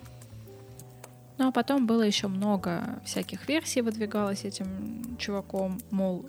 Ну 1.37 1.49
а 1.49 1.53
потом 1.53 1.87
было 1.87 2.03
еще 2.03 2.27
много 2.29 3.01
всяких 3.05 3.47
версий 3.49 3.83
выдвигалось 3.83 4.45
этим 4.45 5.17
чуваком, 5.19 5.81
мол, 5.91 6.27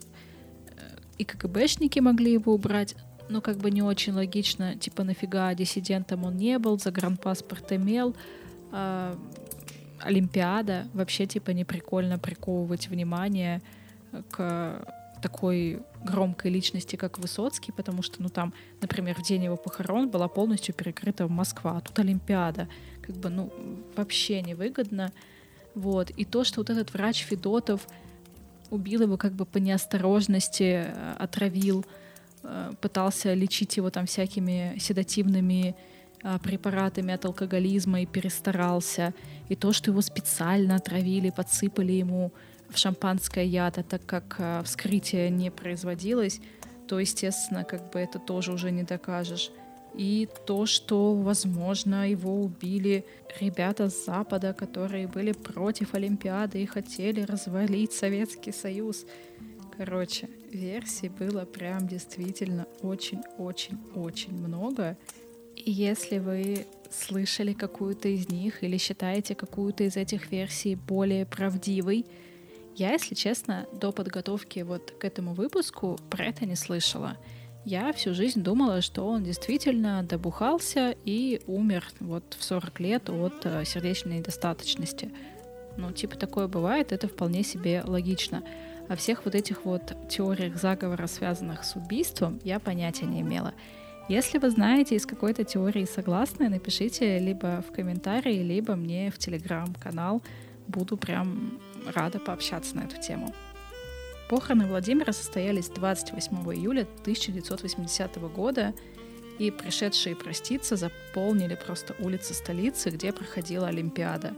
и 1.19 1.25
КГБшники 1.25 1.99
могли 1.99 2.33
его 2.33 2.53
убрать, 2.53 2.95
но 3.29 3.41
как 3.41 3.57
бы 3.57 3.69
не 3.69 3.83
очень 3.83 4.13
логично, 4.13 4.75
типа 4.75 5.03
нафига 5.03 5.53
диссидентом 5.53 6.23
он 6.23 6.37
не 6.37 6.57
был, 6.57 6.79
загранпаспорт 6.79 7.71
имел, 7.73 8.15
э, 8.71 9.15
Олимпиада, 9.99 10.87
вообще 10.93 11.27
типа 11.27 11.51
не 11.51 11.65
прикольно 11.65 12.17
приковывать 12.17 12.87
внимание 12.87 13.61
к 14.31 14.81
такой 15.21 15.81
громкой 16.03 16.51
личности, 16.51 16.95
как 16.95 17.19
Высоцкий, 17.19 17.73
потому 17.73 18.01
что, 18.01 18.21
ну, 18.23 18.29
там, 18.29 18.53
например, 18.81 19.15
в 19.15 19.23
день 19.23 19.43
его 19.43 19.57
похорон 19.57 20.09
была 20.09 20.29
полностью 20.29 20.73
перекрыта 20.73 21.27
Москва, 21.27 21.77
а 21.77 21.81
тут 21.81 21.99
Олимпиада. 21.99 22.69
Как 23.01 23.17
бы, 23.17 23.29
ну, 23.29 23.51
вообще 23.97 24.41
невыгодно. 24.41 25.11
Вот. 25.75 26.09
И 26.11 26.23
то, 26.23 26.45
что 26.45 26.61
вот 26.61 26.69
этот 26.69 26.93
врач 26.93 27.25
Федотов 27.25 27.85
убил 28.69 29.01
его 29.03 29.17
как 29.17 29.33
бы 29.33 29.45
по 29.45 29.57
неосторожности, 29.57 30.85
э, 30.85 31.15
отравил, 31.19 31.85
э, 32.43 32.73
пытался 32.81 33.33
лечить 33.33 33.77
его 33.77 33.89
там 33.89 34.05
всякими 34.05 34.77
седативными 34.79 35.75
э, 36.23 36.37
препаратами 36.43 37.13
от 37.13 37.25
алкоголизма 37.25 38.01
и 38.01 38.05
перестарался. 38.05 39.13
И 39.49 39.55
то, 39.55 39.73
что 39.73 39.91
его 39.91 40.01
специально 40.01 40.75
отравили, 40.75 41.29
подсыпали 41.29 41.93
ему 41.93 42.31
в 42.69 42.77
шампанское 42.77 43.45
яд, 43.45 43.77
а 43.77 43.83
так 43.83 44.05
как 44.05 44.63
вскрытие 44.63 45.29
не 45.31 45.49
производилось, 45.49 46.39
то, 46.87 46.99
естественно, 46.99 47.63
как 47.63 47.89
бы 47.91 47.99
это 47.99 48.19
тоже 48.19 48.51
уже 48.51 48.71
не 48.71 48.83
докажешь. 48.83 49.51
И 49.99 50.29
то, 50.45 50.65
что, 50.65 51.13
возможно, 51.13 52.09
его 52.09 52.41
убили 52.41 53.03
ребята 53.41 53.89
с 53.89 54.05
Запада, 54.05 54.53
которые 54.53 55.07
были 55.07 55.33
против 55.33 55.93
Олимпиады 55.93 56.63
и 56.63 56.65
хотели 56.65 57.19
развалить 57.19 57.91
Советский 57.91 58.53
Союз. 58.53 59.05
Короче, 59.77 60.29
версий 60.53 61.09
было 61.09 61.43
прям 61.43 61.85
действительно 61.85 62.65
очень-очень-очень 62.81 64.31
много. 64.31 64.97
И 65.57 65.69
если 65.69 66.19
вы 66.19 66.65
слышали 66.89 67.51
какую-то 67.51 68.07
из 68.07 68.29
них 68.29 68.63
или 68.63 68.77
считаете 68.77 69.35
какую-то 69.35 69.83
из 69.83 69.97
этих 69.97 70.31
версий 70.31 70.75
более 70.75 71.25
правдивой, 71.25 72.05
я, 72.77 72.93
если 72.93 73.15
честно, 73.15 73.67
до 73.73 73.91
подготовки 73.91 74.61
вот 74.61 74.91
к 74.91 75.03
этому 75.03 75.33
выпуску 75.33 75.99
про 76.09 76.23
это 76.23 76.45
не 76.45 76.55
слышала. 76.55 77.17
Я 77.65 77.91
всю 77.91 78.13
жизнь 78.13 78.41
думала, 78.41 78.81
что 78.81 79.07
он 79.07 79.23
действительно 79.23 80.01
добухался 80.03 80.95
и 81.03 81.41
умер 81.45 81.85
вот 81.99 82.35
в 82.39 82.43
40 82.43 82.79
лет 82.79 83.09
от 83.09 83.45
э, 83.45 83.65
сердечной 83.65 84.19
недостаточности. 84.19 85.11
Ну, 85.77 85.91
типа 85.91 86.17
такое 86.17 86.47
бывает, 86.47 86.91
это 86.91 87.07
вполне 87.07 87.43
себе 87.43 87.83
логично. 87.85 88.43
О 88.87 88.95
всех 88.95 89.25
вот 89.25 89.35
этих 89.35 89.65
вот 89.65 89.93
теориях 90.09 90.55
заговора, 90.55 91.07
связанных 91.07 91.63
с 91.63 91.75
убийством, 91.75 92.39
я 92.43 92.59
понятия 92.59 93.05
не 93.05 93.21
имела. 93.21 93.53
Если 94.07 94.39
вы 94.39 94.49
знаете 94.49 94.95
из 94.95 95.05
какой-то 95.05 95.43
теории 95.43 95.85
согласны, 95.85 96.49
напишите 96.49 97.19
либо 97.19 97.63
в 97.67 97.71
комментарии, 97.71 98.41
либо 98.41 98.75
мне 98.75 99.11
в 99.11 99.19
телеграм-канал. 99.19 100.23
Буду 100.67 100.97
прям 100.97 101.59
рада 101.93 102.19
пообщаться 102.19 102.75
на 102.75 102.81
эту 102.81 102.99
тему. 102.99 103.33
Похороны 104.29 104.67
Владимира 104.67 105.11
состоялись 105.11 105.69
28 105.69 106.37
июля 106.53 106.87
1980 107.01 108.17
года, 108.31 108.73
и 109.39 109.51
пришедшие 109.51 110.15
проститься 110.15 110.75
заполнили 110.75 111.55
просто 111.55 111.95
улицы 111.99 112.33
столицы, 112.33 112.89
где 112.89 113.11
проходила 113.11 113.67
Олимпиада. 113.67 114.33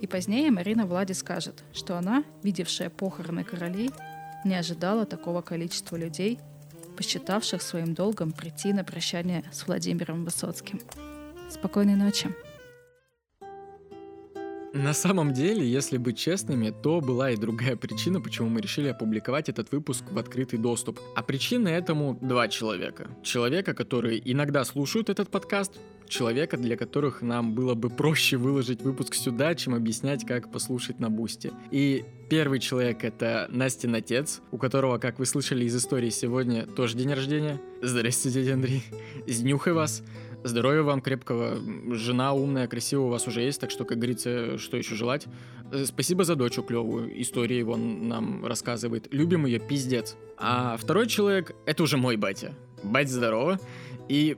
И 0.00 0.06
позднее 0.06 0.50
Марина 0.50 0.86
Влади 0.86 1.12
скажет, 1.12 1.64
что 1.72 1.98
она, 1.98 2.22
видевшая 2.42 2.90
похороны 2.90 3.44
королей, 3.44 3.90
не 4.44 4.54
ожидала 4.54 5.06
такого 5.06 5.42
количества 5.42 5.96
людей 5.96 6.38
посчитавших 6.96 7.60
своим 7.60 7.94
долгом 7.94 8.32
прийти 8.32 8.72
на 8.72 8.82
прощание 8.82 9.44
с 9.52 9.66
Владимиром 9.66 10.24
Высоцким. 10.24 10.80
Спокойной 11.50 11.94
ночи. 11.94 12.34
На 14.76 14.92
самом 14.92 15.32
деле, 15.32 15.66
если 15.66 15.96
быть 15.96 16.18
честными, 16.18 16.70
то 16.70 17.00
была 17.00 17.30
и 17.30 17.36
другая 17.36 17.76
причина, 17.76 18.20
почему 18.20 18.50
мы 18.50 18.60
решили 18.60 18.88
опубликовать 18.88 19.48
этот 19.48 19.72
выпуск 19.72 20.04
в 20.10 20.18
открытый 20.18 20.58
доступ. 20.58 21.00
А 21.14 21.22
причины 21.22 21.68
этому 21.68 22.18
два 22.20 22.48
человека. 22.48 23.08
Человека, 23.22 23.72
которые 23.72 24.20
иногда 24.30 24.64
слушают 24.64 25.08
этот 25.08 25.30
подкаст, 25.30 25.72
человека, 26.08 26.58
для 26.58 26.76
которых 26.76 27.22
нам 27.22 27.54
было 27.54 27.74
бы 27.74 27.88
проще 27.88 28.36
выложить 28.36 28.82
выпуск 28.82 29.14
сюда, 29.14 29.54
чем 29.54 29.74
объяснять, 29.74 30.26
как 30.26 30.52
послушать 30.52 31.00
на 31.00 31.08
бусте. 31.08 31.52
И 31.70 32.04
первый 32.28 32.58
человек— 32.58 32.98
это 33.02 33.48
Настин 33.50 33.94
отец, 33.94 34.42
у 34.50 34.58
которого, 34.58 34.98
как 34.98 35.18
вы 35.18 35.26
слышали 35.26 35.64
из 35.64 35.74
истории 35.74 36.10
сегодня, 36.10 36.66
тоже 36.66 36.96
день 36.96 37.12
рождения. 37.12 37.58
Здравствуйте, 37.82 38.52
Андрей. 38.52 38.84
С 39.26 39.40
днюхой 39.40 39.72
вас. 39.72 40.02
Здоровья 40.46 40.82
вам 40.82 41.00
крепкого. 41.00 41.58
Жена 41.92 42.32
умная, 42.32 42.68
красивая 42.68 43.06
у 43.06 43.08
вас 43.08 43.26
уже 43.26 43.40
есть, 43.40 43.60
так 43.60 43.72
что, 43.72 43.84
как 43.84 43.98
говорится, 43.98 44.58
что 44.58 44.76
еще 44.76 44.94
желать. 44.94 45.26
Э, 45.72 45.84
спасибо 45.84 46.22
за 46.22 46.36
дочу 46.36 46.62
клевую. 46.62 47.20
Истории 47.20 47.62
он 47.62 48.08
нам 48.08 48.46
рассказывает. 48.46 49.08
Любим 49.12 49.46
ее, 49.46 49.58
пиздец. 49.58 50.16
А 50.38 50.76
второй 50.76 51.08
человек— 51.08 51.56
это 51.66 51.82
уже 51.82 51.96
мой 51.96 52.16
батя. 52.16 52.54
Бать 52.84 53.08
здорово. 53.08 53.58
И 54.08 54.36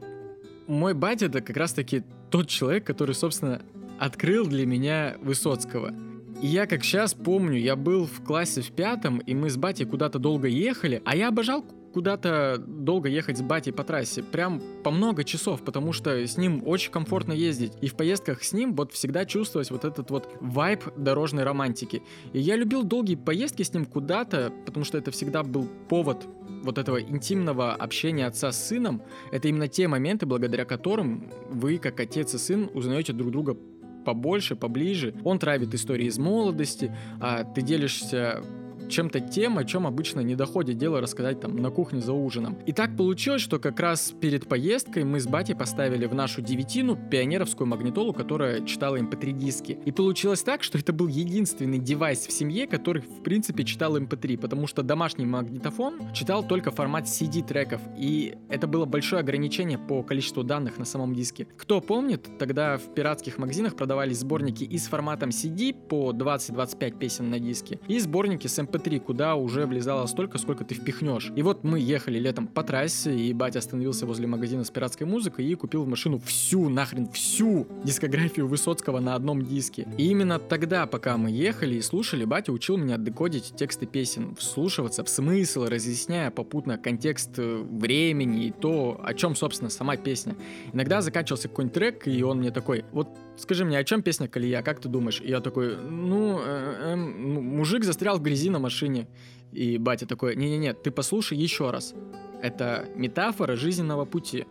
мой 0.66 0.94
батя 0.94 1.26
это 1.26 1.42
как 1.42 1.58
раз-таки 1.58 2.02
тот 2.30 2.48
человек, 2.48 2.84
который, 2.84 3.14
собственно, 3.14 3.60
открыл 3.98 4.46
для 4.46 4.64
меня 4.64 5.18
Высоцкого. 5.20 5.92
И 6.40 6.46
я 6.46 6.66
как 6.66 6.84
сейчас 6.84 7.12
помню, 7.12 7.58
я 7.58 7.76
был 7.76 8.06
в 8.06 8.24
классе 8.24 8.62
в 8.62 8.70
пятом, 8.70 9.18
и 9.18 9.34
мы 9.34 9.50
с 9.50 9.58
батей 9.58 9.84
куда-то 9.84 10.18
долго 10.18 10.48
ехали, 10.48 11.02
а 11.04 11.14
я 11.14 11.28
обожал 11.28 11.66
куда-то 11.92 12.58
долго 12.58 13.08
ехать 13.08 13.38
с 13.38 13.42
батей 13.42 13.72
по 13.72 13.84
трассе, 13.84 14.22
прям 14.22 14.60
по 14.82 14.90
много 14.90 15.24
часов, 15.24 15.62
потому 15.62 15.92
что 15.92 16.10
с 16.26 16.36
ним 16.36 16.62
очень 16.66 16.90
комфортно 16.90 17.32
ездить. 17.32 17.72
И 17.80 17.88
в 17.88 17.94
поездках 17.94 18.42
с 18.42 18.52
ним 18.52 18.74
вот 18.74 18.92
всегда 18.92 19.24
чувствовалось 19.24 19.70
вот 19.70 19.84
этот 19.84 20.10
вот 20.10 20.28
вайб 20.40 20.84
дорожной 20.96 21.44
романтики. 21.44 22.02
И 22.32 22.40
я 22.40 22.56
любил 22.56 22.84
долгие 22.84 23.16
поездки 23.16 23.62
с 23.62 23.72
ним 23.72 23.86
куда-то, 23.86 24.52
потому 24.66 24.84
что 24.84 24.98
это 24.98 25.10
всегда 25.10 25.42
был 25.42 25.68
повод 25.88 26.26
вот 26.62 26.78
этого 26.78 27.00
интимного 27.00 27.74
общения 27.74 28.26
отца 28.26 28.52
с 28.52 28.68
сыном, 28.68 29.02
это 29.30 29.48
именно 29.48 29.68
те 29.68 29.88
моменты, 29.88 30.26
благодаря 30.26 30.64
которым 30.64 31.30
вы, 31.48 31.78
как 31.78 32.00
отец 32.00 32.34
и 32.34 32.38
сын, 32.38 32.70
узнаете 32.74 33.12
друг 33.12 33.30
друга 33.30 33.56
побольше, 34.04 34.56
поближе. 34.56 35.14
Он 35.24 35.38
травит 35.38 35.74
истории 35.74 36.06
из 36.06 36.18
молодости, 36.18 36.94
а 37.20 37.44
ты 37.44 37.62
делишься 37.62 38.42
чем-то 38.88 39.20
тем, 39.20 39.58
о 39.58 39.64
чем 39.64 39.86
обычно 39.86 40.20
не 40.20 40.34
доходит 40.34 40.78
дело 40.78 41.00
рассказать 41.00 41.40
там 41.40 41.56
на 41.56 41.70
кухне 41.70 42.00
за 42.00 42.12
ужином. 42.12 42.56
И 42.66 42.72
так 42.72 42.96
получилось, 42.96 43.42
что 43.42 43.58
как 43.58 43.80
раз 43.80 44.12
перед 44.20 44.48
поездкой 44.48 45.04
мы 45.04 45.20
с 45.20 45.26
батей 45.26 45.54
поставили 45.54 46.06
в 46.06 46.14
нашу 46.14 46.42
девятину 46.42 46.96
пионеровскую 46.96 47.66
магнитолу, 47.66 48.12
которая 48.12 48.64
читала 48.64 48.96
mp3 48.96 49.30
эм 49.30 49.38
диски. 49.38 49.78
И 49.84 49.92
получилось 49.92 50.42
так, 50.42 50.62
что 50.62 50.78
это 50.78 50.92
был 50.92 51.08
единственный 51.08 51.78
девайс 51.78 52.26
в 52.26 52.32
семье, 52.32 52.66
который 52.66 53.02
в 53.02 53.22
принципе 53.22 53.64
читал 53.64 53.96
mp3, 53.96 54.34
эм 54.34 54.40
потому 54.40 54.66
что 54.66 54.82
домашний 54.82 55.26
магнитофон 55.26 56.12
читал 56.12 56.46
только 56.46 56.70
формат 56.70 57.04
CD 57.04 57.46
треков, 57.46 57.80
и 57.96 58.34
это 58.48 58.66
было 58.66 58.84
большое 58.84 59.20
ограничение 59.20 59.78
по 59.78 60.02
количеству 60.02 60.42
данных 60.42 60.78
на 60.78 60.84
самом 60.84 61.14
диске. 61.14 61.46
Кто 61.56 61.80
помнит, 61.80 62.28
тогда 62.38 62.78
в 62.78 62.94
пиратских 62.94 63.38
магазинах 63.38 63.76
продавались 63.76 64.20
сборники 64.20 64.64
и 64.64 64.78
с 64.78 64.86
форматом 64.86 65.30
CD 65.30 65.74
по 65.74 66.12
20-25 66.12 66.98
песен 66.98 67.30
на 67.30 67.38
диске, 67.38 67.80
и 67.88 67.98
сборники 67.98 68.46
с 68.46 68.58
mp3 68.78 68.88
MP3, 68.88 69.00
куда 69.00 69.34
уже 69.36 69.66
влезало 69.66 70.06
столько, 70.06 70.38
сколько 70.38 70.64
ты 70.64 70.74
впихнешь. 70.74 71.32
И 71.36 71.42
вот 71.42 71.64
мы 71.64 71.80
ехали 71.80 72.18
летом 72.18 72.46
по 72.46 72.62
трассе, 72.62 73.14
и 73.14 73.32
батя 73.32 73.58
остановился 73.58 74.06
возле 74.06 74.26
магазина 74.26 74.64
с 74.64 74.70
пиратской 74.70 75.06
музыкой 75.06 75.46
и 75.46 75.54
купил 75.54 75.84
в 75.84 75.88
машину 75.88 76.18
всю, 76.18 76.68
нахрен 76.68 77.08
всю 77.10 77.66
дискографию 77.84 78.46
Высоцкого 78.46 79.00
на 79.00 79.14
одном 79.14 79.44
диске. 79.44 79.86
И 79.96 80.08
именно 80.08 80.38
тогда, 80.38 80.86
пока 80.86 81.16
мы 81.16 81.30
ехали 81.30 81.76
и 81.76 81.82
слушали, 81.82 82.24
батя 82.24 82.52
учил 82.52 82.76
меня 82.76 82.96
декодить 82.96 83.54
тексты 83.56 83.86
песен, 83.86 84.34
вслушиваться 84.36 85.04
в 85.04 85.08
смысл, 85.08 85.64
разъясняя 85.64 86.30
попутно 86.30 86.78
контекст 86.78 87.38
э, 87.38 87.62
времени 87.62 88.46
и 88.46 88.50
то, 88.50 89.00
о 89.02 89.14
чем, 89.14 89.34
собственно, 89.34 89.70
сама 89.70 89.96
песня. 89.96 90.36
Иногда 90.72 91.00
заканчивался 91.02 91.48
какой-нибудь 91.48 91.74
трек, 91.74 92.08
и 92.08 92.22
он 92.22 92.38
мне 92.38 92.50
такой, 92.50 92.84
вот 92.92 93.08
скажи 93.38 93.64
мне, 93.64 93.78
о 93.78 93.84
чем 93.84 94.02
песня 94.02 94.28
Колея, 94.28 94.62
как 94.62 94.80
ты 94.80 94.88
думаешь? 94.88 95.20
И 95.20 95.28
я 95.28 95.40
такой, 95.40 95.76
ну, 95.76 96.38
э, 96.40 96.92
э, 96.92 96.96
мужик 96.96 97.84
застрял 97.84 98.18
в 98.18 98.22
грязи 98.22 98.50
на 98.50 98.58
машине. 98.58 99.08
И 99.52 99.78
батя 99.78 100.06
такой, 100.06 100.36
не-не-не, 100.36 100.74
ты 100.74 100.90
послушай 100.90 101.38
еще 101.38 101.70
раз. 101.70 101.94
Это 102.42 102.88
метафора 102.94 103.56
жизненного 103.56 104.04
пути. 104.04 104.46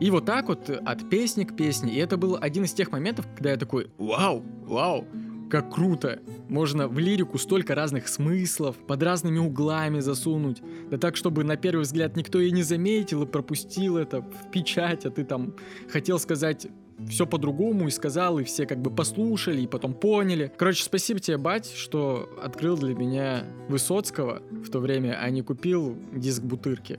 И 0.00 0.10
вот 0.10 0.26
так 0.26 0.48
вот 0.48 0.70
от 0.70 1.10
песни 1.10 1.44
к 1.44 1.56
песне. 1.56 1.94
И 1.94 1.98
это 1.98 2.16
был 2.16 2.38
один 2.40 2.64
из 2.64 2.72
тех 2.72 2.90
моментов, 2.92 3.26
когда 3.34 3.50
я 3.50 3.56
такой, 3.56 3.90
вау, 3.98 4.44
вау, 4.64 5.06
как 5.50 5.72
круто! 5.72 6.20
Можно 6.48 6.88
в 6.88 6.98
лирику 6.98 7.38
столько 7.38 7.74
разных 7.74 8.08
смыслов, 8.08 8.76
под 8.76 9.02
разными 9.02 9.38
углами 9.38 10.00
засунуть. 10.00 10.62
Да 10.90 10.98
так, 10.98 11.16
чтобы 11.16 11.42
на 11.42 11.56
первый 11.56 11.82
взгляд 11.82 12.16
никто 12.16 12.38
и 12.38 12.50
не 12.50 12.62
заметил 12.62 13.22
и 13.22 13.26
пропустил 13.26 13.96
это 13.96 14.20
в 14.20 14.50
печать, 14.50 15.06
а 15.06 15.10
ты 15.10 15.24
там 15.24 15.54
хотел 15.88 16.18
сказать 16.18 16.66
все 17.08 17.26
по-другому 17.26 17.88
и 17.88 17.90
сказал, 17.90 18.38
и 18.38 18.44
все 18.44 18.66
как 18.66 18.80
бы 18.80 18.90
послушали, 18.90 19.60
и 19.60 19.66
потом 19.66 19.94
поняли. 19.94 20.52
Короче, 20.56 20.84
спасибо 20.84 21.20
тебе, 21.20 21.38
бать, 21.38 21.70
что 21.72 22.28
открыл 22.42 22.76
для 22.76 22.94
меня 22.94 23.44
Высоцкого 23.68 24.42
в 24.50 24.70
то 24.70 24.80
время, 24.80 25.18
а 25.20 25.30
не 25.30 25.42
купил 25.42 25.96
диск 26.12 26.42
Бутырки. 26.42 26.98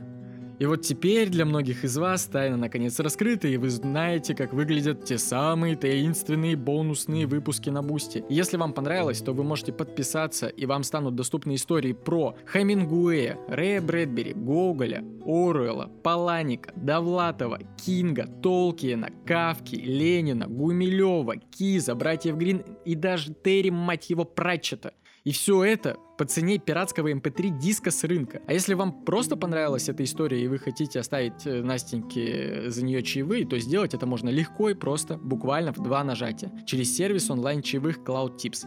И 0.59 0.65
вот 0.65 0.81
теперь 0.81 1.29
для 1.29 1.45
многих 1.45 1.85
из 1.85 1.97
вас 1.97 2.25
тайна 2.25 2.57
наконец 2.57 2.99
раскрыта, 2.99 3.47
и 3.47 3.55
вы 3.55 3.69
знаете, 3.69 4.35
как 4.35 4.53
выглядят 4.53 5.05
те 5.05 5.17
самые 5.17 5.77
таинственные 5.77 6.57
бонусные 6.57 7.27
выпуски 7.27 7.69
на 7.69 7.81
Boosty. 7.81 8.25
Если 8.27 8.57
вам 8.57 8.73
понравилось, 8.73 9.21
то 9.21 9.31
вы 9.31 9.45
можете 9.45 9.71
подписаться, 9.71 10.47
и 10.47 10.65
вам 10.65 10.83
станут 10.83 11.15
доступны 11.15 11.55
истории 11.55 11.93
про 11.93 12.35
Хемингуэя, 12.51 13.39
Рэя 13.47 13.81
Брэдбери, 13.81 14.33
Гоголя, 14.33 15.01
Оруэлла, 15.25 15.89
Паланика, 16.03 16.73
Довлатова, 16.75 17.59
Кинга, 17.77 18.27
Толкиена, 18.27 19.11
Кафки, 19.25 19.75
Ленина, 19.75 20.47
Гумилева, 20.47 21.37
Кизи, 21.37 21.95
братьев 21.95 22.35
Гримм 22.35 22.65
и 22.83 22.95
даже 22.95 23.33
Терри, 23.33 23.69
мать 23.69 24.09
его, 24.09 24.25
Пратчетта. 24.25 24.91
И 25.23 25.31
все 25.31 25.63
это 25.63 25.97
по 26.17 26.25
цене 26.25 26.57
пиратского 26.57 27.11
MP3 27.11 27.49
эм 27.49 27.59
диска 27.59 27.91
с 27.91 28.03
рынка. 28.03 28.41
А 28.47 28.53
если 28.53 28.73
вам 28.73 29.03
просто 29.03 29.35
понравилась 29.35 29.89
эта 29.89 30.03
история 30.03 30.43
и 30.43 30.47
вы 30.47 30.59
хотите 30.59 30.99
оставить 30.99 31.45
э, 31.45 31.61
Настеньке 31.61 32.69
за 32.69 32.83
нее 32.83 33.03
чаевые, 33.03 33.45
то 33.45 33.57
сделать 33.59 33.93
это 33.93 34.05
можно 34.05 34.29
легко 34.29 34.69
и 34.69 34.73
просто, 34.73 35.17
буквально 35.17 35.73
в 35.73 35.77
два 35.77 36.03
нажатия, 36.03 36.51
через 36.65 36.95
сервис 36.95 37.29
онлайн 37.29 37.61
чаевых 37.61 37.99
CloudTips 37.99 38.65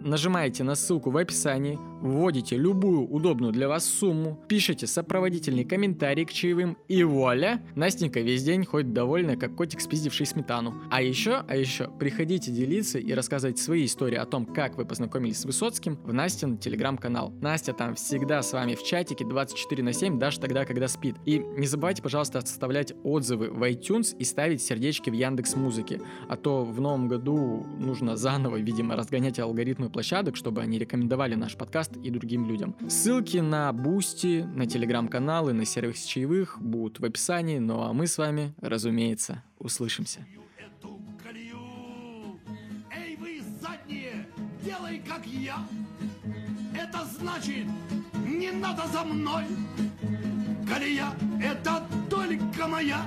нажимаете 0.00 0.64
на 0.64 0.74
ссылку 0.74 1.10
в 1.10 1.16
описании, 1.16 1.78
вводите 2.00 2.56
любую 2.56 3.06
удобную 3.08 3.52
для 3.52 3.68
вас 3.68 3.84
сумму, 3.84 4.42
пишите 4.48 4.86
сопроводительный 4.86 5.64
комментарий 5.64 6.24
к 6.24 6.32
чаевым 6.32 6.76
и 6.88 7.02
вуаля, 7.04 7.62
Настенька 7.74 8.20
весь 8.20 8.42
день 8.42 8.64
ходит 8.64 8.92
довольная, 8.92 9.36
как 9.36 9.54
котик, 9.54 9.80
спиздивший 9.80 10.26
сметану. 10.26 10.74
А 10.90 11.02
еще, 11.02 11.44
а 11.46 11.56
еще, 11.56 11.88
приходите 11.98 12.50
делиться 12.50 12.98
и 12.98 13.12
рассказывать 13.12 13.58
свои 13.58 13.84
истории 13.84 14.16
о 14.16 14.26
том, 14.26 14.46
как 14.46 14.76
вы 14.76 14.84
познакомились 14.84 15.38
с 15.38 15.44
Высоцким 15.44 15.96
в 16.04 16.12
Настин 16.12 16.58
телеграм-канал. 16.58 17.32
Настя 17.40 17.72
там 17.72 17.94
всегда 17.94 18.42
с 18.42 18.52
вами 18.52 18.74
в 18.74 18.82
чатике 18.82 19.24
24 19.24 19.82
на 19.82 19.92
7, 19.92 20.18
даже 20.18 20.40
тогда, 20.40 20.64
когда 20.64 20.88
спит. 20.88 21.16
И 21.24 21.38
не 21.38 21.66
забывайте, 21.66 22.02
пожалуйста, 22.02 22.38
оставлять 22.38 22.94
отзывы 23.04 23.50
в 23.50 23.62
iTunes 23.62 24.16
и 24.16 24.24
ставить 24.24 24.62
сердечки 24.62 25.10
в 25.10 25.14
Яндекс 25.14 25.54
Музыке, 25.56 26.00
а 26.28 26.36
то 26.36 26.64
в 26.64 26.80
новом 26.80 27.08
году 27.08 27.66
нужно 27.78 28.16
заново, 28.16 28.56
видимо, 28.56 28.96
разгонять 28.96 29.38
алгоритмы 29.38 29.90
площадок, 29.90 30.36
чтобы 30.36 30.60
они 30.60 30.78
рекомендовали 30.78 31.34
наш 31.34 31.56
подкаст 31.56 31.89
подкаст 31.90 32.04
и 32.04 32.10
другим 32.10 32.46
людям. 32.46 32.74
Ссылки 32.88 33.38
на 33.38 33.72
Boosty, 33.72 34.46
на 34.54 34.66
телеграм-каналы, 34.66 35.52
на 35.52 35.64
сервис 35.64 36.04
чаевых 36.04 36.60
будут 36.60 37.00
в 37.00 37.04
описании, 37.04 37.58
ну 37.58 37.82
а 37.82 37.92
мы 37.92 38.06
с 38.06 38.18
вами, 38.18 38.54
разумеется, 38.60 39.42
услышимся. 39.58 40.26
Эй, 42.92 43.16
вы 43.16 43.40
задние, 43.60 44.26
делай 44.64 45.02
как 45.06 45.26
я. 45.26 45.58
Это 46.74 47.04
значит, 47.18 47.66
не 48.26 48.50
надо 48.52 48.86
за 48.92 49.04
мной. 49.04 49.44
Колея, 50.68 51.12
это 51.42 51.82
только 52.08 52.68
моя. 52.68 53.06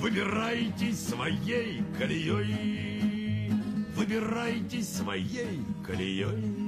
Выбирайтесь 0.00 1.08
своей 1.08 1.82
колеей. 1.98 3.52
Выбирайтесь 3.96 4.88
своей 4.88 5.64
колеей. 5.86 6.65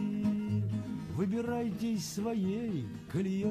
Выбирайтесь 1.18 2.12
своей 2.12 2.86
колеей. 3.10 3.50